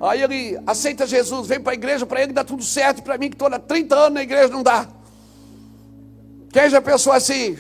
Aí 0.05 0.23
ele 0.23 0.61
aceita 0.67 1.07
Jesus, 1.07 1.47
vem 1.47 1.59
para 1.59 1.73
a 1.73 1.75
igreja, 1.75 2.05
para 2.05 2.23
ele 2.23 2.33
dá 2.33 2.45
tudo 2.45 2.63
certo, 2.63 3.03
para 3.03 3.17
mim 3.17 3.31
que 3.31 3.37
estou 3.37 3.49
há 3.49 3.59
30 3.59 3.95
anos 3.95 4.13
na 4.13 4.23
igreja 4.23 4.49
não 4.49 4.63
dá. 4.63 4.87
Quem 6.53 6.69
já 6.69 6.81
pensou 6.81 7.13
assim? 7.13 7.57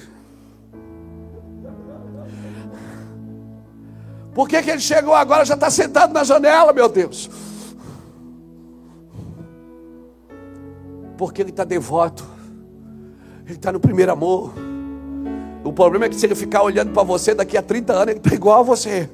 Por 4.34 4.46
que, 4.46 4.62
que 4.62 4.70
ele 4.70 4.80
chegou 4.80 5.14
agora 5.14 5.44
já 5.44 5.54
está 5.54 5.70
sentado 5.70 6.12
na 6.12 6.22
janela, 6.22 6.72
meu 6.72 6.88
Deus? 6.88 7.30
Porque 11.16 11.40
ele 11.40 11.50
está 11.50 11.64
devoto, 11.64 12.26
ele 13.46 13.54
está 13.54 13.72
no 13.72 13.80
primeiro 13.80 14.12
amor. 14.12 14.52
O 15.64 15.72
problema 15.72 16.04
é 16.04 16.08
que 16.10 16.16
se 16.16 16.26
ele 16.26 16.34
ficar 16.34 16.62
olhando 16.62 16.92
para 16.92 17.04
você 17.04 17.34
daqui 17.34 17.56
a 17.56 17.62
30 17.62 17.92
anos, 17.92 18.08
ele 18.08 18.18
está 18.18 18.34
igual 18.34 18.60
a 18.60 18.62
você 18.62 19.08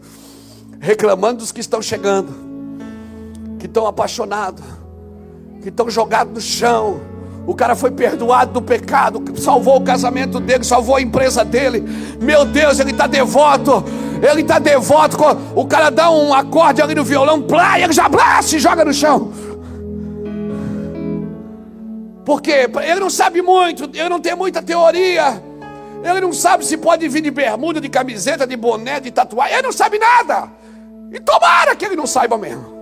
reclamando 0.80 1.38
dos 1.38 1.52
que 1.52 1.60
estão 1.60 1.80
chegando, 1.82 2.49
que 3.60 3.66
estão 3.66 3.86
apaixonados, 3.86 4.64
que 5.62 5.68
estão 5.68 5.88
jogados 5.88 6.32
no 6.32 6.40
chão. 6.40 7.00
O 7.46 7.54
cara 7.54 7.76
foi 7.76 7.90
perdoado 7.90 8.52
do 8.52 8.62
pecado, 8.62 9.22
salvou 9.38 9.76
o 9.76 9.80
casamento 9.82 10.40
dele, 10.40 10.64
salvou 10.64 10.96
a 10.96 11.02
empresa 11.02 11.44
dele. 11.44 11.84
Meu 12.20 12.44
Deus, 12.44 12.80
ele 12.80 12.90
está 12.90 13.06
devoto. 13.06 13.84
Ele 14.22 14.42
está 14.42 14.58
devoto. 14.58 15.16
O 15.54 15.66
cara 15.66 15.90
dá 15.90 16.10
um 16.10 16.32
acorde 16.34 16.82
ali 16.82 16.94
no 16.94 17.04
violão, 17.04 17.42
plá, 17.42 17.78
ele 17.78 17.92
já 17.92 18.08
blá, 18.08 18.40
se 18.42 18.58
joga 18.58 18.84
no 18.84 18.92
chão. 18.92 19.32
Porque 22.24 22.70
ele 22.82 23.00
não 23.00 23.10
sabe 23.10 23.42
muito, 23.42 23.84
ele 23.94 24.08
não 24.08 24.20
tem 24.20 24.34
muita 24.34 24.62
teoria. 24.62 25.42
Ele 26.02 26.20
não 26.20 26.32
sabe 26.32 26.64
se 26.64 26.78
pode 26.78 27.06
vir 27.08 27.20
de 27.20 27.30
bermuda, 27.30 27.80
de 27.80 27.88
camiseta, 27.88 28.46
de 28.46 28.56
boné, 28.56 29.00
de 29.00 29.10
tatuagem. 29.10 29.54
Ele 29.54 29.66
não 29.66 29.72
sabe 29.72 29.98
nada. 29.98 30.50
E 31.12 31.20
tomara 31.20 31.74
que 31.74 31.84
ele 31.84 31.96
não 31.96 32.06
saiba 32.06 32.38
mesmo. 32.38 32.79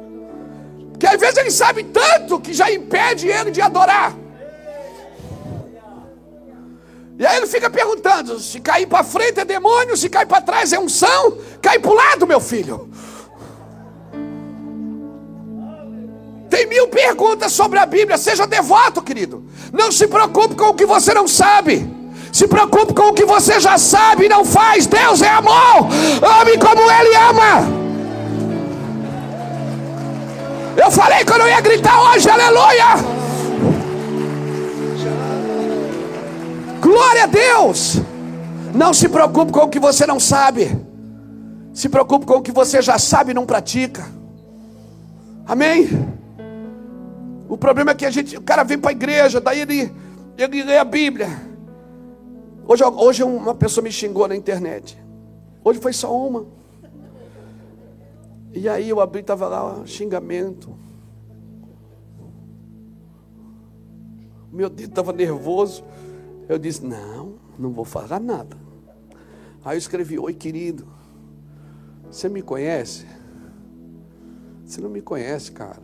Porque 0.99 1.07
às 1.07 1.21
vezes 1.21 1.37
ele 1.37 1.51
sabe 1.53 1.85
tanto 1.85 2.41
que 2.41 2.53
já 2.53 2.73
impede 2.73 3.29
ele 3.29 3.53
de 3.53 3.61
adorar. 3.61 4.17
E 7.17 7.25
aí 7.25 7.37
ele 7.37 7.47
fica 7.47 7.71
perguntando: 7.71 8.41
se 8.41 8.59
cair 8.59 8.85
para 8.85 9.05
frente 9.05 9.39
é 9.39 9.45
demônio, 9.45 9.97
se 9.97 10.09
cair 10.09 10.27
para 10.27 10.43
trás 10.43 10.73
é 10.73 10.79
unção, 10.79 11.39
cai 11.63 11.79
para 11.79 11.91
o 11.93 11.95
lado, 11.95 12.27
meu 12.27 12.41
filho. 12.41 12.91
Tem 16.51 16.67
mil 16.67 16.89
perguntas 16.89 17.53
sobre 17.53 17.79
a 17.79 17.87
Bíblia, 17.87 18.19
seja 18.19 18.45
devoto, 18.45 19.01
querido. 19.01 19.45
Não 19.73 19.93
se 19.93 20.09
preocupe 20.09 20.57
com 20.57 20.71
o 20.71 20.75
que 20.75 20.85
você 20.85 21.15
não 21.15 21.29
sabe. 21.29 21.89
Se 22.33 22.49
preocupe 22.49 22.93
com 22.93 23.11
o 23.11 23.15
que 23.15 23.25
você 23.25 23.61
já 23.61 23.79
sabe 23.79 24.25
e 24.25 24.29
não 24.29 24.45
faz. 24.45 24.85
Deus 24.89 25.23
é 25.23 25.29
amor. 25.29 25.87
Ame 26.41 26.59
como 26.59 26.91
Ele 26.91 27.15
ama. 27.15 27.78
Eu 30.83 30.93
falei 30.93 31.25
que 31.25 31.33
eu 31.33 31.39
não 31.39 31.49
ia 31.49 31.61
gritar 31.61 32.01
hoje, 32.11 32.31
aleluia! 32.31 32.87
Glória 36.81 37.25
a 37.25 37.27
Deus! 37.27 37.97
Não 38.73 38.95
se 38.95 39.09
preocupe 39.09 39.51
com 39.51 39.61
o 39.61 39.69
que 39.69 39.81
você 39.81 40.07
não 40.07 40.21
sabe. 40.21 40.71
Se 41.75 41.89
preocupe 41.89 42.25
com 42.25 42.35
o 42.35 42.43
que 42.43 42.53
você 42.53 42.81
já 42.81 42.97
sabe 42.97 43.33
e 43.33 43.35
não 43.35 43.45
pratica. 43.45 44.07
Amém? 45.47 45.89
O 47.49 47.57
problema 47.57 47.91
é 47.91 47.95
que 47.95 48.07
a 48.07 48.11
gente, 48.11 48.37
o 48.37 48.43
cara 48.43 48.63
vem 48.63 48.79
para 48.79 48.91
a 48.91 48.93
igreja, 48.93 49.41
daí 49.41 49.63
ele, 49.63 49.93
ele 50.37 50.63
lê 50.63 50.79
a 50.79 50.85
Bíblia. 50.85 51.29
Hoje, 52.67 52.85
hoje 52.85 53.23
uma 53.25 53.55
pessoa 53.55 53.83
me 53.83 53.91
xingou 53.91 54.29
na 54.29 54.37
internet. 54.37 54.97
Hoje 55.65 55.81
foi 55.81 55.93
só 55.93 56.15
uma. 56.15 56.47
E 58.53 58.69
aí 58.69 58.89
eu 58.89 59.01
abri, 59.01 59.21
estava 59.21 59.47
lá, 59.49 59.85
xingamento. 59.87 60.75
Meu 64.51 64.69
dedo 64.69 64.91
estava 64.91 65.13
nervoso. 65.13 65.85
Eu 66.49 66.59
disse, 66.59 66.85
não, 66.85 67.35
não 67.59 67.71
vou 67.71 67.85
falar 67.85 68.19
nada. 68.19 68.57
Aí 69.65 69.77
eu 69.77 69.79
escrevi, 69.79 70.19
oi 70.19 70.33
querido, 70.33 70.87
você 72.11 72.29
me 72.29 72.41
conhece? 72.41 73.07
Você 74.65 74.81
não 74.81 74.89
me 74.89 75.03
conhece, 75.03 75.53
cara. 75.53 75.83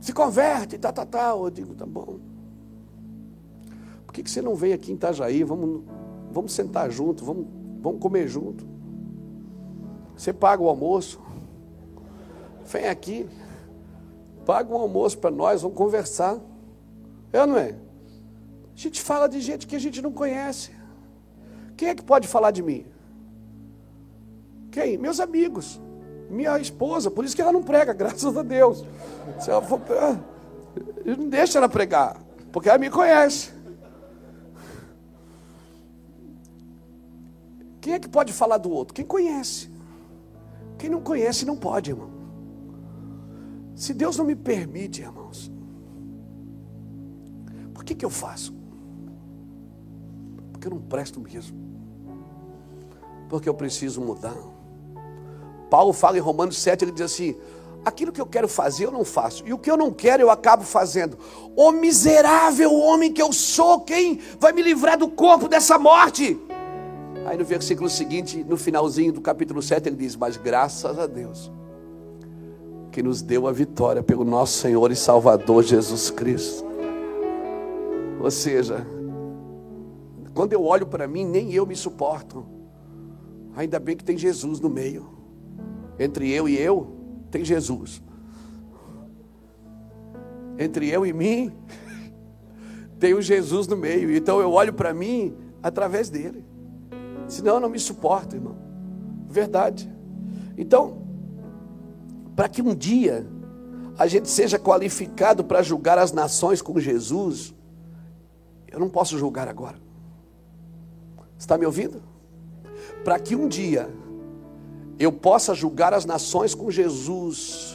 Se 0.00 0.12
converte, 0.12 0.78
tá, 0.78 0.92
tá, 0.92 1.04
tá. 1.04 1.30
Eu 1.30 1.50
digo, 1.50 1.74
tá 1.74 1.84
bom. 1.84 2.18
Por 4.06 4.12
que, 4.12 4.22
que 4.22 4.30
você 4.30 4.40
não 4.40 4.54
vem 4.54 4.72
aqui 4.72 4.92
em 4.92 4.94
Itajaí? 4.94 5.42
Vamos, 5.42 5.82
vamos 6.30 6.52
sentar 6.52 6.90
junto, 6.90 7.24
vamos, 7.24 7.46
vamos 7.80 8.00
comer 8.00 8.28
junto. 8.28 8.75
Você 10.16 10.32
paga 10.32 10.62
o 10.62 10.68
almoço. 10.68 11.20
Vem 12.64 12.88
aqui. 12.88 13.28
Paga 14.44 14.72
um 14.72 14.78
almoço 14.78 15.18
para 15.18 15.30
nós, 15.30 15.62
vamos 15.62 15.76
conversar. 15.76 16.38
É 17.32 17.40
ou 17.40 17.46
não 17.46 17.58
é? 17.58 17.74
A 18.74 18.78
gente 18.78 19.02
fala 19.02 19.28
de 19.28 19.40
gente 19.40 19.66
que 19.66 19.76
a 19.76 19.78
gente 19.78 20.00
não 20.00 20.12
conhece. 20.12 20.70
Quem 21.76 21.88
é 21.88 21.94
que 21.94 22.02
pode 22.02 22.26
falar 22.26 22.50
de 22.50 22.62
mim? 22.62 22.86
Quem? 24.70 24.96
Meus 24.96 25.20
amigos. 25.20 25.80
Minha 26.30 26.58
esposa, 26.58 27.10
por 27.10 27.24
isso 27.24 27.36
que 27.36 27.42
ela 27.42 27.52
não 27.52 27.62
prega, 27.62 27.92
graças 27.94 28.36
a 28.36 28.42
Deus. 28.42 28.84
Se 29.40 29.50
ela 29.50 29.62
for, 29.62 29.80
não 31.04 31.28
deixa 31.28 31.58
ela 31.58 31.68
pregar, 31.68 32.16
porque 32.52 32.68
ela 32.68 32.78
me 32.78 32.90
conhece. 32.90 33.52
Quem 37.80 37.94
é 37.94 37.98
que 37.98 38.08
pode 38.08 38.32
falar 38.32 38.58
do 38.58 38.70
outro? 38.70 38.94
Quem 38.94 39.04
conhece. 39.04 39.70
Quem 40.78 40.90
não 40.90 41.00
conhece 41.00 41.44
não 41.44 41.56
pode, 41.56 41.90
irmão. 41.90 42.10
Se 43.74 43.92
Deus 43.92 44.16
não 44.16 44.24
me 44.24 44.34
permite, 44.34 45.02
irmãos, 45.02 45.50
por 47.74 47.84
que, 47.84 47.94
que 47.94 48.04
eu 48.04 48.10
faço? 48.10 48.54
Porque 50.52 50.66
eu 50.66 50.70
não 50.70 50.80
presto 50.80 51.20
mesmo. 51.20 51.56
Porque 53.28 53.48
eu 53.48 53.54
preciso 53.54 54.00
mudar. 54.00 54.36
Paulo 55.68 55.92
fala 55.92 56.16
em 56.16 56.20
Romanos 56.20 56.58
7, 56.58 56.84
ele 56.84 56.92
diz 56.92 57.02
assim: 57.02 57.36
aquilo 57.84 58.12
que 58.12 58.20
eu 58.20 58.26
quero 58.26 58.48
fazer 58.48 58.86
eu 58.86 58.90
não 58.90 59.04
faço, 59.04 59.46
e 59.46 59.52
o 59.52 59.58
que 59.58 59.70
eu 59.70 59.76
não 59.76 59.92
quero 59.92 60.22
eu 60.22 60.30
acabo 60.30 60.64
fazendo. 60.64 61.18
O 61.54 61.70
miserável 61.70 62.74
homem 62.74 63.12
que 63.12 63.22
eu 63.22 63.32
sou, 63.32 63.80
quem 63.80 64.20
vai 64.40 64.52
me 64.52 64.62
livrar 64.62 64.98
do 64.98 65.08
corpo 65.08 65.48
dessa 65.48 65.78
morte? 65.78 66.38
Aí 67.26 67.36
no 67.36 67.44
versículo 67.44 67.90
seguinte, 67.90 68.44
no 68.44 68.56
finalzinho 68.56 69.12
do 69.12 69.20
capítulo 69.20 69.60
7, 69.60 69.88
ele 69.88 69.96
diz: 69.96 70.14
Mas 70.14 70.36
graças 70.36 70.96
a 70.96 71.08
Deus, 71.08 71.50
que 72.92 73.02
nos 73.02 73.20
deu 73.20 73.48
a 73.48 73.52
vitória 73.52 74.00
pelo 74.00 74.24
nosso 74.24 74.58
Senhor 74.58 74.92
e 74.92 74.96
Salvador 74.96 75.64
Jesus 75.64 76.08
Cristo. 76.08 76.64
Ou 78.20 78.30
seja, 78.30 78.86
quando 80.34 80.52
eu 80.52 80.64
olho 80.64 80.86
para 80.86 81.08
mim, 81.08 81.24
nem 81.24 81.52
eu 81.52 81.66
me 81.66 81.74
suporto. 81.74 82.46
Ainda 83.56 83.80
bem 83.80 83.96
que 83.96 84.04
tem 84.04 84.16
Jesus 84.16 84.60
no 84.60 84.70
meio. 84.70 85.08
Entre 85.98 86.30
eu 86.30 86.48
e 86.48 86.56
eu, 86.56 86.94
tem 87.28 87.44
Jesus. 87.44 88.00
Entre 90.56 90.88
eu 90.88 91.04
e 91.04 91.12
mim, 91.12 91.52
tem 93.00 93.14
o 93.14 93.20
Jesus 93.20 93.66
no 93.66 93.76
meio. 93.76 94.14
Então 94.14 94.40
eu 94.40 94.52
olho 94.52 94.72
para 94.72 94.94
mim 94.94 95.34
através 95.60 96.08
dele. 96.08 96.44
Senão 97.28 97.54
eu 97.54 97.60
não 97.60 97.68
me 97.68 97.78
suporto, 97.78 98.36
irmão. 98.36 98.56
Verdade. 99.28 99.90
Então, 100.56 100.98
para 102.34 102.48
que 102.48 102.62
um 102.62 102.74
dia 102.74 103.26
a 103.98 104.06
gente 104.06 104.28
seja 104.28 104.58
qualificado 104.58 105.42
para 105.42 105.62
julgar 105.62 105.98
as 105.98 106.12
nações 106.12 106.60
com 106.60 106.78
Jesus, 106.78 107.54
eu 108.68 108.78
não 108.78 108.88
posso 108.88 109.18
julgar 109.18 109.48
agora. 109.48 109.78
Está 111.38 111.56
me 111.56 111.66
ouvindo? 111.66 112.02
Para 113.04 113.18
que 113.18 113.34
um 113.34 113.48
dia 113.48 113.88
eu 114.98 115.12
possa 115.12 115.54
julgar 115.54 115.92
as 115.92 116.04
nações 116.04 116.54
com 116.54 116.70
Jesus, 116.70 117.74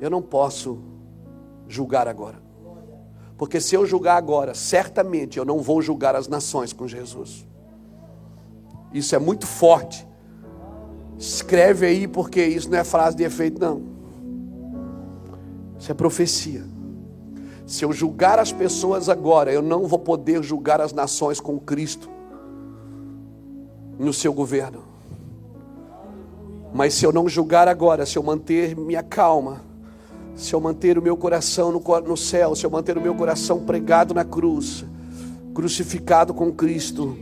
eu 0.00 0.10
não 0.10 0.22
posso 0.22 0.78
julgar 1.68 2.06
agora. 2.06 2.45
Porque 3.36 3.60
se 3.60 3.74
eu 3.74 3.84
julgar 3.84 4.16
agora, 4.16 4.54
certamente 4.54 5.38
eu 5.38 5.44
não 5.44 5.60
vou 5.60 5.82
julgar 5.82 6.16
as 6.16 6.26
nações 6.26 6.72
com 6.72 6.88
Jesus. 6.88 7.46
Isso 8.92 9.14
é 9.14 9.18
muito 9.18 9.46
forte. 9.46 10.06
Escreve 11.18 11.86
aí, 11.86 12.08
porque 12.08 12.44
isso 12.44 12.70
não 12.70 12.78
é 12.78 12.84
frase 12.84 13.16
de 13.16 13.24
efeito, 13.24 13.60
não. 13.60 13.82
Isso 15.78 15.90
é 15.90 15.94
profecia. 15.94 16.64
Se 17.66 17.84
eu 17.84 17.92
julgar 17.92 18.38
as 18.38 18.52
pessoas 18.52 19.08
agora, 19.08 19.52
eu 19.52 19.60
não 19.60 19.86
vou 19.86 19.98
poder 19.98 20.42
julgar 20.42 20.80
as 20.80 20.92
nações 20.92 21.40
com 21.40 21.58
Cristo 21.58 22.08
no 23.98 24.12
seu 24.12 24.32
governo. 24.32 24.82
Mas 26.72 26.94
se 26.94 27.04
eu 27.04 27.12
não 27.12 27.28
julgar 27.28 27.68
agora, 27.68 28.06
se 28.06 28.16
eu 28.16 28.22
manter 28.22 28.76
minha 28.76 29.02
calma, 29.02 29.65
se 30.36 30.52
eu 30.52 30.60
manter 30.60 30.98
o 30.98 31.02
meu 31.02 31.16
coração 31.16 31.72
no, 31.72 31.82
no 32.06 32.16
céu, 32.16 32.54
se 32.54 32.64
eu 32.64 32.70
manter 32.70 32.96
o 32.96 33.00
meu 33.00 33.14
coração 33.14 33.60
pregado 33.60 34.12
na 34.12 34.24
cruz, 34.24 34.84
crucificado 35.54 36.34
com 36.34 36.52
Cristo, 36.52 37.16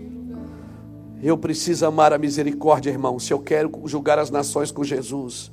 eu 1.23 1.39
preciso 1.39 1.87
amar 1.87 2.13
a 2.13 2.19
misericórdia, 2.19 2.91
irmão. 2.91 3.19
Se 3.19 3.33
eu 3.33 3.39
quero 3.39 3.71
julgar 3.87 4.19
as 4.19 4.31
nações 4.31 4.71
com 4.71 4.85
Jesus, 4.85 5.51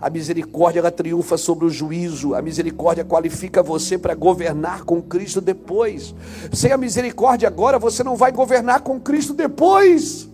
a 0.00 0.10
misericórdia 0.10 0.80
ela 0.80 0.90
triunfa 0.90 1.38
sobre 1.38 1.64
o 1.64 1.70
juízo. 1.70 2.34
A 2.34 2.42
misericórdia 2.42 3.04
qualifica 3.04 3.62
você 3.62 3.96
para 3.96 4.14
governar 4.14 4.84
com 4.84 5.00
Cristo 5.00 5.40
depois. 5.40 6.14
Sem 6.52 6.72
a 6.72 6.76
misericórdia 6.76 7.48
agora, 7.48 7.78
você 7.78 8.04
não 8.04 8.16
vai 8.16 8.32
governar 8.32 8.80
com 8.80 9.00
Cristo 9.00 9.32
depois. 9.32 10.28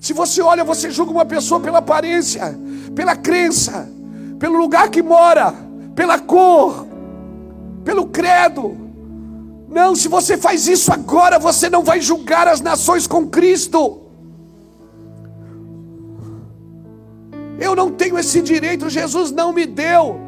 Se 0.00 0.12
você 0.12 0.42
olha, 0.42 0.64
você 0.64 0.90
julga 0.90 1.12
uma 1.12 1.24
pessoa 1.24 1.58
pela 1.60 1.78
aparência, 1.78 2.58
pela 2.94 3.16
crença, 3.16 3.88
pelo 4.38 4.58
lugar 4.58 4.90
que 4.90 5.02
mora, 5.02 5.54
pela 5.94 6.18
cor, 6.18 6.86
pelo 7.84 8.06
credo. 8.06 8.76
Não, 9.68 9.94
se 9.94 10.08
você 10.08 10.36
faz 10.36 10.66
isso 10.66 10.92
agora, 10.92 11.38
você 11.38 11.68
não 11.68 11.82
vai 11.82 12.00
julgar 12.00 12.46
as 12.48 12.60
nações 12.60 13.06
com 13.06 13.26
Cristo. 13.26 14.02
Eu 17.58 17.74
não 17.74 17.90
tenho 17.90 18.18
esse 18.18 18.40
direito, 18.42 18.90
Jesus 18.90 19.30
não 19.30 19.52
me 19.52 19.66
deu. 19.66 20.20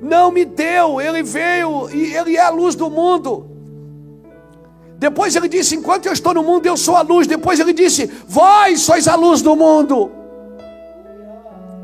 Não 0.00 0.30
me 0.30 0.44
deu, 0.44 1.00
ele 1.00 1.22
veio 1.22 1.88
e 1.90 2.14
ele 2.14 2.36
é 2.36 2.42
a 2.42 2.50
luz 2.50 2.74
do 2.74 2.90
mundo. 2.90 3.46
Depois 4.98 5.34
ele 5.36 5.48
disse: 5.48 5.74
Enquanto 5.76 6.06
eu 6.06 6.12
estou 6.12 6.34
no 6.34 6.42
mundo, 6.42 6.66
eu 6.66 6.76
sou 6.76 6.96
a 6.96 7.02
luz. 7.02 7.26
Depois 7.26 7.60
ele 7.60 7.72
disse: 7.72 8.10
Vós 8.26 8.80
sois 8.80 9.08
a 9.08 9.14
luz 9.14 9.42
do 9.42 9.54
mundo. 9.54 10.10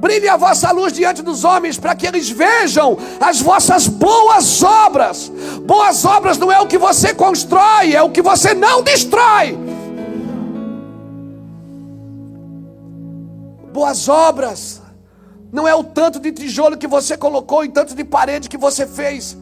Brilhe 0.02 0.28
a 0.28 0.36
vossa 0.36 0.72
luz 0.72 0.92
diante 0.92 1.22
dos 1.22 1.44
homens, 1.44 1.78
para 1.78 1.94
que 1.94 2.04
eles 2.04 2.28
vejam 2.28 2.98
as 3.20 3.40
vossas 3.40 3.86
boas 3.86 4.60
obras. 4.60 5.30
Boas 5.64 6.04
obras 6.04 6.36
não 6.36 6.50
é 6.50 6.60
o 6.60 6.66
que 6.66 6.76
você 6.76 7.14
constrói, 7.14 7.94
é 7.94 8.02
o 8.02 8.10
que 8.10 8.20
você 8.20 8.52
não 8.52 8.82
destrói. 8.82 9.56
Boas 13.72 14.08
obras 14.08 14.82
não 15.52 15.68
é 15.68 15.74
o 15.74 15.84
tanto 15.84 16.18
de 16.18 16.32
tijolo 16.32 16.76
que 16.76 16.88
você 16.88 17.16
colocou, 17.16 17.64
e 17.64 17.68
tanto 17.68 17.94
de 17.94 18.02
parede 18.02 18.48
que 18.48 18.58
você 18.58 18.84
fez. 18.84 19.38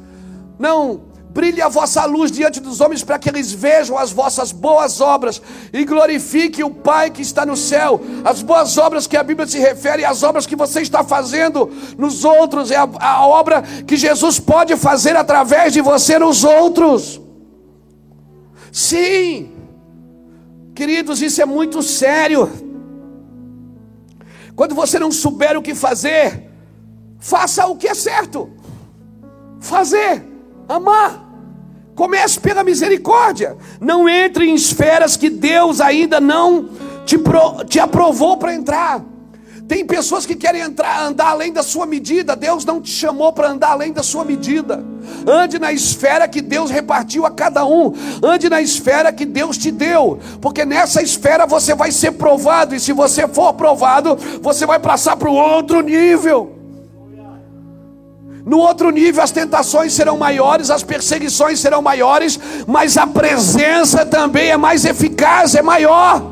Não, 0.58 1.00
Brilhe 1.32 1.62
a 1.62 1.68
vossa 1.68 2.04
luz 2.06 2.32
diante 2.32 2.58
dos 2.58 2.80
homens 2.80 3.04
para 3.04 3.16
que 3.16 3.28
eles 3.28 3.52
vejam 3.52 3.96
as 3.96 4.10
vossas 4.10 4.50
boas 4.50 5.00
obras 5.00 5.40
e 5.72 5.84
glorifique 5.84 6.64
o 6.64 6.70
Pai 6.70 7.08
que 7.08 7.22
está 7.22 7.46
no 7.46 7.56
céu. 7.56 8.00
As 8.24 8.42
boas 8.42 8.76
obras 8.76 9.06
que 9.06 9.16
a 9.16 9.22
Bíblia 9.22 9.46
se 9.46 9.58
refere, 9.58 10.04
as 10.04 10.24
obras 10.24 10.44
que 10.44 10.56
você 10.56 10.80
está 10.80 11.04
fazendo 11.04 11.70
nos 11.96 12.24
outros, 12.24 12.72
é 12.72 12.76
a, 12.76 12.88
a 12.98 13.26
obra 13.26 13.62
que 13.62 13.96
Jesus 13.96 14.40
pode 14.40 14.76
fazer 14.76 15.14
através 15.14 15.72
de 15.72 15.80
você 15.80 16.18
nos 16.18 16.42
outros. 16.42 17.20
Sim, 18.72 19.52
queridos, 20.74 21.22
isso 21.22 21.40
é 21.40 21.46
muito 21.46 21.80
sério. 21.80 22.50
Quando 24.56 24.74
você 24.74 24.98
não 24.98 25.12
souber 25.12 25.56
o 25.56 25.62
que 25.62 25.76
fazer, 25.76 26.50
faça 27.20 27.68
o 27.68 27.76
que 27.76 27.86
é 27.86 27.94
certo. 27.94 28.50
Fazer 29.60 30.29
amar. 30.76 31.28
Comece 31.94 32.40
pela 32.40 32.64
misericórdia. 32.64 33.56
Não 33.80 34.08
entre 34.08 34.46
em 34.46 34.54
esferas 34.54 35.16
que 35.16 35.28
Deus 35.28 35.80
ainda 35.80 36.20
não 36.20 36.68
te, 37.04 37.18
pro, 37.18 37.64
te 37.64 37.78
aprovou 37.78 38.36
para 38.36 38.54
entrar. 38.54 39.04
Tem 39.68 39.86
pessoas 39.86 40.26
que 40.26 40.34
querem 40.34 40.62
entrar, 40.62 41.00
andar 41.04 41.28
além 41.28 41.52
da 41.52 41.62
sua 41.62 41.86
medida. 41.86 42.34
Deus 42.34 42.64
não 42.64 42.80
te 42.80 42.90
chamou 42.90 43.32
para 43.32 43.50
andar 43.50 43.70
além 43.70 43.92
da 43.92 44.02
sua 44.02 44.24
medida. 44.24 44.84
Ande 45.24 45.60
na 45.60 45.72
esfera 45.72 46.26
que 46.26 46.40
Deus 46.40 46.70
repartiu 46.70 47.24
a 47.24 47.30
cada 47.30 47.64
um. 47.64 47.92
Ande 48.20 48.48
na 48.48 48.60
esfera 48.60 49.12
que 49.12 49.24
Deus 49.24 49.56
te 49.56 49.70
deu. 49.70 50.18
Porque 50.40 50.64
nessa 50.64 51.02
esfera 51.02 51.46
você 51.46 51.72
vai 51.72 51.92
ser 51.92 52.12
provado. 52.12 52.74
E 52.74 52.80
se 52.80 52.92
você 52.92 53.28
for 53.28 53.48
aprovado, 53.48 54.16
você 54.42 54.66
vai 54.66 54.80
passar 54.80 55.16
para 55.16 55.30
o 55.30 55.34
outro 55.34 55.82
nível. 55.82 56.59
No 58.44 58.58
outro 58.58 58.90
nível, 58.90 59.22
as 59.22 59.30
tentações 59.30 59.92
serão 59.92 60.16
maiores, 60.16 60.70
as 60.70 60.82
perseguições 60.82 61.60
serão 61.60 61.82
maiores, 61.82 62.38
mas 62.66 62.96
a 62.96 63.06
presença 63.06 64.04
também 64.06 64.50
é 64.50 64.56
mais 64.56 64.84
eficaz, 64.84 65.54
é 65.54 65.62
maior. 65.62 66.22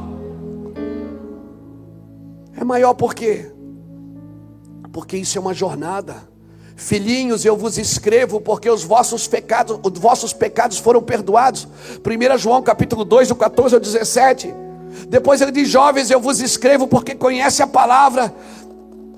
É 2.56 2.64
maior 2.64 2.94
por 2.94 3.14
quê? 3.14 3.52
Porque 4.92 5.16
isso 5.16 5.38
é 5.38 5.40
uma 5.40 5.54
jornada. 5.54 6.28
Filhinhos, 6.74 7.44
eu 7.44 7.56
vos 7.56 7.76
escrevo 7.76 8.40
porque 8.40 8.70
os 8.70 8.84
vossos 8.84 9.26
pecados, 9.26 9.78
os 9.82 9.98
vossos 9.98 10.32
pecados 10.32 10.78
foram 10.78 11.02
perdoados. 11.02 11.66
1 12.04 12.38
João 12.38 12.62
capítulo 12.62 13.04
2, 13.04 13.28
do 13.28 13.34
14 13.34 13.74
ao 13.74 13.80
17. 13.80 14.54
Depois 15.09 15.40
ele 15.40 15.52
diz: 15.52 15.68
Jovens, 15.68 16.11
eu 16.11 16.20
vos 16.20 16.40
escrevo 16.40 16.86
porque 16.86 17.14
conhece 17.14 17.62
a 17.62 17.66
palavra 17.66 18.34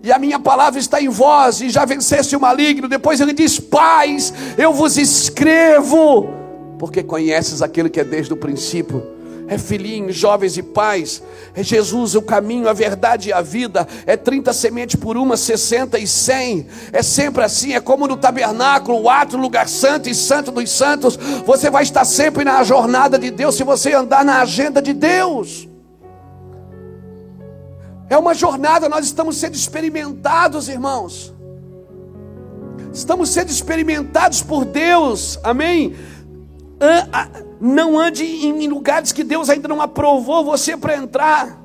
e 0.03 0.11
a 0.11 0.19
minha 0.19 0.39
palavra 0.39 0.81
está 0.81 1.01
em 1.01 1.09
vós, 1.09 1.61
e 1.61 1.69
já 1.69 1.85
venceste 1.85 2.35
o 2.35 2.41
maligno. 2.41 2.89
Depois 2.89 3.21
ele 3.21 3.33
diz: 3.33 3.61
Pais, 3.61 4.33
eu 4.57 4.73
vos 4.73 4.97
escrevo, 4.97 6.31
porque 6.79 7.03
conheces 7.03 7.61
aquele 7.61 7.91
que 7.91 8.01
é 8.01 8.05
desde 8.05 8.33
o 8.33 8.37
princípio. 8.37 9.19
é 9.47 9.59
filhinhos, 9.59 10.15
jovens 10.15 10.57
e 10.57 10.63
pais. 10.63 11.21
É 11.57 11.63
Jesus 11.63 12.15
o 12.15 12.23
caminho, 12.23 12.69
a 12.69 12.73
verdade 12.73 13.31
e 13.31 13.33
a 13.33 13.43
vida. 13.43 13.87
É 14.07 14.17
30 14.17 14.53
sementes 14.53 14.95
por 14.95 15.17
uma, 15.17 15.37
60 15.37 15.99
e 15.99 16.07
100. 16.07 16.69
É 16.93 17.03
sempre 17.03 17.43
assim, 17.43 17.73
é 17.73 17.81
como 17.81 18.07
no 18.07 18.17
tabernáculo, 18.17 19.03
o 19.03 19.11
ato, 19.11 19.37
lugar 19.37 19.69
santo 19.69 20.09
e 20.09 20.15
santo 20.15 20.53
dos 20.53 20.71
santos. 20.71 21.19
Você 21.45 21.69
vai 21.69 21.83
estar 21.83 22.05
sempre 22.05 22.45
na 22.45 22.63
jornada 22.63 23.19
de 23.19 23.31
Deus 23.31 23.57
se 23.57 23.65
você 23.65 23.93
andar 23.93 24.25
na 24.25 24.41
agenda 24.41 24.81
de 24.81 24.93
Deus. 24.93 25.70
É 28.11 28.19
uma 28.19 28.35
jornada, 28.35 28.89
nós 28.89 29.05
estamos 29.05 29.37
sendo 29.37 29.55
experimentados, 29.55 30.69
irmãos. 30.69 31.33
Estamos 32.93 33.31
sendo 33.31 33.51
experimentados 33.51 34.43
por 34.43 34.65
Deus, 34.65 35.39
amém? 35.45 35.95
Não 37.61 37.97
ande 37.97 38.25
em 38.25 38.67
lugares 38.67 39.13
que 39.13 39.23
Deus 39.23 39.49
ainda 39.49 39.69
não 39.69 39.81
aprovou 39.81 40.45
você 40.45 40.77
para 40.77 40.97
entrar. 40.97 41.57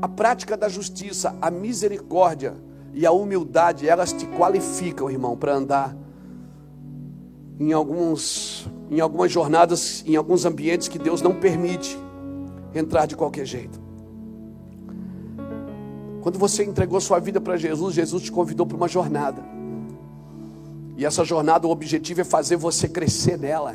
A 0.00 0.08
prática 0.08 0.56
da 0.56 0.68
justiça, 0.68 1.36
a 1.40 1.52
misericórdia 1.52 2.56
e 2.92 3.06
a 3.06 3.12
humildade, 3.12 3.88
elas 3.88 4.12
te 4.12 4.26
qualificam, 4.26 5.08
irmão, 5.08 5.36
para 5.36 5.54
andar 5.54 5.96
em 7.58 7.72
alguns 7.72 8.66
em 8.90 9.00
algumas 9.00 9.32
jornadas, 9.32 10.04
em 10.06 10.16
alguns 10.16 10.44
ambientes 10.44 10.86
que 10.86 10.98
Deus 10.98 11.22
não 11.22 11.34
permite 11.34 11.98
entrar 12.74 13.06
de 13.06 13.16
qualquer 13.16 13.46
jeito. 13.46 13.80
Quando 16.20 16.38
você 16.38 16.62
entregou 16.62 17.00
sua 17.00 17.18
vida 17.18 17.40
para 17.40 17.56
Jesus, 17.56 17.94
Jesus 17.94 18.22
te 18.24 18.30
convidou 18.30 18.66
para 18.66 18.76
uma 18.76 18.88
jornada. 18.88 19.42
E 20.96 21.04
essa 21.04 21.24
jornada, 21.24 21.66
o 21.66 21.70
objetivo 21.70 22.20
é 22.20 22.24
fazer 22.24 22.56
você 22.56 22.88
crescer 22.88 23.38
nela. 23.38 23.74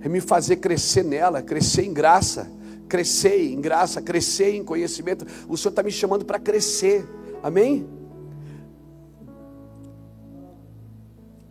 É 0.00 0.08
me 0.08 0.20
fazer 0.20 0.56
crescer 0.56 1.04
nela, 1.04 1.42
crescer 1.42 1.84
em 1.84 1.92
graça, 1.92 2.50
crescer 2.88 3.52
em 3.52 3.60
graça, 3.60 4.02
crescer 4.02 4.56
em 4.56 4.64
conhecimento. 4.64 5.24
O 5.48 5.56
Senhor 5.56 5.70
está 5.70 5.82
me 5.82 5.92
chamando 5.92 6.24
para 6.24 6.40
crescer. 6.40 7.06
Amém? 7.42 7.86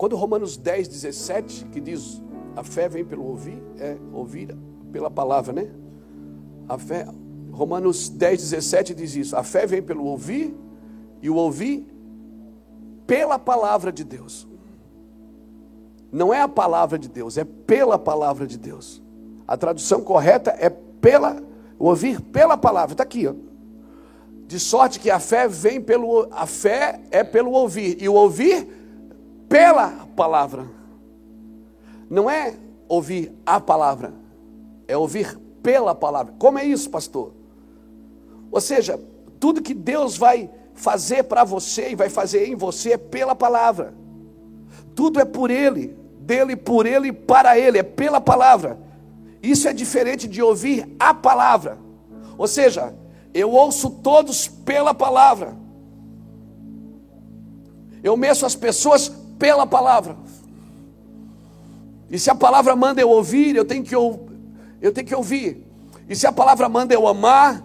Quando 0.01 0.15
Romanos 0.15 0.57
10, 0.57 0.87
17, 0.87 1.65
que 1.65 1.79
diz 1.79 2.23
a 2.55 2.63
fé 2.63 2.89
vem 2.89 3.05
pelo 3.05 3.23
ouvir, 3.23 3.61
é 3.77 3.97
ouvir 4.11 4.57
pela 4.91 5.11
palavra, 5.11 5.53
né? 5.53 5.69
A 6.67 6.75
fé, 6.75 7.07
Romanos 7.51 8.09
10, 8.09 8.49
17 8.49 8.95
diz 8.95 9.15
isso. 9.15 9.37
A 9.37 9.43
fé 9.43 9.67
vem 9.67 9.79
pelo 9.79 10.05
ouvir 10.05 10.57
e 11.21 11.29
o 11.29 11.35
ouvir 11.35 11.87
pela 13.05 13.37
palavra 13.37 13.91
de 13.91 14.03
Deus. 14.03 14.47
Não 16.11 16.33
é 16.33 16.41
a 16.41 16.47
palavra 16.47 16.97
de 16.97 17.07
Deus, 17.07 17.37
é 17.37 17.43
pela 17.43 17.99
palavra 17.99 18.47
de 18.47 18.57
Deus. 18.57 19.03
A 19.47 19.55
tradução 19.55 20.01
correta 20.01 20.49
é 20.57 20.71
pela 20.71 21.43
ouvir 21.77 22.19
pela 22.19 22.57
palavra. 22.57 22.95
Está 22.95 23.03
aqui, 23.03 23.27
ó. 23.27 23.35
De 24.47 24.59
sorte 24.59 24.99
que 24.99 25.11
a 25.11 25.19
fé 25.19 25.47
vem 25.47 25.79
pelo 25.79 26.27
a 26.31 26.47
fé 26.47 27.01
é 27.11 27.23
pelo 27.23 27.51
ouvir 27.51 28.01
e 28.01 28.09
o 28.09 28.15
ouvir 28.15 28.80
pela 29.51 30.07
palavra. 30.15 30.65
Não 32.09 32.29
é 32.29 32.55
ouvir 32.87 33.33
a 33.45 33.59
palavra, 33.59 34.13
é 34.87 34.95
ouvir 34.95 35.37
pela 35.61 35.93
palavra. 35.93 36.33
Como 36.39 36.57
é 36.57 36.63
isso, 36.63 36.89
pastor? 36.89 37.33
Ou 38.49 38.61
seja, 38.61 38.97
tudo 39.41 39.61
que 39.61 39.73
Deus 39.73 40.17
vai 40.17 40.49
fazer 40.73 41.23
para 41.23 41.43
você 41.43 41.91
e 41.91 41.95
vai 41.95 42.09
fazer 42.09 42.47
em 42.47 42.55
você 42.55 42.93
é 42.93 42.97
pela 42.97 43.35
palavra. 43.35 43.93
Tudo 44.95 45.19
é 45.19 45.25
por 45.25 45.51
Ele, 45.51 45.97
dele, 46.19 46.55
por 46.55 46.85
Ele 46.85 47.09
e 47.09 47.13
para 47.13 47.59
Ele, 47.59 47.77
é 47.77 47.83
pela 47.83 48.21
palavra. 48.21 48.79
Isso 49.43 49.67
é 49.67 49.73
diferente 49.73 50.29
de 50.29 50.41
ouvir 50.41 50.95
a 50.97 51.13
palavra. 51.13 51.77
Ou 52.37 52.47
seja, 52.47 52.95
eu 53.33 53.51
ouço 53.51 53.89
todos 53.89 54.47
pela 54.47 54.93
palavra. 54.93 55.55
Eu 58.01 58.15
meço 58.15 58.45
as 58.45 58.55
pessoas 58.55 59.11
pela 59.41 59.65
palavra. 59.65 60.15
E 62.11 62.19
se 62.19 62.29
a 62.29 62.35
palavra 62.35 62.75
manda 62.75 63.01
eu 63.01 63.09
ouvir, 63.09 63.55
eu 63.55 63.65
tenho 63.65 63.83
que, 63.83 63.95
eu 63.95 64.91
tenho 64.93 65.07
que 65.07 65.15
ouvir. 65.15 65.65
E 66.07 66.15
se 66.15 66.27
a 66.27 66.31
palavra 66.31 66.69
manda 66.69 66.93
eu 66.93 67.07
amar, 67.07 67.63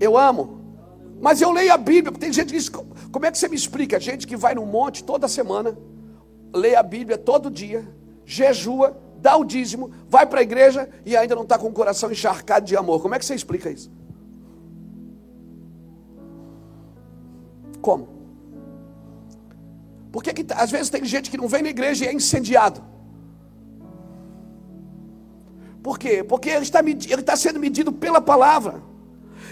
eu 0.00 0.18
amo. 0.18 0.58
Mas 1.20 1.40
eu 1.40 1.52
leio 1.52 1.72
a 1.72 1.76
Bíblia, 1.76 2.12
tem 2.18 2.32
gente 2.32 2.48
que 2.48 2.58
diz, 2.58 2.68
como 2.68 3.24
é 3.24 3.30
que 3.30 3.38
você 3.38 3.46
me 3.46 3.54
explica? 3.54 4.00
Gente 4.00 4.26
que 4.26 4.36
vai 4.36 4.52
no 4.52 4.66
monte 4.66 5.04
toda 5.04 5.28
semana, 5.28 5.78
lê 6.52 6.74
a 6.74 6.82
Bíblia 6.82 7.16
todo 7.16 7.48
dia, 7.48 7.86
jejua, 8.26 8.96
dá 9.18 9.36
o 9.36 9.44
dízimo, 9.44 9.92
vai 10.08 10.26
para 10.26 10.40
a 10.40 10.42
igreja 10.42 10.88
e 11.06 11.16
ainda 11.16 11.36
não 11.36 11.44
está 11.44 11.56
com 11.56 11.68
o 11.68 11.72
coração 11.72 12.10
encharcado 12.10 12.66
de 12.66 12.76
amor. 12.76 13.00
Como 13.00 13.14
é 13.14 13.18
que 13.20 13.24
você 13.24 13.34
explica 13.36 13.70
isso? 13.70 13.88
Como? 17.80 18.17
Por 20.10 20.22
que, 20.22 20.32
que 20.32 20.52
às 20.54 20.70
vezes 20.70 20.90
tem 20.90 21.04
gente 21.04 21.30
que 21.30 21.36
não 21.36 21.48
vem 21.48 21.62
na 21.62 21.68
igreja 21.68 22.04
e 22.04 22.08
é 22.08 22.12
incendiado? 22.12 22.82
Por 25.82 25.98
quê? 25.98 26.22
Porque 26.22 26.50
ele 26.50 26.62
está, 26.62 26.80
ele 26.80 27.20
está 27.20 27.36
sendo 27.36 27.58
medido 27.58 27.92
pela 27.92 28.20
palavra. 28.20 28.82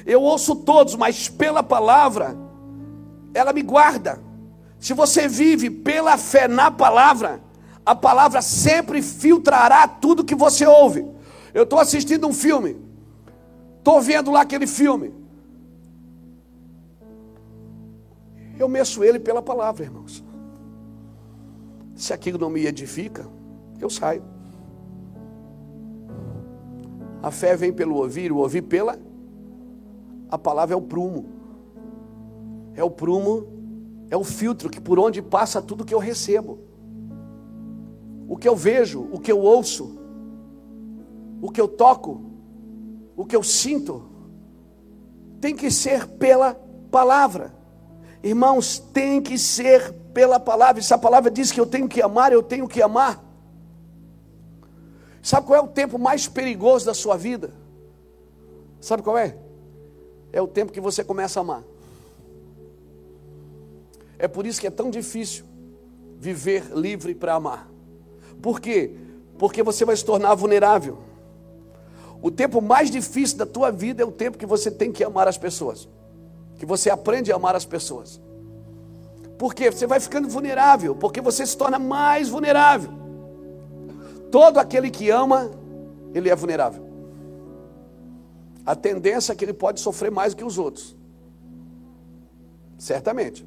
Eu 0.04 0.22
ouço 0.22 0.56
todos, 0.56 0.94
mas 0.94 1.28
pela 1.28 1.62
palavra, 1.62 2.36
ela 3.32 3.52
me 3.52 3.62
guarda. 3.62 4.20
Se 4.78 4.92
você 4.92 5.28
vive 5.28 5.70
pela 5.70 6.16
fé 6.16 6.46
na 6.46 6.70
palavra, 6.70 7.40
a 7.84 7.94
palavra 7.94 8.42
sempre 8.42 9.00
filtrará 9.02 9.86
tudo 9.86 10.24
que 10.24 10.34
você 10.34 10.66
ouve. 10.66 11.06
Eu 11.54 11.62
estou 11.62 11.78
assistindo 11.78 12.26
um 12.26 12.32
filme, 12.32 12.76
estou 13.78 14.00
vendo 14.00 14.30
lá 14.30 14.42
aquele 14.42 14.66
filme. 14.66 15.14
Eu 18.58 18.68
meço 18.68 19.04
ele 19.04 19.18
pela 19.18 19.40
palavra, 19.40 19.84
irmãos. 19.84 20.25
Se 21.96 22.12
aquilo 22.12 22.38
não 22.38 22.50
me 22.50 22.64
edifica, 22.64 23.26
eu 23.80 23.90
saio. 23.90 24.22
A 27.20 27.32
fé 27.32 27.56
vem 27.56 27.72
pelo 27.72 27.96
ouvir, 27.96 28.30
o 28.30 28.36
ouvir 28.36 28.62
pela 28.62 28.96
a 30.28 30.36
palavra 30.36 30.74
é 30.74 30.76
o 30.76 30.82
prumo. 30.82 31.26
É 32.74 32.82
o 32.82 32.90
prumo, 32.90 33.46
é 34.10 34.16
o 34.16 34.24
filtro 34.24 34.68
que 34.68 34.80
por 34.80 34.98
onde 34.98 35.22
passa 35.22 35.62
tudo 35.62 35.84
que 35.84 35.94
eu 35.94 35.98
recebo. 35.98 36.58
O 38.28 38.36
que 38.36 38.48
eu 38.48 38.56
vejo, 38.56 39.08
o 39.12 39.18
que 39.20 39.30
eu 39.30 39.40
ouço, 39.40 39.96
o 41.40 41.50
que 41.50 41.60
eu 41.60 41.68
toco, 41.68 42.20
o 43.16 43.24
que 43.24 43.36
eu 43.36 43.42
sinto, 43.42 44.02
tem 45.40 45.54
que 45.54 45.70
ser 45.70 46.06
pela 46.06 46.54
palavra. 46.90 47.54
Irmãos, 48.22 48.78
tem 48.78 49.22
que 49.22 49.38
ser 49.38 49.94
pela 50.16 50.40
palavra. 50.40 50.80
Se 50.80 50.94
a 50.94 50.96
palavra 50.96 51.30
diz 51.30 51.52
que 51.52 51.60
eu 51.60 51.66
tenho 51.66 51.86
que 51.86 52.00
amar, 52.00 52.32
eu 52.32 52.42
tenho 52.42 52.66
que 52.66 52.80
amar. 52.80 53.22
Sabe 55.20 55.46
qual 55.46 55.58
é 55.58 55.62
o 55.62 55.68
tempo 55.68 55.98
mais 55.98 56.26
perigoso 56.26 56.86
da 56.86 56.94
sua 56.94 57.18
vida? 57.18 57.52
Sabe 58.80 59.02
qual 59.02 59.18
é? 59.18 59.36
é 60.32 60.40
o 60.40 60.46
tempo 60.48 60.72
que 60.72 60.80
você 60.80 61.04
começa 61.04 61.38
a 61.38 61.42
amar. 61.42 61.62
É 64.18 64.26
por 64.26 64.46
isso 64.46 64.58
que 64.58 64.66
é 64.66 64.70
tão 64.70 64.90
difícil 64.90 65.44
viver 66.18 66.64
livre 66.74 67.14
para 67.14 67.34
amar. 67.34 67.68
Por 68.40 68.58
quê? 68.58 68.96
Porque 69.36 69.62
você 69.62 69.84
vai 69.84 69.96
se 69.96 70.04
tornar 70.04 70.34
vulnerável. 70.34 70.96
O 72.22 72.30
tempo 72.30 72.62
mais 72.62 72.90
difícil 72.90 73.36
da 73.36 73.44
tua 73.44 73.70
vida 73.70 74.02
é 74.02 74.06
o 74.06 74.12
tempo 74.12 74.38
que 74.38 74.46
você 74.46 74.70
tem 74.70 74.90
que 74.90 75.04
amar 75.04 75.28
as 75.28 75.36
pessoas. 75.36 75.86
Que 76.58 76.64
você 76.64 76.88
aprende 76.88 77.30
a 77.30 77.36
amar 77.36 77.54
as 77.54 77.66
pessoas. 77.66 78.18
Por 79.38 79.54
quê? 79.54 79.70
Você 79.70 79.86
vai 79.86 80.00
ficando 80.00 80.28
vulnerável, 80.28 80.94
porque 80.94 81.20
você 81.20 81.46
se 81.46 81.56
torna 81.56 81.78
mais 81.78 82.28
vulnerável. 82.28 82.90
Todo 84.30 84.58
aquele 84.58 84.90
que 84.90 85.10
ama, 85.10 85.50
ele 86.14 86.28
é 86.28 86.34
vulnerável 86.34 86.86
a 88.66 88.74
tendência 88.74 89.32
é 89.32 89.36
que 89.36 89.44
ele 89.44 89.52
pode 89.52 89.78
sofrer 89.78 90.10
mais 90.10 90.34
do 90.34 90.38
que 90.38 90.44
os 90.44 90.58
outros. 90.58 90.96
Certamente. 92.76 93.46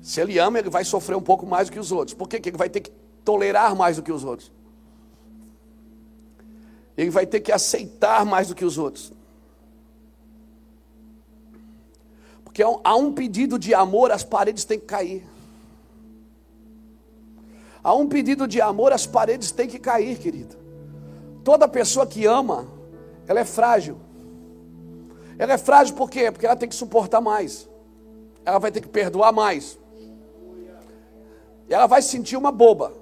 Se 0.00 0.20
ele 0.20 0.38
ama, 0.38 0.60
ele 0.60 0.70
vai 0.70 0.84
sofrer 0.84 1.16
um 1.16 1.20
pouco 1.20 1.44
mais 1.44 1.68
do 1.68 1.72
que 1.72 1.80
os 1.80 1.90
outros. 1.90 2.14
Por 2.14 2.28
quê? 2.28 2.36
Porque 2.36 2.50
ele 2.50 2.56
vai 2.56 2.70
ter 2.70 2.80
que 2.80 2.92
tolerar 3.24 3.74
mais 3.74 3.96
do 3.96 4.02
que 4.04 4.12
os 4.12 4.22
outros. 4.22 4.52
Ele 6.96 7.10
vai 7.10 7.26
ter 7.26 7.40
que 7.40 7.50
aceitar 7.50 8.24
mais 8.24 8.46
do 8.46 8.54
que 8.54 8.64
os 8.64 8.78
outros. 8.78 9.12
Porque 12.54 12.62
há 12.62 12.94
um 12.94 13.12
pedido 13.12 13.58
de 13.58 13.74
amor, 13.74 14.12
as 14.12 14.22
paredes 14.22 14.64
têm 14.64 14.78
que 14.78 14.86
cair. 14.86 15.26
Há 17.82 17.92
um 17.92 18.06
pedido 18.06 18.46
de 18.46 18.60
amor, 18.60 18.92
as 18.92 19.04
paredes 19.04 19.50
têm 19.50 19.66
que 19.66 19.76
cair, 19.76 20.16
querido. 20.18 20.54
Toda 21.42 21.66
pessoa 21.66 22.06
que 22.06 22.24
ama, 22.26 22.68
ela 23.26 23.40
é 23.40 23.44
frágil. 23.44 23.98
Ela 25.36 25.54
é 25.54 25.58
frágil 25.58 25.96
por 25.96 26.08
quê? 26.08 26.30
Porque 26.30 26.46
ela 26.46 26.54
tem 26.54 26.68
que 26.68 26.76
suportar 26.76 27.20
mais. 27.20 27.68
Ela 28.44 28.60
vai 28.60 28.70
ter 28.70 28.82
que 28.82 28.88
perdoar 28.88 29.32
mais. 29.32 29.76
ela 31.68 31.88
vai 31.88 32.00
se 32.02 32.10
sentir 32.10 32.36
uma 32.36 32.52
boba. 32.52 32.92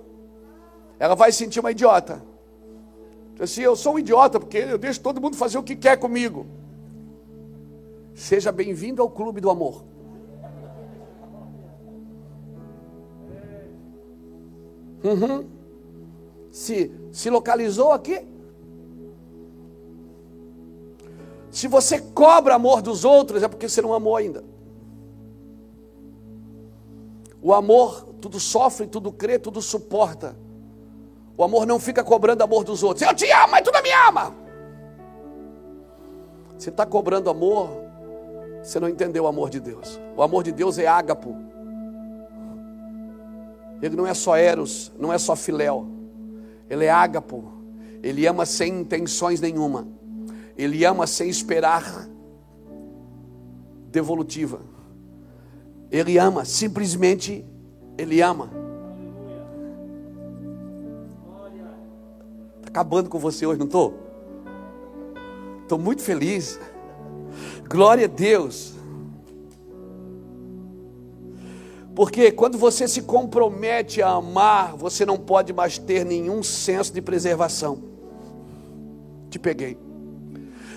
Ela 0.98 1.14
vai 1.14 1.30
se 1.30 1.36
sentir 1.36 1.61
uma 1.61 1.72
idiota. 1.72 2.22
Assim, 3.38 3.61
eu 3.61 3.76
sou 3.76 3.96
um 3.96 3.98
idiota 3.98 4.40
porque 4.40 4.57
eu 4.57 4.78
deixo 4.78 5.00
todo 5.00 5.20
mundo 5.20 5.36
fazer 5.36 5.59
o 5.59 5.62
que 5.62 5.76
quer 5.76 5.98
comigo. 5.98 6.61
Seja 8.14 8.52
bem-vindo 8.52 9.02
ao 9.02 9.10
clube 9.10 9.40
do 9.40 9.50
amor. 9.50 9.84
Uhum. 15.04 15.48
Se, 16.50 16.92
se 17.10 17.30
localizou 17.30 17.92
aqui? 17.92 18.24
Se 21.50 21.68
você 21.68 22.00
cobra 22.00 22.54
amor 22.54 22.80
dos 22.80 23.04
outros, 23.04 23.42
é 23.42 23.48
porque 23.48 23.68
você 23.68 23.82
não 23.82 23.92
amou 23.92 24.16
ainda. 24.16 24.44
O 27.42 27.52
amor 27.52 28.06
tudo 28.20 28.38
sofre, 28.38 28.86
tudo 28.86 29.12
crê, 29.12 29.38
tudo 29.38 29.60
suporta. 29.60 30.36
O 31.36 31.42
amor 31.42 31.66
não 31.66 31.80
fica 31.80 32.04
cobrando 32.04 32.42
amor 32.42 32.62
dos 32.62 32.82
outros. 32.82 33.06
Eu 33.06 33.14
te 33.14 33.30
amo, 33.32 33.50
mas 33.50 33.62
tu 33.62 33.72
não 33.72 33.82
me 33.82 33.90
ama. 33.90 34.34
Você 36.56 36.70
está 36.70 36.86
cobrando 36.86 37.28
amor, 37.28 37.81
você 38.62 38.78
não 38.78 38.88
entendeu 38.88 39.24
o 39.24 39.26
amor 39.26 39.50
de 39.50 39.58
Deus. 39.58 40.00
O 40.16 40.22
amor 40.22 40.44
de 40.44 40.52
Deus 40.52 40.78
é 40.78 40.86
ágapo. 40.86 41.36
Ele 43.82 43.96
não 43.96 44.06
é 44.06 44.14
só 44.14 44.36
eros, 44.36 44.92
não 44.98 45.12
é 45.12 45.18
só 45.18 45.34
filéu. 45.34 45.88
Ele 46.70 46.84
é 46.84 46.90
ágapo. 46.90 47.52
Ele 48.02 48.26
ama 48.26 48.46
sem 48.46 48.80
intenções 48.80 49.40
nenhuma. 49.40 49.88
Ele 50.56 50.84
ama 50.84 51.06
sem 51.06 51.28
esperar 51.28 52.08
devolutiva. 53.90 54.60
Ele 55.90 56.16
ama, 56.16 56.44
simplesmente 56.44 57.44
ele 57.98 58.20
ama. 58.22 58.50
Está 62.56 62.68
acabando 62.68 63.10
com 63.10 63.18
você 63.18 63.44
hoje, 63.44 63.58
não 63.58 63.66
estou? 63.66 63.94
Estou 65.62 65.78
muito 65.78 66.02
feliz. 66.02 66.58
Glória 67.68 68.04
a 68.04 68.08
Deus. 68.08 68.74
Porque 71.94 72.32
quando 72.32 72.56
você 72.56 72.88
se 72.88 73.02
compromete 73.02 74.00
a 74.00 74.10
amar, 74.10 74.74
você 74.76 75.04
não 75.04 75.18
pode 75.18 75.52
mais 75.52 75.76
ter 75.78 76.04
nenhum 76.04 76.42
senso 76.42 76.92
de 76.92 77.02
preservação. 77.02 77.82
Te 79.28 79.38
peguei. 79.38 79.76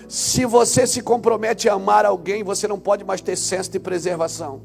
Se 0.08 0.44
você 0.44 0.86
se 0.86 1.02
compromete 1.02 1.68
a 1.68 1.74
amar 1.74 2.04
alguém, 2.04 2.44
você 2.44 2.68
não 2.68 2.78
pode 2.78 3.02
mais 3.02 3.20
ter 3.20 3.36
senso 3.36 3.70
de 3.70 3.80
preservação. 3.80 4.60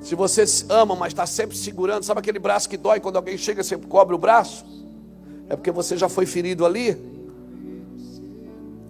Se 0.00 0.14
você 0.14 0.44
ama, 0.68 0.96
mas 0.96 1.12
está 1.12 1.26
sempre 1.26 1.56
segurando, 1.56 2.04
sabe 2.04 2.20
aquele 2.20 2.38
braço 2.38 2.68
que 2.68 2.76
dói 2.76 3.00
quando 3.00 3.16
alguém 3.16 3.36
chega 3.36 3.60
e 3.60 3.64
sempre 3.64 3.86
cobre 3.86 4.14
o 4.14 4.18
braço? 4.18 4.64
É 5.48 5.56
porque 5.56 5.70
você 5.70 5.96
já 5.96 6.08
foi 6.08 6.26
ferido 6.26 6.64
ali. 6.64 6.96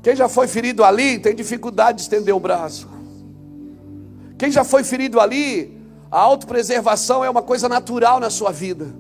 Quem 0.03 0.17
já 0.17 0.29
foi 0.29 0.47
ferido 0.47 0.83
ali 0.83 1.19
tem 1.19 1.35
dificuldade 1.35 1.97
de 1.97 2.03
estender 2.03 2.35
o 2.35 2.41
braço. 2.41 2.89
Quem 4.39 4.51
já 4.51 4.65
foi 4.65 4.83
ferido 4.83 5.21
ali, 5.21 5.79
a 6.11 6.19
autopreservação 6.19 7.23
é 7.23 7.29
uma 7.29 7.43
coisa 7.43 7.69
natural 7.69 8.19
na 8.19 8.31
sua 8.31 8.51
vida. 8.51 8.95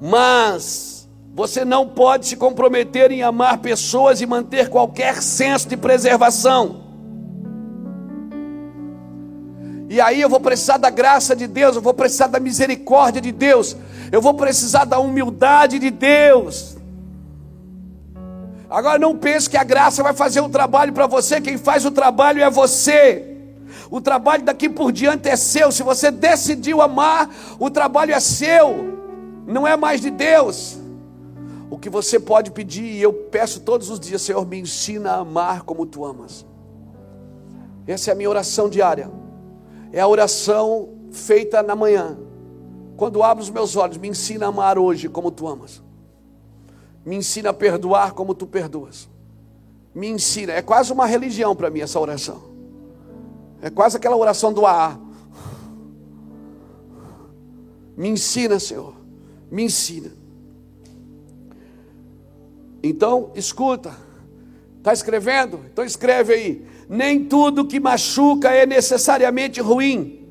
Mas 0.00 1.08
você 1.34 1.64
não 1.64 1.88
pode 1.88 2.26
se 2.26 2.36
comprometer 2.36 3.10
em 3.10 3.22
amar 3.22 3.58
pessoas 3.58 4.20
e 4.20 4.26
manter 4.26 4.68
qualquer 4.68 5.22
senso 5.22 5.68
de 5.68 5.76
preservação. 5.76 6.84
E 9.88 10.00
aí 10.00 10.20
eu 10.20 10.28
vou 10.28 10.40
precisar 10.40 10.76
da 10.76 10.90
graça 10.90 11.34
de 11.34 11.46
Deus, 11.46 11.76
eu 11.76 11.82
vou 11.82 11.94
precisar 11.94 12.26
da 12.26 12.38
misericórdia 12.38 13.20
de 13.20 13.32
Deus, 13.32 13.76
eu 14.12 14.20
vou 14.20 14.34
precisar 14.34 14.84
da 14.84 14.98
humildade 14.98 15.78
de 15.78 15.90
Deus. 15.90 16.76
Agora 18.74 18.98
não 18.98 19.16
pense 19.16 19.48
que 19.48 19.56
a 19.56 19.62
graça 19.62 20.02
vai 20.02 20.12
fazer 20.12 20.40
o 20.40 20.48
trabalho 20.48 20.92
para 20.92 21.06
você, 21.06 21.40
quem 21.40 21.56
faz 21.56 21.84
o 21.84 21.92
trabalho 21.92 22.42
é 22.42 22.50
você. 22.50 23.38
O 23.88 24.00
trabalho 24.00 24.42
daqui 24.42 24.68
por 24.68 24.90
diante 24.90 25.28
é 25.28 25.36
seu. 25.36 25.70
Se 25.70 25.84
você 25.84 26.10
decidiu 26.10 26.82
amar, 26.82 27.30
o 27.60 27.70
trabalho 27.70 28.12
é 28.12 28.18
seu, 28.18 28.98
não 29.46 29.64
é 29.64 29.76
mais 29.76 30.00
de 30.00 30.10
Deus. 30.10 30.76
O 31.70 31.78
que 31.78 31.88
você 31.88 32.18
pode 32.18 32.50
pedir, 32.50 32.82
e 32.82 33.00
eu 33.00 33.12
peço 33.12 33.60
todos 33.60 33.90
os 33.90 34.00
dias, 34.00 34.22
Senhor, 34.22 34.44
me 34.44 34.58
ensina 34.58 35.12
a 35.12 35.18
amar 35.18 35.62
como 35.62 35.86
tu 35.86 36.04
amas. 36.04 36.44
Essa 37.86 38.10
é 38.10 38.12
a 38.12 38.16
minha 38.16 38.28
oração 38.28 38.68
diária. 38.68 39.08
É 39.92 40.00
a 40.00 40.08
oração 40.08 40.88
feita 41.12 41.62
na 41.62 41.76
manhã. 41.76 42.18
Quando 42.96 43.22
abro 43.22 43.40
os 43.40 43.50
meus 43.50 43.76
olhos, 43.76 43.98
me 43.98 44.08
ensina 44.08 44.46
a 44.46 44.48
amar 44.48 44.78
hoje 44.78 45.08
como 45.08 45.30
tu 45.30 45.46
amas. 45.46 45.83
Me 47.04 47.16
ensina 47.16 47.50
a 47.50 47.52
perdoar 47.52 48.12
como 48.12 48.34
tu 48.34 48.46
perdoas. 48.46 49.08
Me 49.94 50.08
ensina, 50.08 50.52
é 50.52 50.62
quase 50.62 50.92
uma 50.92 51.06
religião 51.06 51.54
para 51.54 51.70
mim 51.70 51.80
essa 51.80 52.00
oração. 52.00 52.42
É 53.60 53.70
quase 53.70 53.96
aquela 53.96 54.16
oração 54.16 54.52
do 54.52 54.66
AA. 54.66 54.98
Me 57.96 58.08
ensina, 58.08 58.58
Senhor. 58.58 58.94
Me 59.50 59.62
ensina. 59.64 60.10
Então, 62.82 63.30
escuta. 63.34 63.96
Está 64.78 64.92
escrevendo? 64.92 65.60
Então 65.72 65.82
escreve 65.82 66.34
aí. 66.34 66.66
Nem 66.86 67.24
tudo 67.24 67.66
que 67.66 67.80
machuca 67.80 68.50
é 68.50 68.66
necessariamente 68.66 69.60
ruim. 69.60 70.23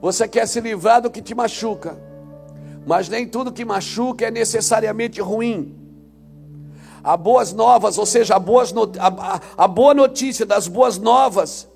Você 0.00 0.28
quer 0.28 0.46
se 0.46 0.60
livrar 0.60 1.02
do 1.02 1.10
que 1.10 1.20
te 1.20 1.34
machuca, 1.34 1.98
mas 2.86 3.08
nem 3.08 3.26
tudo 3.26 3.52
que 3.52 3.64
machuca 3.64 4.26
é 4.26 4.30
necessariamente 4.30 5.20
ruim. 5.20 5.76
A 7.02 7.16
boas 7.16 7.52
novas, 7.52 7.98
ou 7.98 8.06
seja, 8.06 8.36
a, 8.36 8.38
boas 8.38 8.72
a, 8.98 9.06
a, 9.08 9.40
a 9.64 9.68
boa 9.68 9.94
notícia 9.94 10.46
das 10.46 10.68
boas 10.68 10.98
novas 10.98 11.68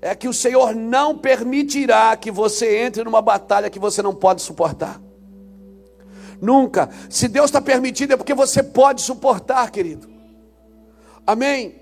é 0.00 0.14
que 0.14 0.28
o 0.28 0.32
Senhor 0.32 0.74
não 0.74 1.16
permitirá 1.16 2.16
que 2.16 2.30
você 2.30 2.78
entre 2.78 3.04
numa 3.04 3.20
batalha 3.20 3.70
que 3.70 3.78
você 3.78 4.02
não 4.02 4.14
pode 4.14 4.42
suportar. 4.42 5.00
Nunca. 6.40 6.88
Se 7.08 7.28
Deus 7.28 7.46
está 7.46 7.60
permitindo 7.60 8.14
é 8.14 8.16
porque 8.16 8.32
você 8.32 8.62
pode 8.62 9.02
suportar, 9.02 9.70
querido. 9.70 10.08
Amém? 11.26 11.76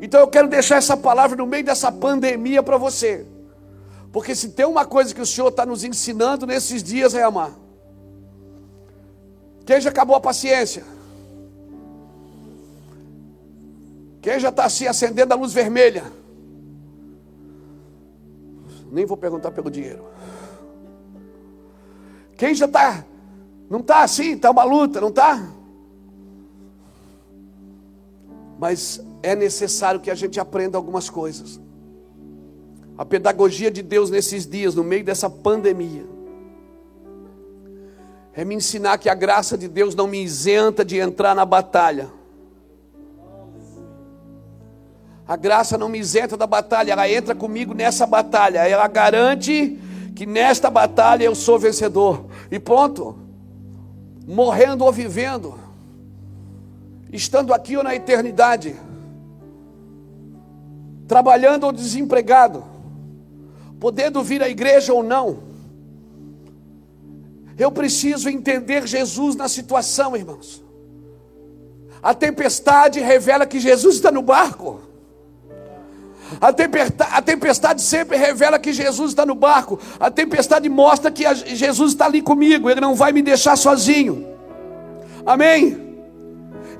Então 0.00 0.20
eu 0.20 0.28
quero 0.28 0.48
deixar 0.48 0.76
essa 0.76 0.96
palavra 0.96 1.36
no 1.36 1.46
meio 1.46 1.64
dessa 1.64 1.92
pandemia 1.92 2.62
para 2.62 2.78
você. 2.78 3.26
Porque 4.16 4.34
se 4.34 4.48
tem 4.48 4.64
uma 4.64 4.86
coisa 4.86 5.14
que 5.14 5.20
o 5.20 5.26
Senhor 5.26 5.48
está 5.48 5.66
nos 5.66 5.84
ensinando 5.84 6.46
nesses 6.46 6.82
dias 6.82 7.14
é 7.14 7.22
amar. 7.22 7.52
Quem 9.66 9.78
já 9.78 9.90
acabou 9.90 10.16
a 10.16 10.20
paciência? 10.20 10.82
Quem 14.22 14.40
já 14.40 14.48
está 14.48 14.64
assim 14.64 14.86
acendendo 14.86 15.34
a 15.34 15.36
luz 15.36 15.52
vermelha? 15.52 16.10
Nem 18.90 19.04
vou 19.04 19.18
perguntar 19.18 19.50
pelo 19.50 19.70
dinheiro. 19.70 20.06
Quem 22.38 22.54
já 22.54 22.64
está, 22.64 23.04
não 23.68 23.80
está 23.80 24.02
assim, 24.02 24.32
está 24.32 24.50
uma 24.50 24.64
luta, 24.64 24.98
não 24.98 25.10
está? 25.10 25.46
Mas 28.58 28.98
é 29.22 29.36
necessário 29.36 30.00
que 30.00 30.10
a 30.10 30.14
gente 30.14 30.40
aprenda 30.40 30.78
algumas 30.78 31.10
coisas. 31.10 31.60
A 32.96 33.04
pedagogia 33.04 33.70
de 33.70 33.82
Deus 33.82 34.10
nesses 34.10 34.46
dias, 34.46 34.74
no 34.74 34.82
meio 34.82 35.04
dessa 35.04 35.28
pandemia, 35.28 36.06
é 38.32 38.44
me 38.44 38.54
ensinar 38.54 38.98
que 38.98 39.08
a 39.08 39.14
graça 39.14 39.56
de 39.56 39.68
Deus 39.68 39.94
não 39.94 40.06
me 40.06 40.22
isenta 40.22 40.84
de 40.84 40.98
entrar 40.98 41.34
na 41.34 41.44
batalha 41.44 42.10
A 45.28 45.34
graça 45.34 45.76
não 45.76 45.88
me 45.88 45.98
isenta 45.98 46.36
da 46.36 46.46
batalha, 46.46 46.92
ela 46.92 47.10
entra 47.10 47.34
comigo 47.34 47.74
nessa 47.74 48.06
batalha. 48.06 48.60
Ela 48.60 48.86
garante 48.86 49.76
que 50.14 50.24
nesta 50.24 50.70
batalha 50.70 51.24
eu 51.24 51.34
sou 51.34 51.58
vencedor. 51.58 52.26
E 52.50 52.60
ponto. 52.60 53.18
Morrendo 54.26 54.84
ou 54.84 54.92
vivendo, 54.92 55.56
estando 57.12 57.54
aqui 57.54 57.76
ou 57.76 57.84
na 57.84 57.94
eternidade, 57.94 58.74
trabalhando 61.06 61.62
ou 61.62 61.70
desempregado, 61.70 62.64
podendo 63.86 64.20
vir 64.20 64.42
à 64.42 64.48
igreja 64.48 64.92
ou 64.92 65.00
não, 65.00 65.38
eu 67.56 67.70
preciso 67.70 68.28
entender 68.28 68.84
Jesus 68.84 69.36
na 69.36 69.48
situação, 69.48 70.16
irmãos. 70.16 70.60
A 72.02 72.12
tempestade 72.12 72.98
revela 72.98 73.46
que 73.46 73.60
Jesus 73.60 73.94
está 73.94 74.10
no 74.10 74.22
barco. 74.22 74.80
A 76.40 76.52
tempestade, 76.52 77.10
a 77.14 77.22
tempestade, 77.22 77.80
sempre 77.80 78.16
revela 78.16 78.58
que 78.58 78.72
Jesus 78.72 79.10
está 79.10 79.24
no 79.24 79.36
barco. 79.36 79.78
A 80.00 80.10
tempestade 80.10 80.68
mostra 80.68 81.08
que 81.08 81.22
Jesus 81.54 81.92
está 81.92 82.06
ali 82.06 82.20
comigo. 82.20 82.68
Ele 82.68 82.80
não 82.80 82.96
vai 82.96 83.12
me 83.12 83.22
deixar 83.22 83.54
sozinho. 83.54 84.26
Amém? 85.24 85.94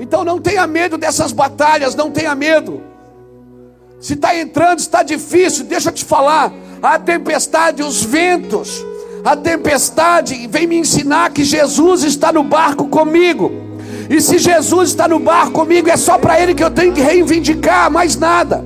Então 0.00 0.24
não 0.24 0.40
tenha 0.40 0.66
medo 0.66 0.98
dessas 0.98 1.30
batalhas, 1.30 1.94
não 1.94 2.11
tenha 2.11 2.34
medo. 2.34 2.82
Se 4.00 4.14
está 4.14 4.36
entrando, 4.36 4.80
está 4.80 5.04
difícil, 5.04 5.66
deixa 5.66 5.90
eu 5.90 5.94
te 5.94 6.04
falar. 6.04 6.66
A 6.83 6.99
tempestade, 6.99 7.83
os 7.83 8.03
ventos, 8.03 8.85
a 9.24 9.37
tempestade 9.37 10.47
vem 10.47 10.66
me 10.66 10.77
ensinar 10.77 11.31
que 11.31 11.43
Jesus 11.43 12.05
está 12.05 12.33
no 12.33 12.43
barco 12.43 12.87
comigo. 12.89 13.51
E 14.09 14.20
se 14.20 14.39
Jesus 14.39 14.91
está 14.91 15.09
no 15.09 15.18
barco 15.18 15.53
comigo, 15.53 15.91
é 15.91 15.97
só 15.97 16.16
para 16.16 16.41
Ele 16.41 16.55
que 16.55 16.62
eu 16.62 16.70
tenho 16.70 16.93
que 16.93 17.01
reivindicar, 17.01 17.91
mais 17.91 18.16
nada. 18.16 18.64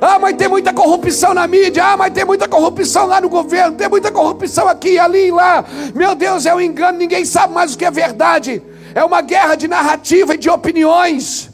Ah, 0.00 0.18
mas 0.18 0.34
tem 0.34 0.48
muita 0.48 0.72
corrupção 0.72 1.34
na 1.34 1.46
mídia. 1.46 1.84
Ah, 1.84 1.96
mas 1.96 2.12
tem 2.12 2.24
muita 2.24 2.48
corrupção 2.48 3.06
lá 3.06 3.20
no 3.20 3.28
governo. 3.28 3.76
Tem 3.76 3.88
muita 3.88 4.10
corrupção 4.10 4.66
aqui, 4.66 4.98
ali 4.98 5.26
e 5.26 5.30
lá. 5.30 5.62
Meu 5.94 6.14
Deus, 6.14 6.46
é 6.46 6.54
um 6.54 6.60
engano. 6.60 6.96
Ninguém 6.96 7.26
sabe 7.26 7.52
mais 7.52 7.74
o 7.74 7.78
que 7.78 7.84
é 7.84 7.90
verdade. 7.90 8.62
É 8.94 9.04
uma 9.04 9.20
guerra 9.20 9.56
de 9.56 9.68
narrativa 9.68 10.34
e 10.34 10.38
de 10.38 10.48
opiniões. 10.48 11.50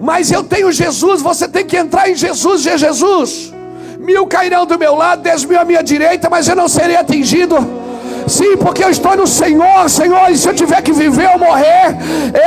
Mas 0.00 0.30
eu 0.30 0.44
tenho 0.44 0.70
Jesus. 0.70 1.20
Você 1.20 1.48
tem 1.48 1.64
que 1.66 1.76
entrar 1.76 2.08
em 2.08 2.14
Jesus. 2.14 2.64
É 2.64 2.78
Jesus. 2.78 3.52
Mil 4.04 4.26
cairão 4.26 4.66
do 4.66 4.78
meu 4.78 4.94
lado, 4.94 5.22
dez 5.22 5.46
mil 5.46 5.58
à 5.58 5.64
minha 5.64 5.82
direita, 5.82 6.28
mas 6.28 6.46
eu 6.46 6.54
não 6.54 6.68
serei 6.68 6.94
atingido. 6.94 7.56
Sim, 8.28 8.54
porque 8.58 8.84
eu 8.84 8.90
estou 8.90 9.16
no 9.16 9.26
Senhor, 9.26 9.88
Senhor, 9.88 10.30
e 10.30 10.36
se 10.36 10.46
eu 10.46 10.54
tiver 10.54 10.82
que 10.82 10.92
viver 10.92 11.28
ou 11.30 11.38
morrer, 11.38 11.96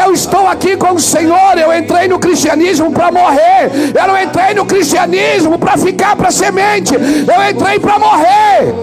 eu 0.03 0.13
estou 0.13 0.47
aqui 0.47 0.77
com 0.77 0.93
o 0.93 0.99
Senhor. 0.99 1.57
Eu 1.57 1.75
entrei 1.75 2.07
no 2.07 2.19
cristianismo 2.19 2.91
para 2.91 3.11
morrer, 3.11 3.71
eu 3.99 4.07
não 4.07 4.21
entrei 4.21 4.53
no 4.53 4.67
cristianismo 4.67 5.57
para 5.57 5.77
ficar 5.77 6.15
para 6.15 6.29
semente, 6.29 6.93
eu 6.93 7.49
entrei 7.49 7.79
para 7.79 7.97
morrer. 7.97 8.75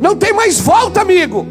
Não 0.00 0.16
tem 0.16 0.32
mais 0.32 0.58
volta, 0.60 1.02
amigo. 1.02 1.46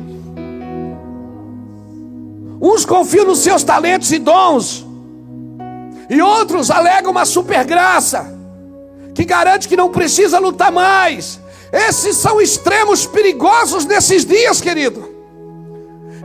Uns 2.60 2.84
confiam 2.84 3.26
nos 3.26 3.40
seus 3.40 3.64
talentos 3.64 4.12
e 4.12 4.18
dons, 4.18 4.83
e 6.10 6.22
outros 6.22 6.70
alegam 6.70 7.12
uma 7.12 7.26
super 7.26 7.64
graça 7.64 8.34
que 9.14 9.24
garante 9.24 9.68
que 9.68 9.76
não 9.76 9.90
precisa 9.90 10.40
lutar 10.40 10.72
mais. 10.72 11.40
Esses 11.72 12.18
são 12.18 12.40
extremos 12.40 13.06
perigosos 13.06 13.86
nesses 13.86 14.26
dias, 14.26 14.62
querido. 14.62 15.12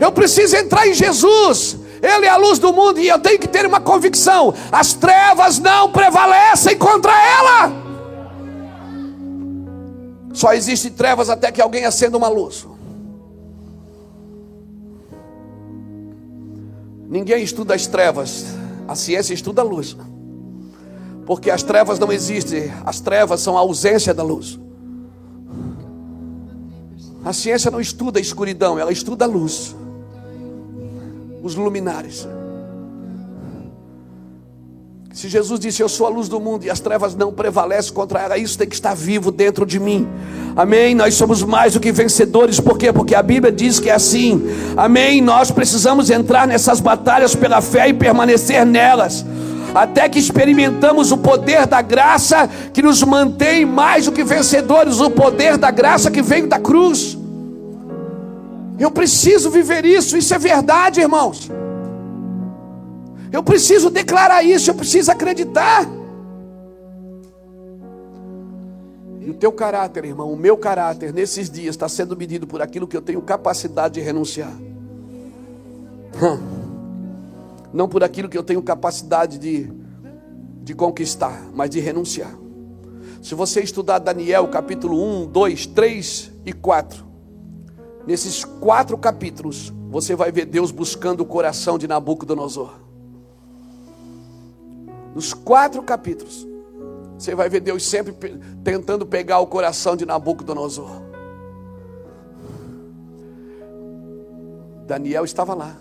Eu 0.00 0.12
preciso 0.12 0.56
entrar 0.56 0.86
em 0.86 0.94
Jesus. 0.94 1.76
Ele 2.02 2.26
é 2.26 2.28
a 2.28 2.36
luz 2.36 2.58
do 2.58 2.72
mundo 2.72 3.00
e 3.00 3.08
eu 3.08 3.18
tenho 3.18 3.38
que 3.38 3.48
ter 3.48 3.66
uma 3.66 3.80
convicção: 3.80 4.54
as 4.70 4.92
trevas 4.92 5.58
não 5.58 5.90
prevalecem 5.90 6.76
contra 6.76 7.12
ela. 7.12 7.72
Só 10.32 10.52
existe 10.52 10.90
trevas 10.90 11.28
até 11.28 11.50
que 11.50 11.60
alguém 11.60 11.84
acenda 11.84 12.16
uma 12.16 12.28
luz. 12.28 12.66
Ninguém 17.08 17.42
estuda 17.42 17.74
as 17.74 17.86
trevas, 17.86 18.44
a 18.88 18.94
ciência 18.94 19.34
estuda 19.34 19.60
a 19.60 19.64
luz. 19.64 19.94
Porque 21.26 21.50
as 21.50 21.62
trevas 21.62 21.98
não 21.98 22.10
existem, 22.10 22.72
as 22.86 23.00
trevas 23.00 23.42
são 23.42 23.56
a 23.56 23.60
ausência 23.60 24.14
da 24.14 24.22
luz. 24.22 24.58
A 27.22 27.34
ciência 27.34 27.70
não 27.70 27.80
estuda 27.80 28.18
a 28.18 28.22
escuridão, 28.22 28.78
ela 28.78 28.90
estuda 28.90 29.26
a 29.26 29.28
luz. 29.28 29.76
Os 31.42 31.54
luminares. 31.54 32.26
Se 35.12 35.28
Jesus 35.28 35.58
disse: 35.58 35.82
Eu 35.82 35.88
sou 35.88 36.06
a 36.06 36.10
luz 36.10 36.28
do 36.28 36.38
mundo 36.38 36.64
e 36.64 36.70
as 36.70 36.80
trevas 36.80 37.14
não 37.14 37.32
prevalecem 37.32 37.92
contra 37.92 38.20
ela, 38.20 38.38
isso 38.38 38.58
tem 38.58 38.68
que 38.68 38.74
estar 38.74 38.94
vivo 38.94 39.32
dentro 39.32 39.64
de 39.64 39.80
mim. 39.80 40.06
Amém? 40.54 40.94
Nós 40.94 41.14
somos 41.14 41.42
mais 41.42 41.72
do 41.72 41.80
que 41.80 41.90
vencedores, 41.90 42.60
por 42.60 42.78
quê? 42.78 42.92
Porque 42.92 43.14
a 43.14 43.22
Bíblia 43.22 43.50
diz 43.50 43.80
que 43.80 43.90
é 43.90 43.94
assim. 43.94 44.42
Amém? 44.76 45.20
Nós 45.20 45.50
precisamos 45.50 46.10
entrar 46.10 46.46
nessas 46.46 46.80
batalhas 46.80 47.34
pela 47.34 47.60
fé 47.60 47.88
e 47.88 47.94
permanecer 47.94 48.64
nelas 48.66 49.24
até 49.74 50.08
que 50.08 50.18
experimentamos 50.18 51.12
o 51.12 51.18
poder 51.18 51.66
da 51.66 51.82
graça 51.82 52.48
que 52.72 52.82
nos 52.82 53.02
mantém 53.02 53.64
mais 53.64 54.06
do 54.06 54.12
que 54.12 54.24
vencedores, 54.24 55.00
o 55.00 55.10
poder 55.10 55.56
da 55.56 55.70
graça 55.70 56.10
que 56.10 56.22
veio 56.22 56.46
da 56.46 56.58
cruz. 56.58 57.16
Eu 58.78 58.90
preciso 58.90 59.50
viver 59.50 59.84
isso, 59.84 60.16
isso 60.16 60.34
é 60.34 60.38
verdade, 60.38 61.00
irmãos. 61.00 61.50
Eu 63.32 63.42
preciso 63.42 63.90
declarar 63.90 64.42
isso, 64.42 64.70
eu 64.70 64.74
preciso 64.74 65.10
acreditar. 65.10 65.86
E 69.20 69.30
o 69.30 69.34
teu 69.34 69.52
caráter, 69.52 70.04
irmão, 70.04 70.32
o 70.32 70.36
meu 70.36 70.56
caráter 70.56 71.12
nesses 71.12 71.50
dias 71.50 71.74
está 71.74 71.88
sendo 71.88 72.16
medido 72.16 72.46
por 72.46 72.62
aquilo 72.62 72.86
que 72.86 72.96
eu 72.96 73.02
tenho 73.02 73.20
capacidade 73.20 73.94
de 73.94 74.00
renunciar. 74.00 74.52
Não 77.72 77.88
por 77.88 78.02
aquilo 78.02 78.28
que 78.28 78.38
eu 78.38 78.42
tenho 78.42 78.62
capacidade 78.62 79.38
de, 79.38 79.70
de 80.62 80.74
conquistar, 80.74 81.46
mas 81.54 81.68
de 81.68 81.80
renunciar. 81.80 82.34
Se 83.20 83.34
você 83.34 83.60
estudar 83.60 83.98
Daniel 83.98 84.48
capítulo 84.48 85.22
1, 85.24 85.26
2, 85.26 85.66
3 85.66 86.32
e 86.46 86.52
4, 86.52 87.08
Nesses 88.08 88.42
quatro 88.42 88.96
capítulos, 88.96 89.70
você 89.90 90.16
vai 90.16 90.32
ver 90.32 90.46
Deus 90.46 90.70
buscando 90.70 91.20
o 91.20 91.26
coração 91.26 91.76
de 91.76 91.86
Nabucodonosor. 91.86 92.87
Nos 95.14 95.32
quatro 95.32 95.82
capítulos, 95.82 96.46
você 97.18 97.34
vai 97.34 97.48
ver 97.48 97.60
Deus 97.60 97.84
sempre 97.84 98.14
tentando 98.62 99.04
pegar 99.04 99.40
o 99.40 99.46
coração 99.46 99.96
de 99.96 100.06
Nabucodonosor. 100.06 101.02
Daniel 104.86 105.24
estava 105.24 105.54
lá. 105.54 105.76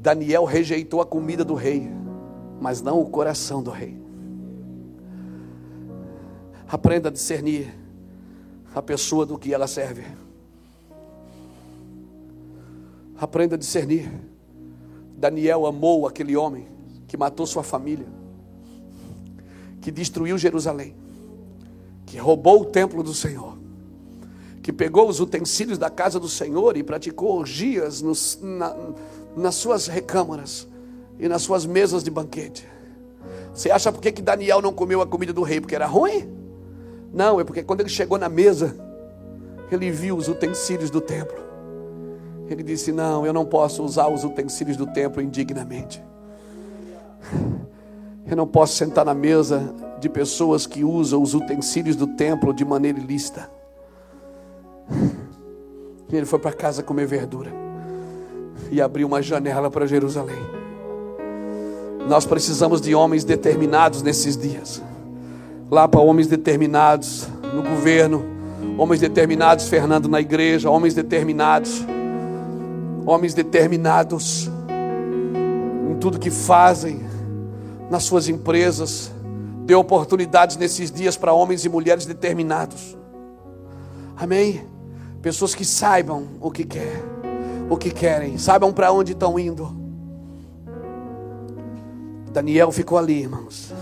Daniel 0.00 0.44
rejeitou 0.44 1.02
a 1.02 1.06
comida 1.06 1.44
do 1.44 1.54
rei, 1.54 1.90
mas 2.60 2.80
não 2.80 3.00
o 3.00 3.10
coração 3.10 3.62
do 3.62 3.70
rei. 3.70 4.00
Aprenda 6.66 7.08
a 7.08 7.12
discernir 7.12 7.74
a 8.74 8.80
pessoa 8.80 9.26
do 9.26 9.38
que 9.38 9.52
ela 9.52 9.66
serve. 9.66 10.04
Aprenda 13.20 13.56
a 13.56 13.58
discernir. 13.58 14.10
Daniel 15.16 15.66
amou 15.66 16.06
aquele 16.06 16.34
homem 16.34 16.66
que 17.10 17.16
matou 17.16 17.44
sua 17.44 17.64
família, 17.64 18.06
que 19.80 19.90
destruiu 19.90 20.38
Jerusalém, 20.38 20.94
que 22.06 22.16
roubou 22.16 22.60
o 22.60 22.64
templo 22.64 23.02
do 23.02 23.12
Senhor, 23.12 23.58
que 24.62 24.72
pegou 24.72 25.08
os 25.08 25.18
utensílios 25.18 25.76
da 25.76 25.90
casa 25.90 26.20
do 26.20 26.28
Senhor 26.28 26.76
e 26.76 26.84
praticou 26.84 27.36
orgias 27.36 28.00
nos, 28.00 28.38
na, 28.40 28.76
nas 29.36 29.56
suas 29.56 29.88
recâmaras 29.88 30.68
e 31.18 31.28
nas 31.28 31.42
suas 31.42 31.66
mesas 31.66 32.04
de 32.04 32.12
banquete. 32.12 32.64
Você 33.52 33.72
acha 33.72 33.90
por 33.90 34.00
que, 34.00 34.12
que 34.12 34.22
Daniel 34.22 34.62
não 34.62 34.72
comeu 34.72 35.02
a 35.02 35.06
comida 35.06 35.32
do 35.32 35.42
rei? 35.42 35.60
Porque 35.60 35.74
era 35.74 35.86
ruim? 35.86 36.32
Não, 37.12 37.40
é 37.40 37.44
porque 37.44 37.64
quando 37.64 37.80
ele 37.80 37.88
chegou 37.88 38.18
na 38.18 38.28
mesa, 38.28 38.76
ele 39.68 39.90
viu 39.90 40.16
os 40.16 40.28
utensílios 40.28 40.90
do 40.90 41.00
templo. 41.00 41.42
Ele 42.48 42.62
disse: 42.62 42.92
Não, 42.92 43.26
eu 43.26 43.32
não 43.32 43.44
posso 43.44 43.82
usar 43.82 44.06
os 44.06 44.22
utensílios 44.22 44.76
do 44.76 44.86
templo 44.86 45.20
indignamente. 45.20 46.00
Eu 48.26 48.36
não 48.36 48.46
posso 48.46 48.76
sentar 48.76 49.04
na 49.04 49.14
mesa 49.14 49.74
de 50.00 50.08
pessoas 50.08 50.66
que 50.66 50.84
usam 50.84 51.22
os 51.22 51.34
utensílios 51.34 51.96
do 51.96 52.06
templo 52.06 52.52
de 52.52 52.64
maneira 52.64 52.98
ilícita. 52.98 53.50
E 56.08 56.16
ele 56.16 56.26
foi 56.26 56.38
para 56.38 56.52
casa 56.52 56.82
comer 56.82 57.06
verdura 57.06 57.52
e 58.70 58.80
abriu 58.80 59.06
uma 59.06 59.22
janela 59.22 59.70
para 59.70 59.86
Jerusalém. 59.86 60.38
Nós 62.08 62.24
precisamos 62.24 62.80
de 62.80 62.94
homens 62.94 63.24
determinados 63.24 64.02
nesses 64.02 64.36
dias. 64.36 64.82
Lá 65.70 65.86
para 65.86 66.00
homens 66.00 66.26
determinados 66.26 67.28
no 67.54 67.62
governo, 67.62 68.24
homens 68.76 69.00
determinados, 69.00 69.68
Fernando, 69.68 70.08
na 70.08 70.20
igreja, 70.20 70.68
homens 70.68 70.94
determinados 70.94 71.84
homens 73.06 73.34
determinados 73.34 74.50
em 75.90 75.94
tudo 75.96 76.18
que 76.18 76.30
fazem, 76.30 77.00
nas 77.90 78.04
suas 78.04 78.28
empresas. 78.28 79.10
Dê 79.66 79.74
oportunidades 79.74 80.56
nesses 80.56 80.90
dias 80.90 81.16
para 81.16 81.32
homens 81.32 81.64
e 81.64 81.68
mulheres 81.68 82.06
determinados. 82.06 82.96
Amém? 84.16 84.64
Pessoas 85.20 85.54
que 85.54 85.64
saibam 85.64 86.28
o 86.40 86.50
que 86.50 86.64
quer, 86.64 87.02
o 87.68 87.76
que 87.76 87.90
querem, 87.90 88.38
saibam 88.38 88.72
para 88.72 88.90
onde 88.92 89.12
estão 89.12 89.38
indo. 89.38 89.76
Daniel 92.32 92.70
ficou 92.72 92.96
ali, 92.96 93.20
irmãos. 93.20 93.72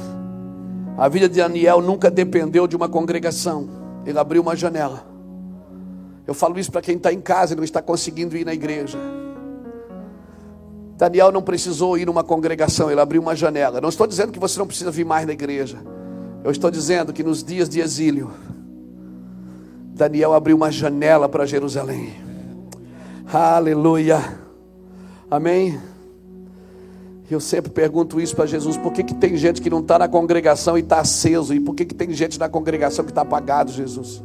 A 0.97 1.09
vida 1.09 1.29
de 1.29 1.37
Daniel 1.37 1.81
nunca 1.81 2.11
dependeu 2.11 2.67
de 2.67 2.75
uma 2.75 2.89
congregação. 2.89 3.69
Ele 4.05 4.19
abriu 4.19 4.43
uma 4.43 4.57
janela 4.57 5.09
eu 6.29 6.35
falo 6.35 6.59
isso 6.59 6.71
para 6.71 6.83
quem 6.83 6.97
está 6.97 7.11
em 7.11 7.23
casa 7.23 7.55
e 7.55 7.57
não 7.57 7.65
está 7.65 7.81
conseguindo 7.81 8.37
ir 8.37 8.45
na 8.45 8.53
igreja. 8.53 8.99
Daniel 10.99 11.31
não 11.31 11.41
precisou 11.41 11.97
ir 11.97 12.07
numa 12.07 12.25
congregação, 12.25 12.91
ele 12.91 13.01
abriu 13.01 13.23
uma 13.23 13.37
janela. 13.37 13.81
Não 13.81 13.89
estou 13.89 14.05
dizendo 14.05 14.33
que 14.33 14.39
você 14.39 14.59
não 14.59 14.67
precisa 14.67 14.91
vir 14.91 15.05
mais 15.05 15.25
na 15.25 15.33
igreja. 15.33 15.79
Eu 16.43 16.51
estou 16.51 16.73
dizendo 16.73 17.13
que 17.13 17.23
nos 17.23 17.45
dias 17.45 17.69
de 17.69 17.79
exílio, 17.79 18.33
Daniel 19.95 20.35
abriu 20.35 20.57
uma 20.57 20.73
janela 20.73 21.29
para 21.29 21.47
Jerusalém. 21.47 22.15
Aleluia. 23.33 24.41
Amém. 25.31 25.79
Eu 27.31 27.39
sempre 27.39 27.71
pergunto 27.71 28.21
isso 28.21 28.35
para 28.35 28.47
Jesus: 28.47 28.77
por 28.77 28.93
que, 28.93 29.05
que 29.05 29.15
tem 29.15 29.37
gente 29.37 29.63
que 29.63 29.71
não 29.71 29.79
está 29.79 30.01
na 30.01 30.09
congregação 30.09 30.77
e 30.77 30.81
está 30.81 30.99
aceso? 30.99 31.55
E 31.55 31.61
por 31.61 31.77
que, 31.77 31.85
que 31.85 31.95
tem 31.95 32.11
gente 32.13 32.41
na 32.41 32.49
congregação 32.49 33.05
que 33.05 33.13
está 33.13 33.23
apagado, 33.23 33.71
Jesus? 33.71 34.21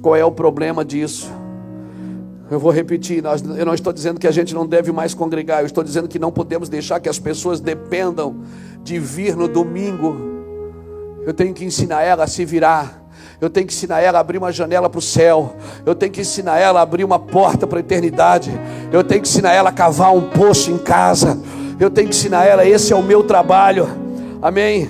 Qual 0.00 0.14
é 0.14 0.24
o 0.24 0.30
problema 0.30 0.84
disso? 0.84 1.28
Eu 2.50 2.58
vou 2.58 2.70
repetir: 2.70 3.22
nós, 3.22 3.42
eu 3.42 3.66
não 3.66 3.74
estou 3.74 3.92
dizendo 3.92 4.20
que 4.20 4.26
a 4.26 4.30
gente 4.30 4.54
não 4.54 4.66
deve 4.66 4.92
mais 4.92 5.14
congregar, 5.14 5.60
eu 5.60 5.66
estou 5.66 5.82
dizendo 5.82 6.08
que 6.08 6.18
não 6.18 6.30
podemos 6.30 6.68
deixar 6.68 7.00
que 7.00 7.08
as 7.08 7.18
pessoas 7.18 7.60
dependam 7.60 8.36
de 8.82 8.98
vir 8.98 9.36
no 9.36 9.48
domingo. 9.48 10.16
Eu 11.26 11.34
tenho 11.34 11.52
que 11.52 11.64
ensinar 11.64 12.02
ela 12.02 12.24
a 12.24 12.26
se 12.26 12.44
virar. 12.44 13.04
Eu 13.40 13.50
tenho 13.50 13.66
que 13.66 13.74
ensinar 13.74 14.00
ela 14.00 14.18
a 14.18 14.20
abrir 14.20 14.38
uma 14.38 14.52
janela 14.52 14.88
para 14.88 14.98
o 14.98 15.02
céu. 15.02 15.56
Eu 15.84 15.94
tenho 15.94 16.12
que 16.12 16.20
ensinar 16.20 16.58
ela 16.58 16.78
a 16.78 16.82
abrir 16.82 17.04
uma 17.04 17.18
porta 17.18 17.66
para 17.66 17.78
a 17.78 17.80
eternidade. 17.80 18.50
Eu 18.92 19.02
tenho 19.02 19.20
que 19.20 19.28
ensinar 19.28 19.52
ela 19.52 19.70
a 19.70 19.72
cavar 19.72 20.14
um 20.14 20.30
poço 20.30 20.70
em 20.70 20.78
casa. 20.78 21.38
Eu 21.78 21.90
tenho 21.90 22.08
que 22.08 22.14
ensinar 22.14 22.46
ela, 22.46 22.64
esse 22.64 22.92
é 22.92 22.96
o 22.96 23.02
meu 23.02 23.24
trabalho. 23.24 23.88
Amém. 24.40 24.88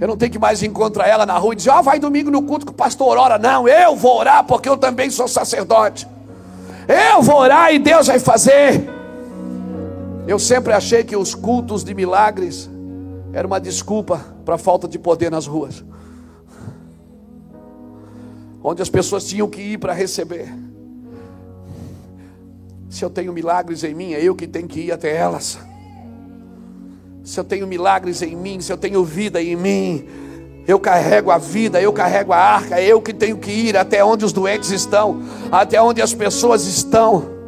Eu 0.00 0.08
não 0.08 0.16
tenho 0.16 0.30
que 0.30 0.38
mais 0.38 0.62
encontrar 0.62 1.08
ela 1.08 1.24
na 1.24 1.38
rua 1.38 1.54
e 1.54 1.56
dizer, 1.56 1.70
oh, 1.70 1.82
vai 1.82 1.98
domingo 1.98 2.30
no 2.30 2.42
culto 2.42 2.66
que 2.66 2.72
o 2.72 2.74
pastor 2.74 3.16
ora. 3.16 3.38
Não, 3.38 3.66
eu 3.66 3.96
vou 3.96 4.18
orar 4.18 4.44
porque 4.44 4.68
eu 4.68 4.76
também 4.76 5.08
sou 5.08 5.26
sacerdote. 5.26 6.06
Eu 6.88 7.22
vou 7.22 7.36
orar 7.36 7.72
e 7.72 7.78
Deus 7.78 8.06
vai 8.06 8.18
fazer. 8.18 8.88
Eu 10.26 10.38
sempre 10.38 10.72
achei 10.72 11.04
que 11.04 11.16
os 11.16 11.34
cultos 11.34 11.84
de 11.84 11.94
milagres 11.94 12.68
era 13.32 13.46
uma 13.46 13.60
desculpa 13.60 14.24
para 14.44 14.54
a 14.54 14.58
falta 14.58 14.88
de 14.88 14.98
poder 14.98 15.30
nas 15.30 15.46
ruas. 15.46 15.84
Onde 18.62 18.82
as 18.82 18.88
pessoas 18.88 19.24
tinham 19.24 19.48
que 19.48 19.60
ir 19.60 19.78
para 19.78 19.92
receber. 19.92 20.52
Se 22.88 23.04
eu 23.04 23.10
tenho 23.10 23.32
milagres 23.32 23.84
em 23.84 23.94
mim, 23.94 24.14
é 24.14 24.22
eu 24.22 24.34
que 24.34 24.46
tenho 24.46 24.66
que 24.66 24.80
ir 24.80 24.92
até 24.92 25.14
elas 25.14 25.58
se 27.28 27.38
eu 27.38 27.44
tenho 27.44 27.66
milagres 27.66 28.22
em 28.22 28.34
mim, 28.34 28.58
se 28.58 28.72
eu 28.72 28.78
tenho 28.78 29.04
vida 29.04 29.40
em 29.42 29.54
mim, 29.54 30.08
eu 30.68 30.78
carrego 30.78 31.30
a 31.30 31.38
vida, 31.38 31.80
eu 31.80 31.90
carrego 31.94 32.30
a 32.30 32.36
arca, 32.36 32.78
é 32.78 32.84
eu 32.84 33.00
que 33.00 33.14
tenho 33.14 33.38
que 33.38 33.50
ir 33.50 33.74
até 33.74 34.04
onde 34.04 34.22
os 34.26 34.34
doentes 34.34 34.70
estão, 34.70 35.22
até 35.50 35.80
onde 35.80 36.02
as 36.02 36.12
pessoas 36.12 36.66
estão. 36.66 37.38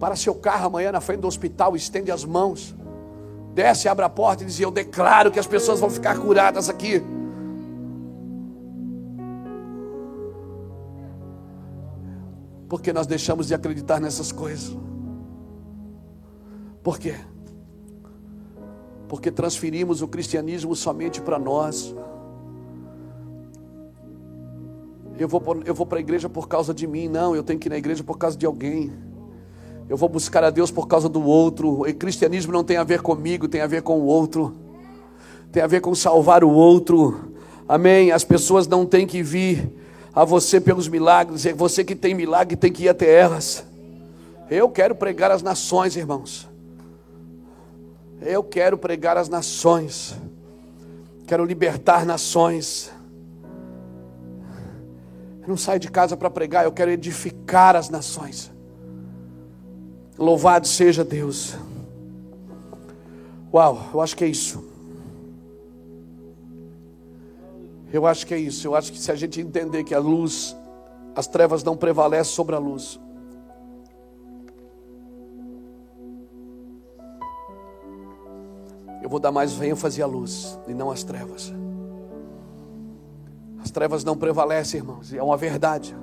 Para 0.00 0.16
seu 0.16 0.34
carro 0.34 0.68
amanhã 0.68 0.90
na 0.90 1.00
frente 1.02 1.20
do 1.20 1.28
hospital, 1.28 1.76
estende 1.76 2.10
as 2.10 2.24
mãos, 2.24 2.74
desce, 3.52 3.86
abre 3.86 4.06
a 4.06 4.08
porta 4.08 4.42
e 4.42 4.46
diz: 4.46 4.58
Eu 4.58 4.70
declaro 4.70 5.30
que 5.30 5.38
as 5.38 5.46
pessoas 5.46 5.80
vão 5.80 5.90
ficar 5.90 6.18
curadas 6.18 6.70
aqui. 6.70 7.02
Porque 12.66 12.94
nós 12.94 13.06
deixamos 13.06 13.46
de 13.46 13.54
acreditar 13.54 14.00
nessas 14.00 14.32
coisas. 14.32 14.74
Por 16.84 16.98
quê? 16.98 17.14
Porque 19.08 19.30
transferimos 19.30 20.02
o 20.02 20.06
cristianismo 20.06 20.76
somente 20.76 21.22
para 21.22 21.38
nós. 21.38 21.94
Eu 25.18 25.26
vou, 25.26 25.42
eu 25.64 25.74
vou 25.74 25.86
para 25.86 25.98
a 25.98 26.00
igreja 26.00 26.28
por 26.28 26.46
causa 26.46 26.74
de 26.74 26.86
mim. 26.86 27.08
Não, 27.08 27.34
eu 27.34 27.42
tenho 27.42 27.58
que 27.58 27.68
ir 27.68 27.70
na 27.70 27.78
igreja 27.78 28.04
por 28.04 28.18
causa 28.18 28.36
de 28.36 28.44
alguém. 28.44 28.92
Eu 29.88 29.96
vou 29.96 30.10
buscar 30.10 30.44
a 30.44 30.50
Deus 30.50 30.70
por 30.70 30.86
causa 30.86 31.08
do 31.08 31.22
outro. 31.22 31.80
O 31.88 31.94
cristianismo 31.94 32.52
não 32.52 32.62
tem 32.62 32.76
a 32.76 32.84
ver 32.84 33.00
comigo, 33.00 33.48
tem 33.48 33.62
a 33.62 33.66
ver 33.66 33.80
com 33.80 33.98
o 33.98 34.04
outro. 34.04 34.54
Tem 35.50 35.62
a 35.62 35.66
ver 35.66 35.80
com 35.80 35.94
salvar 35.94 36.44
o 36.44 36.50
outro. 36.50 37.32
Amém? 37.66 38.12
As 38.12 38.24
pessoas 38.24 38.66
não 38.66 38.84
têm 38.84 39.06
que 39.06 39.22
vir 39.22 39.72
a 40.12 40.22
você 40.22 40.60
pelos 40.60 40.86
milagres, 40.86 41.46
é 41.46 41.52
você 41.52 41.82
que 41.82 41.96
tem 41.96 42.14
milagre 42.14 42.56
tem 42.56 42.70
que 42.70 42.84
ir 42.84 42.88
até 42.88 43.10
elas. 43.12 43.64
Eu 44.50 44.68
quero 44.68 44.94
pregar 44.94 45.30
as 45.30 45.42
nações, 45.42 45.96
irmãos. 45.96 46.53
Eu 48.20 48.42
quero 48.42 48.78
pregar 48.78 49.16
as 49.16 49.28
nações. 49.28 50.14
Quero 51.26 51.44
libertar 51.44 52.04
nações. 52.04 52.92
Eu 55.42 55.48
não 55.48 55.56
saio 55.56 55.78
de 55.78 55.90
casa 55.90 56.16
para 56.16 56.30
pregar, 56.30 56.64
eu 56.64 56.72
quero 56.72 56.90
edificar 56.90 57.76
as 57.76 57.90
nações. 57.90 58.50
Louvado 60.18 60.66
seja 60.66 61.04
Deus. 61.04 61.54
Uau, 63.52 63.90
eu 63.92 64.00
acho 64.00 64.16
que 64.16 64.24
é 64.24 64.28
isso. 64.28 64.64
Eu 67.92 68.06
acho 68.06 68.26
que 68.26 68.34
é 68.34 68.38
isso. 68.38 68.66
Eu 68.66 68.74
acho 68.74 68.90
que 68.90 68.98
se 68.98 69.12
a 69.12 69.14
gente 69.14 69.40
entender 69.40 69.84
que 69.84 69.94
a 69.94 69.98
luz, 69.98 70.56
as 71.14 71.26
trevas 71.26 71.62
não 71.62 71.76
prevalecem 71.76 72.34
sobre 72.34 72.54
a 72.54 72.58
luz. 72.58 72.98
Eu 79.04 79.10
vou 79.10 79.20
dar 79.20 79.30
mais 79.30 79.60
ênfase 79.60 80.00
à 80.00 80.06
luz 80.06 80.58
e 80.66 80.72
não 80.72 80.90
às 80.90 81.04
trevas. 81.04 81.52
As 83.62 83.70
trevas 83.70 84.02
não 84.02 84.16
prevalecem, 84.16 84.80
irmãos, 84.80 85.12
e 85.12 85.18
é 85.18 85.22
uma 85.22 85.36
verdade. 85.36 85.94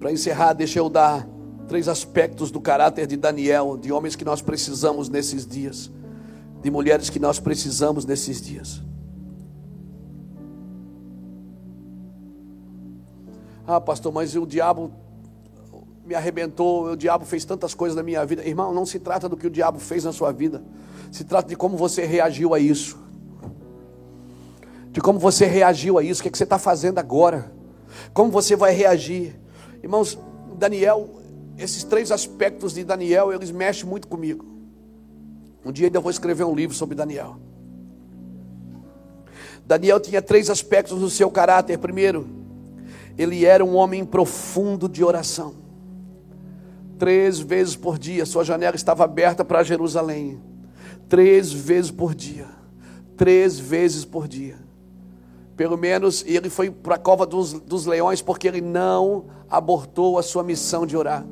Para 0.00 0.10
encerrar, 0.10 0.54
deixa 0.54 0.80
eu 0.80 0.88
dar 0.88 1.24
três 1.68 1.86
aspectos 1.86 2.50
do 2.50 2.60
caráter 2.60 3.06
de 3.06 3.16
Daniel, 3.16 3.76
de 3.76 3.92
homens 3.92 4.16
que 4.16 4.24
nós 4.24 4.42
precisamos 4.42 5.08
nesses 5.08 5.46
dias, 5.46 5.88
de 6.60 6.68
mulheres 6.68 7.08
que 7.08 7.20
nós 7.20 7.38
precisamos 7.38 8.04
nesses 8.04 8.42
dias. 8.42 8.82
Ah, 13.64 13.80
pastor, 13.80 14.12
mas 14.12 14.34
o 14.34 14.44
diabo 14.44 14.90
me 16.10 16.16
arrebentou, 16.16 16.90
o 16.90 16.96
diabo 16.96 17.24
fez 17.24 17.44
tantas 17.44 17.72
coisas 17.72 17.94
na 17.94 18.02
minha 18.02 18.26
vida. 18.26 18.44
Irmão, 18.44 18.74
não 18.74 18.84
se 18.84 18.98
trata 18.98 19.28
do 19.28 19.36
que 19.36 19.46
o 19.46 19.50
diabo 19.50 19.78
fez 19.78 20.02
na 20.02 20.12
sua 20.12 20.32
vida, 20.32 20.60
se 21.12 21.22
trata 21.22 21.48
de 21.48 21.54
como 21.54 21.76
você 21.76 22.04
reagiu 22.04 22.52
a 22.52 22.58
isso. 22.58 22.98
De 24.90 25.00
como 25.00 25.20
você 25.20 25.46
reagiu 25.46 25.98
a 25.98 26.02
isso, 26.02 26.20
o 26.20 26.22
que, 26.24 26.28
é 26.28 26.32
que 26.32 26.36
você 26.36 26.42
está 26.42 26.58
fazendo 26.58 26.98
agora, 26.98 27.52
como 28.12 28.28
você 28.28 28.56
vai 28.56 28.74
reagir. 28.74 29.38
Irmãos, 29.84 30.18
Daniel, 30.58 31.08
esses 31.56 31.84
três 31.84 32.10
aspectos 32.10 32.74
de 32.74 32.82
Daniel, 32.82 33.32
eles 33.32 33.52
mexem 33.52 33.88
muito 33.88 34.08
comigo. 34.08 34.44
Um 35.64 35.70
dia 35.70 35.86
ainda 35.86 36.00
vou 36.00 36.10
escrever 36.10 36.42
um 36.42 36.56
livro 36.56 36.74
sobre 36.74 36.96
Daniel. 36.96 37.36
Daniel 39.64 40.00
tinha 40.00 40.20
três 40.20 40.50
aspectos 40.50 40.98
no 40.98 41.08
seu 41.08 41.30
caráter. 41.30 41.78
Primeiro, 41.78 42.26
ele 43.16 43.44
era 43.44 43.64
um 43.64 43.76
homem 43.76 44.04
profundo 44.04 44.88
de 44.88 45.04
oração. 45.04 45.69
Três 47.00 47.40
vezes 47.40 47.74
por 47.74 47.98
dia, 47.98 48.26
sua 48.26 48.44
janela 48.44 48.76
estava 48.76 49.04
aberta 49.04 49.42
para 49.42 49.62
Jerusalém. 49.62 50.38
Três 51.08 51.50
vezes 51.50 51.90
por 51.90 52.14
dia. 52.14 52.46
Três 53.16 53.58
vezes 53.58 54.04
por 54.04 54.28
dia. 54.28 54.58
Pelo 55.56 55.78
menos 55.78 56.22
ele 56.26 56.50
foi 56.50 56.70
para 56.70 56.96
a 56.96 56.98
cova 56.98 57.24
dos, 57.24 57.54
dos 57.54 57.86
leões 57.86 58.20
porque 58.20 58.46
ele 58.46 58.60
não 58.60 59.24
abortou 59.48 60.18
a 60.18 60.22
sua 60.22 60.44
missão 60.44 60.84
de 60.84 60.94
orar. 60.94 61.26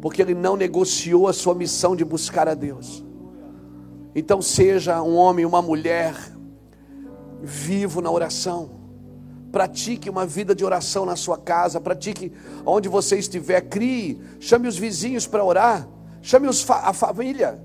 Porque 0.00 0.22
ele 0.22 0.34
não 0.34 0.56
negociou 0.56 1.28
a 1.28 1.34
sua 1.34 1.54
missão 1.54 1.94
de 1.94 2.06
buscar 2.06 2.48
a 2.48 2.54
Deus. 2.54 3.04
Então, 4.14 4.40
seja 4.40 5.02
um 5.02 5.14
homem, 5.14 5.44
uma 5.44 5.60
mulher, 5.60 6.14
vivo 7.42 8.00
na 8.00 8.10
oração 8.10 8.81
Pratique 9.52 10.08
uma 10.08 10.24
vida 10.24 10.54
de 10.54 10.64
oração 10.64 11.04
na 11.04 11.14
sua 11.14 11.36
casa, 11.36 11.78
pratique 11.78 12.32
onde 12.64 12.88
você 12.88 13.18
estiver, 13.18 13.60
crie, 13.60 14.18
chame 14.40 14.66
os 14.66 14.78
vizinhos 14.78 15.26
para 15.26 15.44
orar, 15.44 15.86
chame 16.22 16.48
os 16.48 16.62
fa 16.62 16.76
a 16.76 16.94
família. 16.94 17.62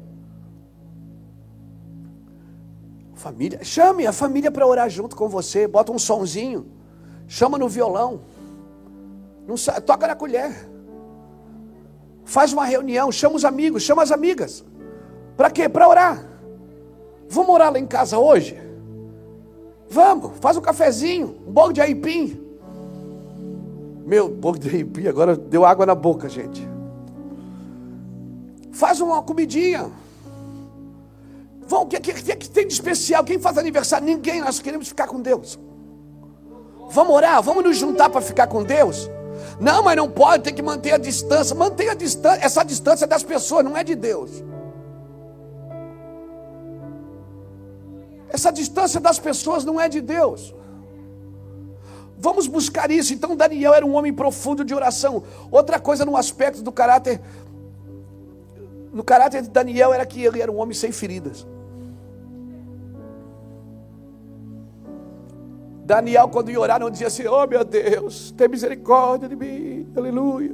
Família, 3.15 3.63
chame 3.63 4.05
a 4.05 4.11
família 4.11 4.51
para 4.51 4.67
orar 4.67 4.89
junto 4.89 5.15
com 5.15 5.29
você, 5.29 5.65
bota 5.65 5.93
um 5.93 5.97
sonzinho, 5.97 6.67
chama 7.25 7.57
no 7.57 7.69
violão, 7.69 8.19
toca 9.85 10.07
na 10.07 10.15
colher. 10.15 10.69
Faz 12.25 12.51
uma 12.51 12.65
reunião, 12.65 13.09
chama 13.13 13.37
os 13.37 13.45
amigos, 13.45 13.83
chama 13.83 14.03
as 14.03 14.11
amigas. 14.11 14.61
Para 15.37 15.49
quê? 15.49 15.69
Para 15.69 15.87
orar. 15.87 16.27
Vamos 17.29 17.55
orar 17.55 17.71
lá 17.71 17.79
em 17.79 17.87
casa 17.87 18.19
hoje? 18.19 18.66
Vamos, 19.89 20.33
faz 20.39 20.57
um 20.57 20.61
cafezinho, 20.61 21.37
um 21.47 21.51
bolo 21.51 21.71
de 21.71 21.81
aipim. 21.81 22.39
Meu, 24.05 24.29
bolo 24.29 24.57
de 24.57 24.69
aipim 24.69 25.07
agora 25.07 25.35
deu 25.35 25.65
água 25.65 25.85
na 25.85 25.95
boca, 25.95 26.27
gente. 26.27 26.67
Faz 28.71 29.01
uma 29.01 29.21
comidinha. 29.23 29.89
Vão, 31.67 31.83
o 31.83 31.85
que, 31.87 31.99
que, 31.99 32.13
que 32.35 32.49
tem 32.49 32.67
de 32.67 32.73
especial? 32.73 33.23
Quem 33.23 33.39
faz 33.39 33.57
aniversário? 33.57 34.05
Ninguém, 34.05 34.39
nós 34.39 34.59
queremos 34.59 34.87
ficar 34.87 35.07
com 35.07 35.21
Deus. 35.21 35.59
Vamos 36.89 37.13
orar, 37.13 37.41
vamos 37.41 37.63
nos 37.63 37.77
juntar 37.77 38.09
para 38.09 38.21
ficar 38.21 38.47
com 38.47 38.63
Deus. 38.63 39.09
Não, 39.59 39.83
mas 39.83 39.97
não 39.97 40.09
pode, 40.09 40.43
tem 40.43 40.53
que 40.53 40.61
manter 40.61 40.93
a 40.93 40.97
distância. 40.97 41.55
Mantenha 41.55 41.91
a 41.91 41.95
distância, 41.95 42.45
essa 42.45 42.63
distância 42.63 43.05
é 43.05 43.07
das 43.07 43.23
pessoas, 43.23 43.65
não 43.65 43.75
é 43.75 43.83
de 43.83 43.95
Deus. 43.95 44.43
Essa 48.29 48.51
distância 48.51 48.99
das 48.99 49.19
pessoas 49.19 49.63
não 49.63 49.79
é 49.79 49.87
de 49.87 50.01
Deus. 50.01 50.53
Vamos 52.17 52.47
buscar 52.47 52.89
isso. 52.89 53.13
Então, 53.13 53.35
Daniel 53.35 53.73
era 53.73 53.85
um 53.85 53.95
homem 53.95 54.13
profundo 54.13 54.65
de 54.65 54.73
oração. 54.73 55.23
Outra 55.51 55.79
coisa 55.79 56.03
no 56.03 56.17
aspecto 56.17 56.61
do 56.63 56.71
caráter, 56.71 57.21
no 58.91 59.03
caráter 59.03 59.43
de 59.43 59.49
Daniel 59.49 59.93
era 59.93 60.05
que 60.05 60.23
ele 60.23 60.41
era 60.41 60.51
um 60.51 60.57
homem 60.57 60.73
sem 60.73 60.91
feridas. 60.91 61.45
Daniel, 65.85 66.27
quando 66.27 66.51
ia 66.51 66.59
orar, 66.59 66.79
não 66.79 66.89
dizia 66.89 67.07
assim: 67.07 67.25
Oh 67.27 67.47
meu 67.47 67.63
Deus, 67.63 68.31
tem 68.31 68.49
misericórdia 68.49 69.29
de 69.29 69.35
mim, 69.35 69.87
aleluia. 69.95 70.53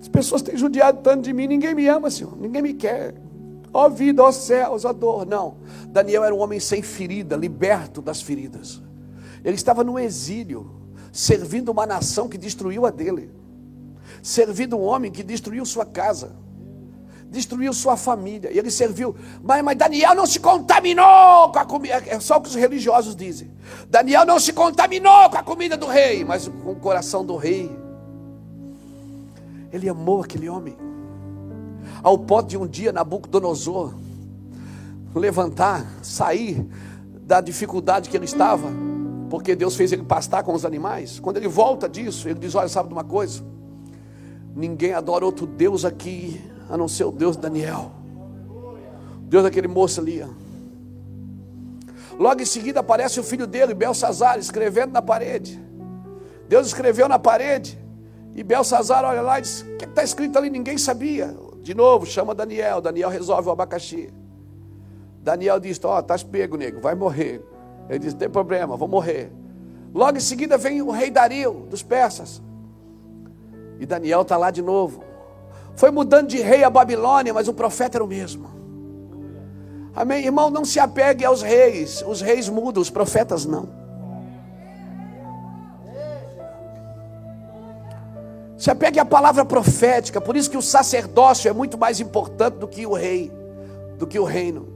As 0.00 0.08
pessoas 0.08 0.40
têm 0.40 0.56
judiado 0.56 1.00
tanto 1.02 1.22
de 1.22 1.32
mim, 1.34 1.46
ninguém 1.46 1.74
me 1.74 1.86
ama, 1.88 2.10
Senhor, 2.10 2.34
ninguém 2.38 2.62
me 2.62 2.72
quer. 2.72 3.14
Ó 3.72 3.88
vida, 3.88 4.22
ó 4.22 4.32
céus, 4.32 4.84
ó 4.84 4.92
dor. 4.92 5.26
Não, 5.26 5.58
Daniel 5.88 6.24
era 6.24 6.34
um 6.34 6.38
homem 6.38 6.60
sem 6.60 6.82
ferida, 6.82 7.36
liberto 7.36 8.00
das 8.00 8.20
feridas. 8.20 8.82
Ele 9.44 9.54
estava 9.54 9.84
no 9.84 9.98
exílio, 9.98 10.70
servindo 11.12 11.70
uma 11.70 11.86
nação 11.86 12.28
que 12.28 12.38
destruiu 12.38 12.86
a 12.86 12.90
dele, 12.90 13.30
servindo 14.22 14.76
um 14.76 14.82
homem 14.82 15.10
que 15.10 15.22
destruiu 15.22 15.64
sua 15.64 15.84
casa, 15.84 16.34
destruiu 17.30 17.72
sua 17.72 17.96
família. 17.96 18.50
E 18.50 18.58
ele 18.58 18.70
serviu, 18.70 19.14
mas, 19.42 19.62
mas 19.62 19.76
Daniel 19.76 20.14
não 20.14 20.26
se 20.26 20.40
contaminou 20.40 21.52
com 21.52 21.58
a 21.58 21.64
comida. 21.64 22.02
É 22.06 22.18
só 22.20 22.38
o 22.38 22.40
que 22.40 22.48
os 22.48 22.54
religiosos 22.54 23.14
dizem. 23.14 23.50
Daniel 23.88 24.24
não 24.24 24.40
se 24.40 24.52
contaminou 24.52 25.30
com 25.30 25.36
a 25.36 25.42
comida 25.42 25.76
do 25.76 25.86
rei, 25.86 26.24
mas 26.24 26.48
com 26.48 26.72
o 26.72 26.76
coração 26.76 27.24
do 27.24 27.36
rei. 27.36 27.70
Ele 29.72 29.88
amou 29.88 30.22
aquele 30.22 30.48
homem. 30.48 30.76
Ao 32.02 32.18
ponto 32.18 32.48
de 32.48 32.56
um 32.56 32.66
dia 32.66 32.92
Nabucodonosor 32.92 33.94
levantar, 35.14 35.84
sair 36.02 36.64
da 37.22 37.40
dificuldade 37.40 38.08
que 38.08 38.16
ele 38.16 38.26
estava 38.26 38.68
porque 39.28 39.54
Deus 39.54 39.76
fez 39.76 39.92
ele 39.92 40.02
pastar 40.02 40.42
com 40.42 40.54
os 40.54 40.64
animais. 40.64 41.20
Quando 41.20 41.36
ele 41.36 41.48
volta 41.48 41.88
disso, 41.88 42.28
ele 42.28 42.38
diz: 42.38 42.54
Olha, 42.54 42.68
sabe 42.68 42.88
de 42.88 42.94
uma 42.94 43.04
coisa? 43.04 43.42
Ninguém 44.54 44.92
adora 44.92 45.24
outro 45.24 45.46
Deus 45.46 45.84
aqui, 45.84 46.40
a 46.68 46.76
não 46.76 46.88
ser 46.88 47.04
o 47.04 47.12
Deus 47.12 47.36
de 47.36 47.42
Daniel. 47.42 47.92
Deus 49.22 49.44
daquele 49.44 49.68
moço 49.68 50.00
ali. 50.00 50.24
Logo 52.18 52.40
em 52.40 52.46
seguida 52.46 52.80
aparece 52.80 53.20
o 53.20 53.22
filho 53.22 53.46
dele, 53.46 53.74
Belsazar, 53.74 54.38
escrevendo 54.38 54.92
na 54.92 55.02
parede. 55.02 55.62
Deus 56.48 56.66
escreveu 56.66 57.08
na 57.08 57.18
parede. 57.18 57.78
E 58.34 58.42
Belsazar 58.42 59.04
olha 59.04 59.20
lá 59.20 59.38
e 59.38 59.42
diz: 59.42 59.60
O 59.60 59.76
que 59.76 59.84
está 59.84 60.02
escrito 60.02 60.38
ali? 60.38 60.50
Ninguém 60.50 60.78
sabia. 60.78 61.36
De 61.68 61.74
novo, 61.74 62.06
chama 62.06 62.34
Daniel. 62.34 62.80
Daniel 62.80 63.10
resolve 63.10 63.46
o 63.46 63.52
abacaxi. 63.52 64.10
Daniel 65.22 65.60
diz: 65.60 65.78
Ó, 65.84 65.96
oh, 65.96 66.00
estás 66.00 66.22
pego, 66.22 66.56
nego, 66.56 66.80
vai 66.80 66.94
morrer. 66.94 67.44
Ele 67.90 67.98
diz: 67.98 68.14
Não 68.14 68.20
tem 68.20 68.30
problema, 68.30 68.74
vou 68.74 68.88
morrer. 68.88 69.30
Logo 69.94 70.16
em 70.16 70.20
seguida 70.20 70.56
vem 70.56 70.80
o 70.80 70.90
rei 70.90 71.10
Dario 71.10 71.66
dos 71.68 71.82
persas. 71.82 72.40
E 73.78 73.84
Daniel 73.84 74.22
está 74.22 74.38
lá 74.38 74.50
de 74.50 74.62
novo. 74.62 75.04
Foi 75.76 75.90
mudando 75.90 76.28
de 76.28 76.38
rei 76.38 76.64
a 76.64 76.70
Babilônia, 76.70 77.34
mas 77.34 77.48
o 77.48 77.52
profeta 77.52 77.98
era 77.98 78.04
o 78.04 78.08
mesmo. 78.08 78.48
Amém? 79.94 80.24
Irmão, 80.24 80.48
não 80.48 80.64
se 80.64 80.80
apegue 80.80 81.22
aos 81.22 81.42
reis. 81.42 82.02
Os 82.08 82.22
reis 82.22 82.48
mudam, 82.48 82.80
os 82.80 82.88
profetas 82.88 83.44
não. 83.44 83.68
Se 88.58 88.72
apegue 88.72 88.98
à 88.98 89.04
palavra 89.04 89.44
profética. 89.44 90.20
Por 90.20 90.36
isso 90.36 90.50
que 90.50 90.56
o 90.56 90.62
sacerdócio 90.62 91.48
é 91.48 91.52
muito 91.52 91.78
mais 91.78 92.00
importante 92.00 92.56
do 92.56 92.66
que 92.66 92.84
o 92.84 92.92
rei, 92.92 93.32
do 93.96 94.06
que 94.06 94.18
o 94.18 94.24
reino. 94.24 94.68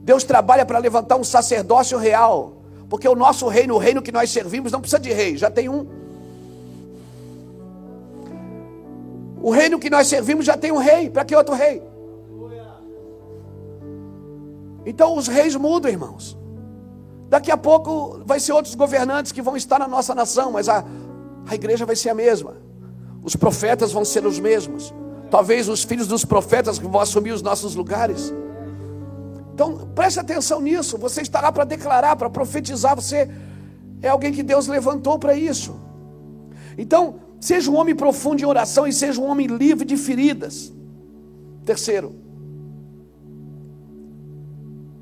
Deus 0.00 0.24
trabalha 0.24 0.66
para 0.66 0.78
levantar 0.78 1.16
um 1.16 1.22
sacerdócio 1.22 1.96
real. 1.96 2.56
Porque 2.90 3.08
o 3.08 3.14
nosso 3.14 3.46
reino, 3.46 3.74
o 3.74 3.78
reino 3.78 4.02
que 4.02 4.10
nós 4.10 4.28
servimos, 4.28 4.72
não 4.72 4.80
precisa 4.80 4.98
de 4.98 5.12
rei, 5.12 5.36
já 5.36 5.48
tem 5.48 5.68
um. 5.68 5.86
O 9.40 9.50
reino 9.50 9.78
que 9.78 9.88
nós 9.88 10.08
servimos 10.08 10.44
já 10.44 10.56
tem 10.56 10.72
um 10.72 10.78
rei, 10.78 11.08
para 11.08 11.24
que 11.24 11.36
outro 11.36 11.54
rei? 11.54 11.80
Então 14.84 15.16
os 15.16 15.28
reis 15.28 15.54
mudam, 15.54 15.90
irmãos. 15.90 16.36
Daqui 17.28 17.50
a 17.50 17.56
pouco 17.56 18.20
vai 18.24 18.40
ser 18.40 18.52
outros 18.52 18.74
governantes 18.74 19.32
que 19.32 19.40
vão 19.40 19.56
estar 19.56 19.78
na 19.78 19.88
nossa 19.88 20.14
nação, 20.14 20.50
mas 20.50 20.68
a, 20.68 20.84
a 21.46 21.54
igreja 21.54 21.86
vai 21.86 21.96
ser 21.96 22.10
a 22.10 22.14
mesma. 22.14 22.63
Os 23.24 23.34
profetas 23.34 23.90
vão 23.90 24.04
ser 24.04 24.26
os 24.26 24.38
mesmos. 24.38 24.92
Talvez 25.30 25.68
os 25.68 25.82
filhos 25.82 26.06
dos 26.06 26.24
profetas 26.24 26.78
vão 26.78 27.00
assumir 27.00 27.32
os 27.32 27.40
nossos 27.40 27.74
lugares. 27.74 28.32
Então, 29.54 29.88
preste 29.94 30.20
atenção 30.20 30.60
nisso. 30.60 30.98
Você 30.98 31.22
está 31.22 31.40
lá 31.40 31.50
para 31.50 31.64
declarar, 31.64 32.16
para 32.16 32.28
profetizar. 32.28 32.94
Você 32.94 33.30
é 34.02 34.08
alguém 34.08 34.32
que 34.32 34.42
Deus 34.42 34.66
levantou 34.66 35.18
para 35.18 35.34
isso. 35.34 35.74
Então, 36.76 37.20
seja 37.40 37.70
um 37.70 37.76
homem 37.76 37.94
profundo 37.94 38.42
em 38.42 38.44
oração 38.44 38.86
e 38.86 38.92
seja 38.92 39.20
um 39.20 39.24
homem 39.24 39.46
livre 39.46 39.86
de 39.86 39.96
feridas. 39.96 40.72
Terceiro, 41.64 42.14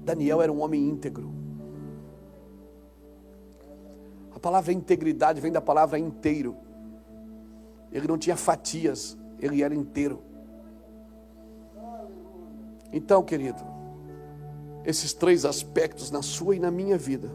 Daniel 0.04 0.40
era 0.40 0.52
um 0.52 0.60
homem 0.60 0.88
íntegro. 0.88 1.32
A 4.34 4.38
palavra 4.38 4.72
integridade 4.72 5.40
vem 5.40 5.50
da 5.50 5.60
palavra 5.60 5.98
inteiro. 5.98 6.56
Ele 7.92 8.08
não 8.08 8.16
tinha 8.16 8.36
fatias, 8.36 9.16
ele 9.38 9.62
era 9.62 9.74
inteiro. 9.74 10.22
Então, 12.92 13.22
querido, 13.22 13.62
esses 14.84 15.12
três 15.12 15.44
aspectos 15.44 16.10
na 16.10 16.22
sua 16.22 16.56
e 16.56 16.58
na 16.58 16.70
minha 16.70 16.98
vida, 16.98 17.30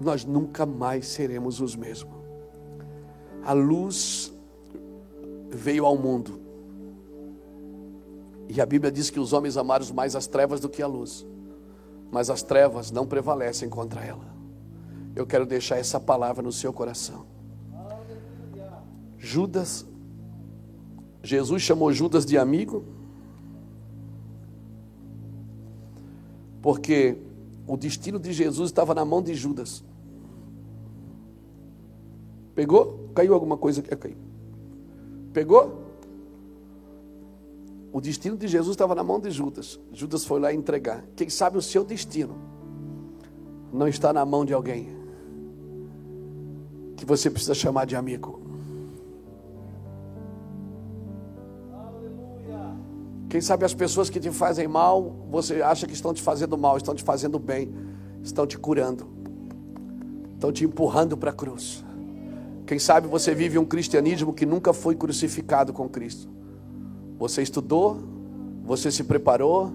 nós 0.00 0.24
nunca 0.24 0.64
mais 0.64 1.06
seremos 1.08 1.60
os 1.60 1.74
mesmos. 1.74 2.14
A 3.44 3.52
luz 3.52 4.32
veio 5.50 5.84
ao 5.84 5.96
mundo. 5.96 6.40
E 8.48 8.60
a 8.60 8.66
Bíblia 8.66 8.90
diz 8.90 9.10
que 9.10 9.20
os 9.20 9.32
homens 9.32 9.56
amaram 9.56 9.86
mais 9.94 10.16
as 10.16 10.26
trevas 10.26 10.60
do 10.60 10.68
que 10.68 10.82
a 10.82 10.86
luz. 10.86 11.26
Mas 12.10 12.30
as 12.30 12.42
trevas 12.42 12.90
não 12.90 13.06
prevalecem 13.06 13.68
contra 13.68 14.02
ela. 14.04 14.34
Eu 15.14 15.26
quero 15.26 15.46
deixar 15.46 15.76
essa 15.76 16.00
palavra 16.00 16.42
no 16.42 16.52
seu 16.52 16.72
coração. 16.72 17.26
Judas, 19.20 19.86
Jesus 21.22 21.62
chamou 21.62 21.92
Judas 21.92 22.26
de 22.26 22.36
amigo, 22.36 22.84
Porque 26.62 27.16
o 27.66 27.76
destino 27.76 28.18
de 28.18 28.32
Jesus 28.32 28.70
estava 28.70 28.94
na 28.94 29.04
mão 29.04 29.22
de 29.22 29.34
Judas. 29.34 29.84
Pegou? 32.54 33.10
Caiu 33.14 33.32
alguma 33.32 33.56
coisa 33.56 33.80
aqui? 33.80 33.96
Caiu. 33.96 34.16
Pegou? 35.32 35.80
O 37.92 38.00
destino 38.00 38.36
de 38.36 38.46
Jesus 38.46 38.74
estava 38.74 38.94
na 38.94 39.02
mão 39.02 39.18
de 39.18 39.30
Judas. 39.30 39.80
Judas 39.92 40.24
foi 40.24 40.38
lá 40.38 40.52
entregar. 40.52 41.04
Quem 41.16 41.28
sabe 41.28 41.56
o 41.56 41.62
seu 41.62 41.84
destino 41.84 42.36
não 43.72 43.88
está 43.88 44.12
na 44.12 44.24
mão 44.24 44.44
de 44.44 44.52
alguém 44.52 44.88
que 46.96 47.06
você 47.06 47.30
precisa 47.30 47.54
chamar 47.54 47.86
de 47.86 47.96
amigo. 47.96 48.39
Quem 53.30 53.40
sabe 53.40 53.64
as 53.64 53.72
pessoas 53.72 54.10
que 54.10 54.18
te 54.18 54.28
fazem 54.32 54.66
mal, 54.66 55.14
você 55.30 55.62
acha 55.62 55.86
que 55.86 55.92
estão 55.92 56.12
te 56.12 56.20
fazendo 56.20 56.58
mal, 56.58 56.76
estão 56.76 56.96
te 56.96 57.04
fazendo 57.04 57.38
bem, 57.38 57.72
estão 58.24 58.44
te 58.44 58.58
curando, 58.58 59.06
estão 60.34 60.50
te 60.50 60.64
empurrando 60.64 61.16
para 61.16 61.30
a 61.30 61.32
cruz. 61.32 61.84
Quem 62.66 62.80
sabe 62.80 63.06
você 63.06 63.32
vive 63.32 63.56
um 63.56 63.64
cristianismo 63.64 64.32
que 64.32 64.44
nunca 64.44 64.72
foi 64.72 64.96
crucificado 64.96 65.72
com 65.72 65.88
Cristo. 65.88 66.28
Você 67.20 67.40
estudou, 67.40 67.98
você 68.64 68.90
se 68.90 69.04
preparou, 69.04 69.72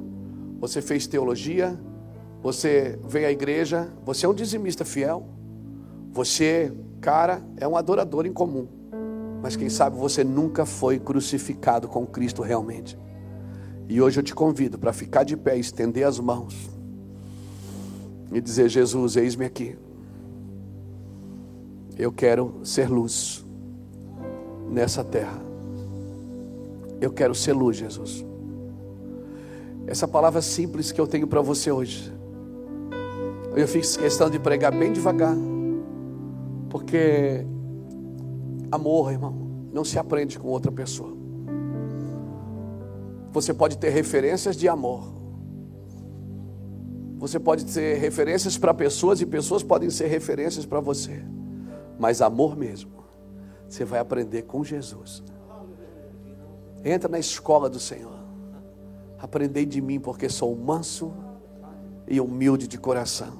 você 0.59 0.81
fez 0.81 1.07
teologia, 1.07 1.79
você 2.43 2.99
veio 3.07 3.27
à 3.27 3.31
igreja, 3.31 3.87
você 4.05 4.25
é 4.25 4.29
um 4.29 4.33
dizimista 4.33 4.83
fiel, 4.83 5.25
você, 6.11 6.73
cara, 6.99 7.41
é 7.55 7.65
um 7.65 7.77
adorador 7.77 8.25
em 8.25 8.33
comum. 8.33 8.67
Mas 9.41 9.55
quem 9.55 9.69
sabe 9.69 9.95
você 9.95 10.25
nunca 10.25 10.65
foi 10.65 10.99
crucificado 10.99 11.87
com 11.87 12.05
Cristo 12.05 12.41
realmente. 12.41 12.97
E 13.87 14.01
hoje 14.01 14.19
eu 14.19 14.23
te 14.23 14.33
convido 14.33 14.77
para 14.79 14.91
ficar 14.91 15.23
de 15.23 15.37
pé, 15.37 15.57
estender 15.57 16.05
as 16.05 16.19
mãos 16.19 16.69
e 18.31 18.41
dizer: 18.41 18.69
Jesus, 18.69 19.15
eis-me 19.15 19.45
aqui. 19.45 19.77
Eu 21.97 22.11
quero 22.11 22.55
ser 22.63 22.89
luz 22.89 23.45
nessa 24.69 25.03
terra. 25.03 25.39
Eu 26.99 27.11
quero 27.11 27.35
ser 27.35 27.53
luz, 27.53 27.77
Jesus. 27.77 28.25
Essa 29.87 30.07
palavra 30.07 30.41
simples 30.41 30.91
que 30.91 30.99
eu 30.99 31.07
tenho 31.07 31.27
para 31.27 31.41
você 31.41 31.71
hoje. 31.71 32.11
Eu 33.55 33.67
fiz 33.67 33.95
questão 33.95 34.29
de 34.29 34.37
pregar 34.37 34.77
bem 34.77 34.91
devagar, 34.91 35.35
porque 36.69 37.45
amor, 38.69 39.11
irmão, 39.11 39.33
não 39.71 39.85
se 39.85 39.97
aprende 39.97 40.37
com 40.37 40.49
outra 40.49 40.71
pessoa. 40.71 41.14
Você 43.35 43.53
pode 43.53 43.77
ter 43.77 43.89
referências 43.89 44.55
de 44.55 44.69
amor, 44.69 45.03
Você 47.17 47.37
pode 47.37 47.69
ser 47.69 47.97
referências 47.97 48.57
para 48.57 48.73
pessoas 48.73 49.19
e 49.19 49.25
pessoas 49.25 49.61
podem 49.61 49.89
ser 49.89 50.07
referências 50.07 50.65
para 50.65 50.79
você. 50.79 51.21
Mas 51.99 52.21
amor 52.21 52.55
mesmo, 52.55 52.91
você 53.67 53.83
vai 53.83 53.99
aprender 53.99 54.43
com 54.43 54.63
Jesus. 54.63 55.21
Entra 56.83 57.09
na 57.09 57.19
escola 57.19 57.69
do 57.69 57.79
Senhor. 57.79 58.19
Aprendei 59.19 59.65
de 59.65 59.81
mim, 59.81 59.99
porque 59.99 60.29
sou 60.29 60.55
manso 60.55 61.11
e 62.07 62.21
humilde 62.21 62.67
de 62.67 62.77
coração. 62.77 63.33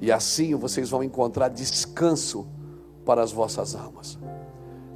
E 0.00 0.10
assim 0.10 0.54
vocês 0.54 0.88
vão 0.88 1.02
encontrar 1.02 1.48
descanso 1.48 2.46
para 3.04 3.22
as 3.22 3.32
vossas 3.32 3.74
almas. 3.74 4.18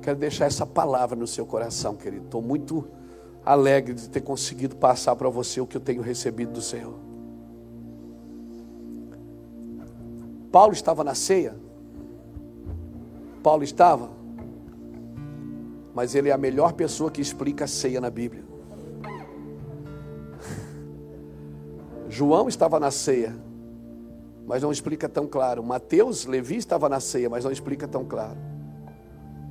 Quero 0.00 0.18
deixar 0.18 0.46
essa 0.46 0.64
palavra 0.64 1.16
no 1.16 1.26
seu 1.26 1.44
coração, 1.44 1.96
querido. 1.96 2.24
Estou 2.24 2.40
muito 2.40 3.01
alegre 3.44 3.94
de 3.94 4.08
ter 4.08 4.20
conseguido 4.20 4.76
passar 4.76 5.16
para 5.16 5.28
você 5.28 5.60
o 5.60 5.66
que 5.66 5.76
eu 5.76 5.80
tenho 5.80 6.02
recebido 6.02 6.52
do 6.52 6.62
Senhor. 6.62 6.94
Paulo 10.50 10.72
estava 10.72 11.02
na 11.02 11.14
ceia. 11.14 11.56
Paulo 13.42 13.64
estava. 13.64 14.10
Mas 15.94 16.14
ele 16.14 16.28
é 16.28 16.32
a 16.32 16.38
melhor 16.38 16.74
pessoa 16.74 17.10
que 17.10 17.20
explica 17.20 17.64
a 17.64 17.68
ceia 17.68 18.00
na 18.00 18.10
Bíblia. 18.10 18.44
João 22.08 22.48
estava 22.48 22.78
na 22.78 22.90
ceia, 22.90 23.34
mas 24.46 24.62
não 24.62 24.70
explica 24.70 25.08
tão 25.08 25.26
claro. 25.26 25.62
Mateus, 25.62 26.26
Levi 26.26 26.56
estava 26.56 26.88
na 26.88 27.00
ceia, 27.00 27.28
mas 27.28 27.44
não 27.44 27.50
explica 27.50 27.88
tão 27.88 28.04
claro. 28.04 28.38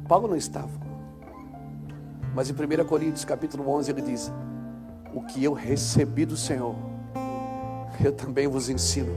Paulo 0.08 0.28
não 0.28 0.36
estava. 0.36 0.91
Mas 2.34 2.50
em 2.50 2.54
1 2.54 2.86
Coríntios 2.86 3.26
capítulo 3.26 3.70
11 3.70 3.92
ele 3.92 4.02
diz: 4.02 4.32
O 5.14 5.22
que 5.22 5.44
eu 5.44 5.54
recebi 5.54 6.26
do 6.26 6.38
Senhor, 6.38 6.76
eu 8.04 8.12
também 8.12 8.48
vos 8.48 8.70
ensino. 8.70 9.14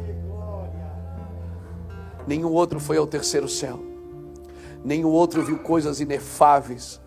Nenhum 2.26 2.50
outro 2.50 2.80
foi 2.80 2.96
ao 2.96 3.06
terceiro 3.06 3.48
céu. 3.48 3.78
Nenhum 4.84 5.08
outro 5.08 5.42
viu 5.42 5.58
coisas 5.58 6.00
inefáveis. 6.00 7.00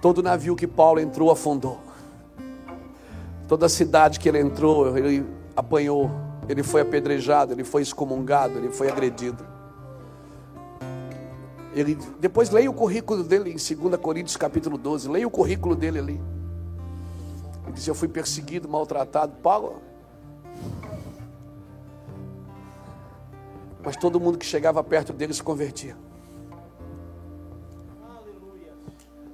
Todo 0.00 0.22
navio 0.22 0.54
que 0.54 0.66
Paulo 0.66 1.00
entrou 1.00 1.30
afundou. 1.30 1.80
Toda 3.48 3.68
cidade 3.68 4.20
que 4.20 4.28
ele 4.28 4.40
entrou, 4.40 4.96
ele 4.96 5.24
apanhou. 5.56 6.10
Ele 6.48 6.62
foi 6.62 6.80
apedrejado, 6.80 7.52
ele 7.52 7.64
foi 7.64 7.82
excomungado, 7.82 8.58
ele 8.58 8.70
foi 8.70 8.88
agredido. 8.88 9.44
Ele, 11.76 11.94
depois 12.18 12.48
leia 12.48 12.70
o 12.70 12.72
currículo 12.72 13.22
dele 13.22 13.50
em 13.50 13.56
2 13.56 14.00
Coríntios 14.00 14.34
capítulo 14.34 14.78
12. 14.78 15.10
Leia 15.10 15.26
o 15.26 15.30
currículo 15.30 15.76
dele 15.76 15.98
ali. 15.98 16.20
Ele 17.64 17.72
diz: 17.74 17.86
Eu 17.86 17.94
fui 17.94 18.08
perseguido, 18.08 18.66
maltratado. 18.66 19.34
Paulo. 19.42 19.82
Mas 23.84 23.94
todo 23.94 24.18
mundo 24.18 24.38
que 24.38 24.46
chegava 24.46 24.82
perto 24.82 25.12
dele 25.12 25.34
se 25.34 25.42
convertia. 25.42 25.94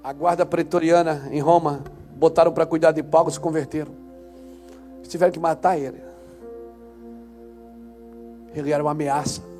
A 0.02 0.12
guarda 0.12 0.44
pretoriana 0.44 1.28
em 1.30 1.38
Roma 1.38 1.84
botaram 2.16 2.52
para 2.52 2.66
cuidar 2.66 2.90
de 2.90 3.04
Paulo, 3.04 3.30
se 3.30 3.38
converteram. 3.38 3.94
Tiveram 5.04 5.30
que 5.30 5.38
matar 5.38 5.78
ele. 5.78 6.02
Ele 8.52 8.72
era 8.72 8.82
uma 8.82 8.90
ameaça. 8.90 9.51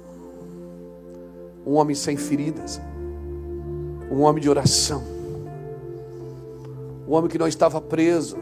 Um 1.66 1.74
homem 1.74 1.94
sem 1.94 2.16
feridas. 2.16 2.80
Um 4.10 4.22
homem 4.22 4.42
de 4.42 4.50
oração. 4.50 5.02
Um 7.08 7.14
homem 7.14 7.28
que 7.30 7.38
não 7.38 7.46
estava 7.48 7.80
preso 7.80 8.36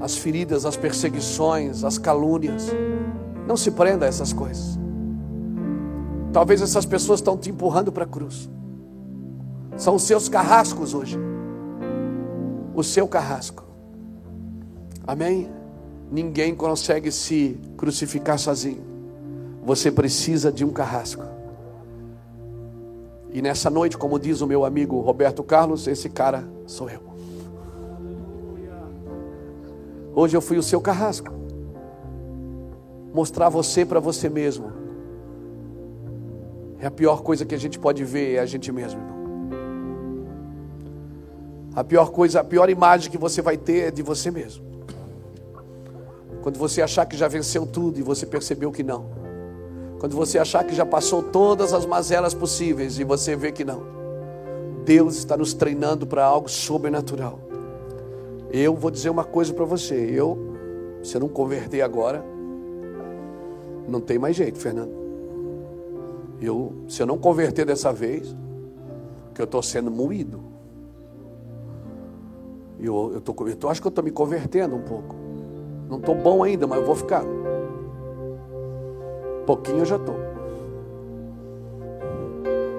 às 0.00 0.16
feridas, 0.16 0.64
às 0.64 0.76
perseguições, 0.76 1.84
às 1.84 1.98
calúnias. 1.98 2.66
Não 3.46 3.56
se 3.56 3.70
prenda 3.70 4.06
a 4.06 4.08
essas 4.08 4.32
coisas. 4.32 4.78
Talvez 6.32 6.60
essas 6.60 6.84
pessoas 6.84 7.20
estão 7.20 7.36
te 7.36 7.50
empurrando 7.50 7.90
para 7.90 8.04
a 8.04 8.06
cruz. 8.06 8.48
São 9.76 9.94
os 9.94 10.02
seus 10.02 10.28
carrascos 10.28 10.94
hoje. 10.94 11.18
O 12.74 12.82
seu 12.82 13.08
carrasco. 13.08 13.64
Amém? 15.06 15.48
Ninguém 16.10 16.54
consegue 16.54 17.10
se 17.10 17.58
crucificar 17.76 18.38
sozinho. 18.38 18.82
Você 19.64 19.90
precisa 19.90 20.52
de 20.52 20.64
um 20.64 20.70
carrasco. 20.70 21.22
E 23.32 23.42
nessa 23.42 23.68
noite, 23.68 23.96
como 23.96 24.18
diz 24.18 24.40
o 24.40 24.46
meu 24.46 24.64
amigo 24.64 25.00
Roberto 25.00 25.42
Carlos, 25.42 25.86
esse 25.86 26.08
cara 26.08 26.44
sou 26.66 26.88
eu. 26.88 27.00
Hoje 30.14 30.36
eu 30.36 30.40
fui 30.40 30.56
o 30.56 30.62
seu 30.62 30.80
carrasco. 30.80 31.30
Mostrar 33.12 33.48
você 33.48 33.84
para 33.84 34.00
você 34.00 34.28
mesmo. 34.28 34.72
É 36.80 36.86
a 36.86 36.90
pior 36.90 37.22
coisa 37.22 37.44
que 37.44 37.54
a 37.54 37.58
gente 37.58 37.78
pode 37.78 38.04
ver 38.04 38.34
é 38.34 38.38
a 38.40 38.46
gente 38.46 38.72
mesmo, 38.72 39.00
irmão. 39.00 39.18
A 41.74 41.84
pior 41.84 42.10
coisa, 42.10 42.40
a 42.40 42.44
pior 42.44 42.68
imagem 42.70 43.10
que 43.10 43.18
você 43.18 43.42
vai 43.42 43.56
ter 43.56 43.88
é 43.88 43.90
de 43.90 44.02
você 44.02 44.30
mesmo. 44.30 44.64
Quando 46.42 46.58
você 46.58 46.80
achar 46.82 47.06
que 47.06 47.16
já 47.16 47.28
venceu 47.28 47.66
tudo 47.66 47.98
e 47.98 48.02
você 48.02 48.24
percebeu 48.24 48.72
que 48.72 48.82
não. 48.82 49.17
Quando 49.98 50.14
você 50.14 50.38
achar 50.38 50.64
que 50.64 50.74
já 50.74 50.86
passou 50.86 51.22
todas 51.22 51.72
as 51.72 51.84
mazelas 51.84 52.32
possíveis 52.32 52.98
e 52.98 53.04
você 53.04 53.34
vê 53.34 53.50
que 53.50 53.64
não. 53.64 53.82
Deus 54.84 55.16
está 55.16 55.36
nos 55.36 55.52
treinando 55.52 56.06
para 56.06 56.24
algo 56.24 56.48
sobrenatural. 56.48 57.40
Eu 58.50 58.74
vou 58.74 58.90
dizer 58.90 59.10
uma 59.10 59.24
coisa 59.24 59.52
para 59.52 59.64
você. 59.64 59.94
Eu, 59.94 60.38
se 61.02 61.16
eu 61.16 61.20
não 61.20 61.28
converter 61.28 61.82
agora, 61.82 62.24
não 63.86 64.00
tem 64.00 64.18
mais 64.18 64.36
jeito, 64.36 64.58
Fernando. 64.58 64.96
Eu, 66.40 66.72
se 66.88 67.02
eu 67.02 67.06
não 67.06 67.18
converter 67.18 67.66
dessa 67.66 67.92
vez, 67.92 68.34
que 69.34 69.40
eu 69.40 69.44
estou 69.44 69.62
sendo 69.62 69.90
moído. 69.90 70.40
Eu, 72.78 73.12
eu, 73.14 73.20
tô, 73.20 73.34
eu 73.46 73.56
tô, 73.56 73.68
acho 73.68 73.80
que 73.80 73.86
eu 73.86 73.90
estou 73.90 74.04
me 74.04 74.12
convertendo 74.12 74.76
um 74.76 74.82
pouco. 74.82 75.16
Não 75.88 75.98
estou 75.98 76.14
bom 76.14 76.44
ainda, 76.44 76.66
mas 76.66 76.78
eu 76.78 76.86
vou 76.86 76.94
ficar. 76.94 77.24
Pouquinho 79.48 79.78
eu 79.78 79.86
já 79.86 79.96
estou. 79.96 80.14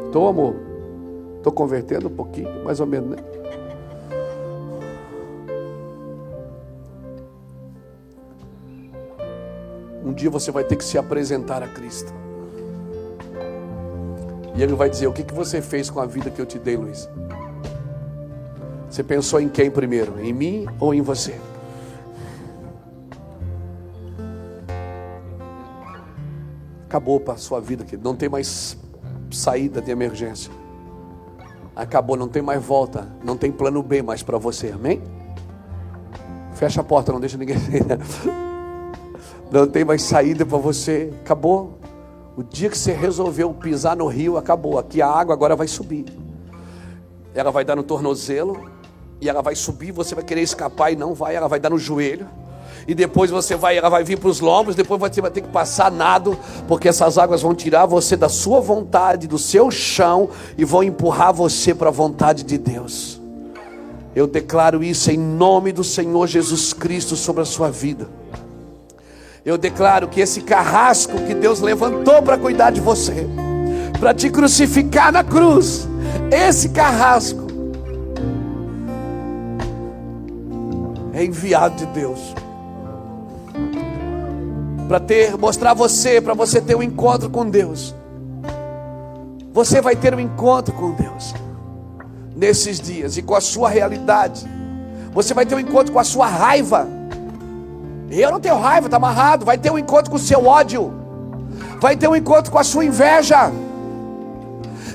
Estou, 0.06 0.28
amor. 0.28 0.56
Estou 1.38 1.52
convertendo 1.52 2.10
um 2.10 2.16
pouquinho, 2.16 2.64
mais 2.64 2.80
ou 2.80 2.86
menos, 2.86 3.10
né? 3.10 3.16
Um 10.06 10.14
dia 10.14 10.30
você 10.30 10.52
vai 10.52 10.64
ter 10.64 10.76
que 10.76 10.84
se 10.84 10.96
apresentar 10.96 11.64
a 11.64 11.68
Cristo. 11.68 12.14
E 14.56 14.62
Ele 14.62 14.76
vai 14.76 14.92
dizer: 14.92 15.08
O 15.08 15.12
que, 15.12 15.24
que 15.24 15.34
você 15.34 15.64
fez 15.64 15.90
com 15.90 16.00
a 16.00 16.06
vida 16.06 16.30
que 16.30 16.40
eu 16.40 16.46
te 16.46 16.60
dei, 16.60 16.78
Luiz? 16.78 17.10
Você 18.88 19.02
pensou 19.02 19.42
em 19.42 19.50
quem 19.50 19.72
primeiro? 19.72 20.20
Em 20.20 20.32
mim 20.32 20.68
ou 20.80 20.94
em 20.94 21.02
você? 21.02 21.34
Acabou 26.90 27.20
para 27.20 27.36
a 27.36 27.38
sua 27.38 27.62
vida, 27.62 27.86
que 27.86 27.96
não 27.96 28.16
tem 28.16 28.28
mais 28.28 28.76
saída 29.30 29.80
de 29.80 29.92
emergência. 29.92 30.52
Acabou, 31.76 32.18
não 32.18 32.28
tem 32.28 32.42
mais 32.42 32.66
volta, 32.66 33.08
não 33.24 33.38
tem 33.38 33.52
plano 33.52 33.84
B 33.84 34.02
mais 34.02 34.24
para 34.24 34.40
você, 34.40 34.72
amém? 34.72 35.00
Fecha 36.56 36.82
a 36.82 36.84
porta, 36.84 37.12
não 37.12 37.20
deixa 37.20 37.38
ninguém. 37.38 37.58
Não 39.52 39.66
tem 39.66 39.84
mais 39.84 40.04
saída 40.04 40.46
para 40.46 40.60
você, 40.60 41.12
acabou. 41.22 41.80
O 42.38 42.44
dia 42.44 42.70
que 42.70 42.78
você 42.78 42.94
resolveu 42.94 43.52
pisar 43.52 43.96
no 43.96 44.06
rio, 44.06 44.38
acabou. 44.38 44.78
Aqui 44.78 45.02
a 45.02 45.08
água 45.08 45.34
agora 45.34 45.56
vai 45.56 45.68
subir. 45.68 46.06
Ela 47.34 47.50
vai 47.50 47.66
dar 47.66 47.76
no 47.76 47.82
tornozelo, 47.82 48.70
e 49.22 49.28
ela 49.28 49.42
vai 49.42 49.56
subir, 49.56 49.92
você 49.92 50.16
vai 50.16 50.24
querer 50.24 50.42
escapar 50.42 50.92
e 50.92 50.96
não 50.96 51.14
vai, 51.14 51.36
ela 51.36 51.48
vai 51.48 51.60
dar 51.60 51.70
no 51.70 51.78
joelho. 51.78 52.28
E 52.90 52.96
depois 52.96 53.30
você 53.30 53.56
vai, 53.56 53.78
ela 53.78 53.88
vai 53.88 54.04
vir 54.04 54.18
para 54.18 54.30
os 54.30 54.40
lombos, 54.40 54.74
depois 54.74 55.00
você 55.00 55.22
vai 55.22 55.30
ter 55.30 55.42
que 55.42 55.50
passar 55.50 55.92
nado, 55.92 56.36
porque 56.68 56.90
essas 56.90 57.20
águas 57.20 57.40
vão 57.40 57.54
tirar 57.54 57.86
você 57.86 58.18
da 58.18 58.28
sua 58.28 58.60
vontade, 58.60 59.28
do 59.28 59.38
seu 59.38 59.70
chão 59.70 60.28
e 60.58 60.66
vão 60.66 60.82
empurrar 60.82 61.32
você 61.32 61.72
para 61.76 61.90
a 61.90 61.92
vontade 61.92 62.42
de 62.42 62.58
Deus. 62.58 63.22
Eu 64.16 64.26
declaro 64.26 64.84
isso 64.84 65.12
em 65.12 65.20
nome 65.20 65.72
do 65.72 65.84
Senhor 65.84 66.26
Jesus 66.26 66.74
Cristo 66.74 67.16
sobre 67.16 67.44
a 67.44 67.46
sua 67.46 67.70
vida. 67.70 68.10
Eu 69.46 69.56
declaro 69.56 70.08
que 70.08 70.20
esse 70.20 70.42
carrasco 70.42 71.14
que 71.28 71.36
Deus 71.36 71.60
levantou 71.60 72.24
para 72.24 72.40
cuidar 72.40 72.72
de 72.72 72.82
você, 72.82 73.28
para 74.00 74.16
te 74.16 74.32
crucificar 74.32 75.12
na 75.12 75.24
cruz, 75.24 75.88
esse 76.32 76.70
carrasco 76.70 77.46
é 81.14 81.24
enviado 81.24 81.76
de 81.76 81.86
Deus 81.86 82.34
para 84.90 85.00
ter 85.00 85.38
mostrar 85.38 85.76
você, 85.76 86.20
para 86.20 86.34
você 86.34 86.60
ter 86.60 86.76
um 86.76 86.82
encontro 86.82 87.30
com 87.30 87.48
Deus. 87.48 87.94
Você 89.54 89.82
vai 89.82 89.96
ter 89.96 90.16
um 90.16 90.20
encontro 90.20 90.74
com 90.74 90.94
Deus 90.94 91.36
nesses 92.36 92.80
dias 92.80 93.16
e 93.16 93.22
com 93.22 93.36
a 93.36 93.42
sua 93.42 93.70
realidade. 93.70 94.50
Você 95.14 95.32
vai 95.36 95.46
ter 95.46 95.54
um 95.54 95.60
encontro 95.60 95.94
com 95.94 96.00
a 96.00 96.04
sua 96.04 96.26
raiva. 96.26 96.88
Eu 98.10 98.32
não 98.32 98.40
tenho 98.40 98.58
raiva, 98.58 98.88
está 98.88 98.98
amarrado. 98.98 99.46
Vai 99.46 99.60
ter 99.60 99.72
um 99.72 99.78
encontro 99.78 100.10
com 100.10 100.18
o 100.18 100.20
seu 100.20 100.44
ódio. 100.48 100.92
Vai 101.80 101.96
ter 101.96 102.08
um 102.08 102.16
encontro 102.16 102.52
com 102.52 102.58
a 102.58 102.64
sua 102.64 102.84
inveja. 102.84 103.52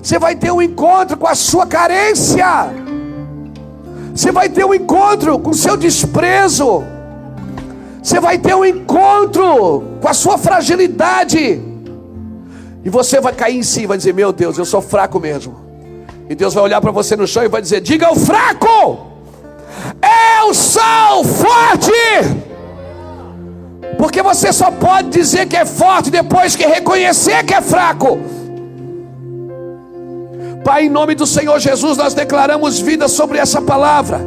Você 0.02 0.18
vai 0.18 0.34
ter 0.34 0.50
um 0.50 0.60
encontro 0.60 1.16
com 1.16 1.28
a 1.28 1.36
sua 1.36 1.68
carência. 1.68 2.46
Você 4.12 4.32
vai 4.32 4.48
ter 4.48 4.64
um 4.64 4.74
encontro 4.74 5.38
com 5.38 5.50
o 5.50 5.54
seu 5.54 5.76
desprezo. 5.76 6.82
Você 8.04 8.20
vai 8.20 8.36
ter 8.36 8.54
um 8.54 8.66
encontro 8.66 9.82
com 9.98 10.06
a 10.06 10.12
sua 10.12 10.36
fragilidade. 10.36 11.58
E 12.84 12.90
você 12.90 13.18
vai 13.18 13.32
cair 13.32 13.56
em 13.56 13.62
si, 13.62 13.86
vai 13.86 13.96
dizer: 13.96 14.12
Meu 14.12 14.30
Deus, 14.30 14.58
eu 14.58 14.66
sou 14.66 14.82
fraco 14.82 15.18
mesmo. 15.18 15.56
E 16.28 16.34
Deus 16.34 16.52
vai 16.52 16.62
olhar 16.64 16.82
para 16.82 16.90
você 16.90 17.16
no 17.16 17.26
chão 17.26 17.42
e 17.42 17.48
vai 17.48 17.62
dizer: 17.62 17.80
Diga 17.80 18.12
o 18.12 18.14
fraco, 18.14 19.06
eu 20.36 20.52
sou 20.52 21.24
forte. 21.24 21.92
Porque 23.96 24.22
você 24.22 24.52
só 24.52 24.70
pode 24.70 25.08
dizer 25.08 25.46
que 25.46 25.56
é 25.56 25.64
forte 25.64 26.10
depois 26.10 26.54
que 26.54 26.66
reconhecer 26.66 27.42
que 27.42 27.54
é 27.54 27.62
fraco. 27.62 28.18
Pai, 30.62 30.84
em 30.84 30.90
nome 30.90 31.14
do 31.14 31.26
Senhor 31.26 31.58
Jesus, 31.58 31.96
nós 31.96 32.12
declaramos 32.12 32.78
vida 32.80 33.08
sobre 33.08 33.38
essa 33.38 33.62
palavra. 33.62 34.20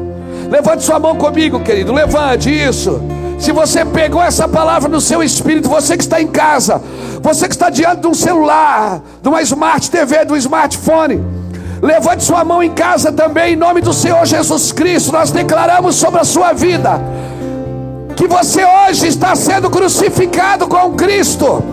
Levante 0.50 0.84
sua 0.84 0.98
mão 0.98 1.16
comigo, 1.16 1.60
querido. 1.60 1.94
Levante 1.94 2.50
isso. 2.50 3.00
Se 3.38 3.52
você 3.52 3.86
pegou 3.86 4.22
essa 4.22 4.48
palavra 4.48 4.90
no 4.90 5.00
seu 5.00 5.22
espírito, 5.22 5.70
você 5.70 5.96
que 5.96 6.04
está 6.04 6.22
em 6.22 6.28
casa, 6.28 6.82
você 7.22 7.48
que 7.48 7.54
está 7.54 7.70
diante 7.70 8.02
de 8.02 8.08
um 8.08 8.14
celular, 8.14 9.02
de 9.22 9.30
uma 9.30 9.42
smart 9.42 9.90
TV, 9.92 10.26
de 10.26 10.34
um 10.34 10.36
smartphone, 10.36 11.24
levante 11.82 12.24
sua 12.24 12.44
mão 12.44 12.64
em 12.64 12.72
casa 12.72 13.12
também, 13.12 13.54
em 13.54 13.56
nome 13.56 13.82
do 13.82 13.94
Senhor 13.94 14.26
Jesus 14.26 14.72
Cristo. 14.72 15.12
Nós 15.12 15.32
declaramos 15.32 15.96
sobre 15.96 16.20
a 16.20 16.24
sua 16.24 16.54
vida 16.54 17.00
que 18.16 18.28
você 18.28 18.66
hoje 18.66 19.08
está 19.08 19.36
sendo 19.36 19.70
crucificado 19.70 20.68
com 20.68 20.94
Cristo. 20.94 21.64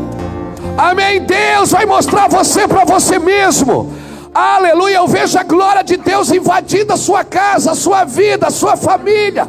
Amém. 0.76 1.22
Deus 1.22 1.70
vai 1.70 1.86
mostrar 1.86 2.28
você 2.28 2.68
para 2.68 2.84
você 2.84 3.18
mesmo. 3.18 3.90
Aleluia, 4.34 4.96
eu 4.96 5.06
vejo 5.06 5.38
a 5.38 5.42
glória 5.42 5.82
de 5.82 5.96
Deus 5.96 6.30
invadindo 6.30 6.92
a 6.92 6.96
sua 6.96 7.24
casa, 7.24 7.70
a 7.70 7.74
sua 7.74 8.04
vida, 8.04 8.48
a 8.48 8.50
sua 8.50 8.76
família. 8.76 9.48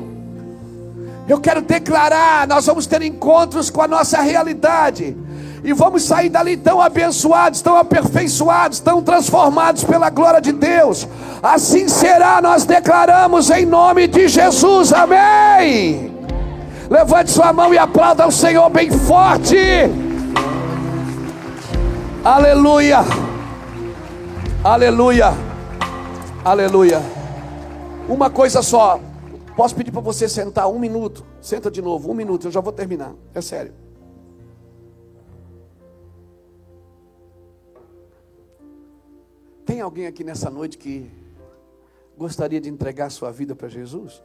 Eu 1.28 1.40
quero 1.40 1.62
declarar, 1.62 2.48
nós 2.48 2.66
vamos 2.68 2.86
ter 2.86 3.02
encontros 3.02 3.70
com 3.70 3.82
a 3.82 3.88
nossa 3.88 4.22
realidade. 4.22 5.18
E 5.64 5.74
vamos 5.74 6.04
sair 6.04 6.30
dali 6.30 6.56
tão 6.56 6.80
abençoados, 6.80 7.62
tão 7.62 7.76
aperfeiçoados, 7.76 8.80
tão 8.80 9.02
transformados 9.02 9.84
pela 9.84 10.12
glória 10.12 10.40
de 10.40 10.52
Deus. 10.52 11.08
Assim 11.42 11.88
será, 11.88 12.40
nós 12.40 12.66
declaramos 12.66 13.50
em 13.50 13.66
nome 13.66 14.08
de 14.08 14.28
Jesus. 14.28 14.94
Amém. 14.94 16.14
Levante 16.88 17.32
sua 17.32 17.52
mão 17.52 17.74
e 17.74 17.80
aplauda 17.80 18.24
ao 18.24 18.32
Senhor 18.32 18.70
bem 18.70 18.92
forte. 18.92 19.58
Aleluia. 22.24 23.04
Aleluia. 24.64 25.34
Aleluia. 26.44 27.02
Uma 28.08 28.30
coisa 28.30 28.62
só. 28.62 29.00
Posso 29.56 29.74
pedir 29.74 29.92
para 29.92 30.02
você 30.02 30.28
sentar 30.28 30.68
um 30.70 30.78
minuto? 30.78 31.26
Senta 31.42 31.72
de 31.72 31.82
novo, 31.82 32.12
um 32.12 32.14
minuto, 32.14 32.48
eu 32.48 32.52
já 32.52 32.60
vou 32.60 32.74
terminar. 32.74 33.16
É 33.34 33.40
sério. 33.40 33.74
Tem 39.66 39.80
alguém 39.80 40.08
aqui 40.08 40.24
nessa 40.24 40.50
noite 40.50 40.78
que 40.78 41.10
gostaria 42.18 42.60
de 42.60 42.70
entregar 42.70 43.10
sua 43.10 43.32
vida 43.32 43.56
para 43.56 43.70
Jesus? 43.70 44.22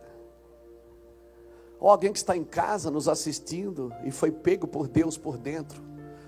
Ou 1.78 1.88
alguém 1.88 2.12
que 2.12 2.18
está 2.18 2.36
em 2.36 2.44
casa 2.44 2.90
nos 2.90 3.08
assistindo 3.08 3.92
e 4.04 4.10
foi 4.10 4.30
pego 4.32 4.66
por 4.66 4.88
Deus 4.88 5.16
por 5.16 5.38
dentro? 5.38 5.80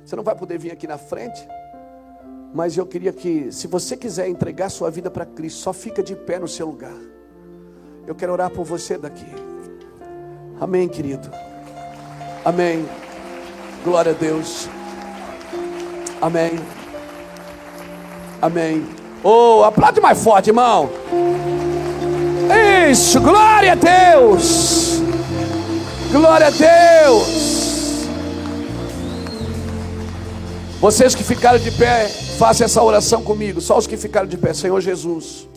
Você 0.05 0.15
não 0.15 0.23
vai 0.23 0.35
poder 0.35 0.59
vir 0.59 0.70
aqui 0.70 0.87
na 0.87 0.97
frente? 0.97 1.47
Mas 2.55 2.77
eu 2.77 2.87
queria 2.87 3.12
que, 3.12 3.51
se 3.51 3.66
você 3.66 3.97
quiser 3.97 4.29
entregar 4.29 4.70
sua 4.70 4.91
vida 4.91 5.11
para 5.11 5.27
Cristo, 5.27 5.59
só 5.59 5.73
fica 5.73 6.03
de 6.03 6.15
pé 6.15 6.39
no 6.39 6.49
seu 6.49 6.66
lugar. 6.66 7.12
Eu 8.07 8.15
quero 8.15 8.33
orar 8.33 8.51
por 8.51 8.65
você 8.65 8.99
daqui. 8.99 9.27
Amém, 10.61 10.89
querido. 10.89 11.31
Amém. 12.45 12.89
Glória 13.85 14.12
a 14.12 14.15
Deus. 14.15 14.69
Amém. 16.20 16.59
Amém. 18.41 18.87
Oh, 19.23 19.62
aplaude 19.65 20.01
mais 20.01 20.23
forte, 20.23 20.51
irmão. 20.51 20.91
Isso, 22.91 23.20
glória 23.20 23.73
a 23.73 23.77
Deus. 23.77 25.01
Glória 26.11 26.49
a 26.49 26.51
Deus. 26.51 28.07
Vocês 30.81 31.15
que 31.15 31.23
ficaram 31.23 31.61
de 31.61 31.70
pé, 31.70 32.09
façam 32.09 32.65
essa 32.65 32.83
oração 32.83 33.23
comigo. 33.23 33.61
Só 33.61 33.79
os 33.79 33.87
que 33.87 33.97
ficaram 33.97 34.27
de 34.27 34.37
pé, 34.37 34.53
Senhor 34.53 34.81
Jesus, 34.81 35.49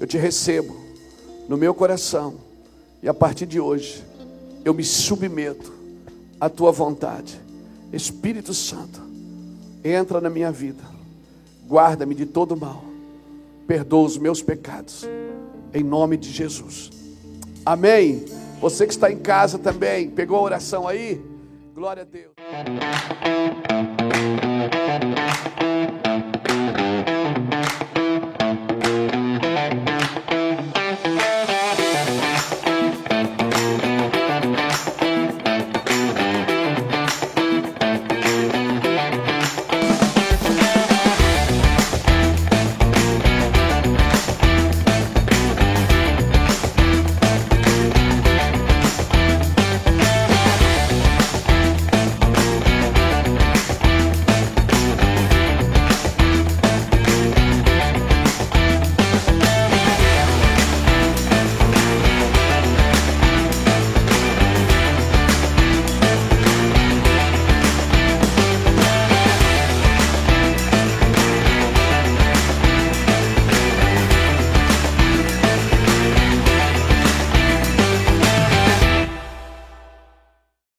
eu 0.00 0.06
te 0.06 0.18
recebo 0.18 0.77
no 1.48 1.56
meu 1.56 1.74
coração 1.74 2.34
e 3.02 3.08
a 3.08 3.14
partir 3.14 3.46
de 3.46 3.58
hoje 3.58 4.04
eu 4.64 4.74
me 4.74 4.84
submeto 4.84 5.72
à 6.38 6.48
tua 6.48 6.70
vontade. 6.70 7.40
Espírito 7.92 8.52
Santo, 8.52 9.00
entra 9.82 10.20
na 10.20 10.28
minha 10.28 10.52
vida, 10.52 10.84
guarda-me 11.66 12.14
de 12.14 12.26
todo 12.26 12.54
mal, 12.54 12.84
perdoa 13.66 14.04
os 14.04 14.18
meus 14.18 14.42
pecados, 14.42 15.08
em 15.72 15.82
nome 15.82 16.18
de 16.18 16.30
Jesus. 16.30 16.90
Amém. 17.64 18.24
Você 18.60 18.86
que 18.86 18.92
está 18.92 19.10
em 19.10 19.18
casa 19.18 19.58
também, 19.58 20.10
pegou 20.10 20.36
a 20.36 20.42
oração 20.42 20.86
aí? 20.86 21.20
Glória 21.74 22.02
a 22.02 22.04
Deus. 22.04 22.32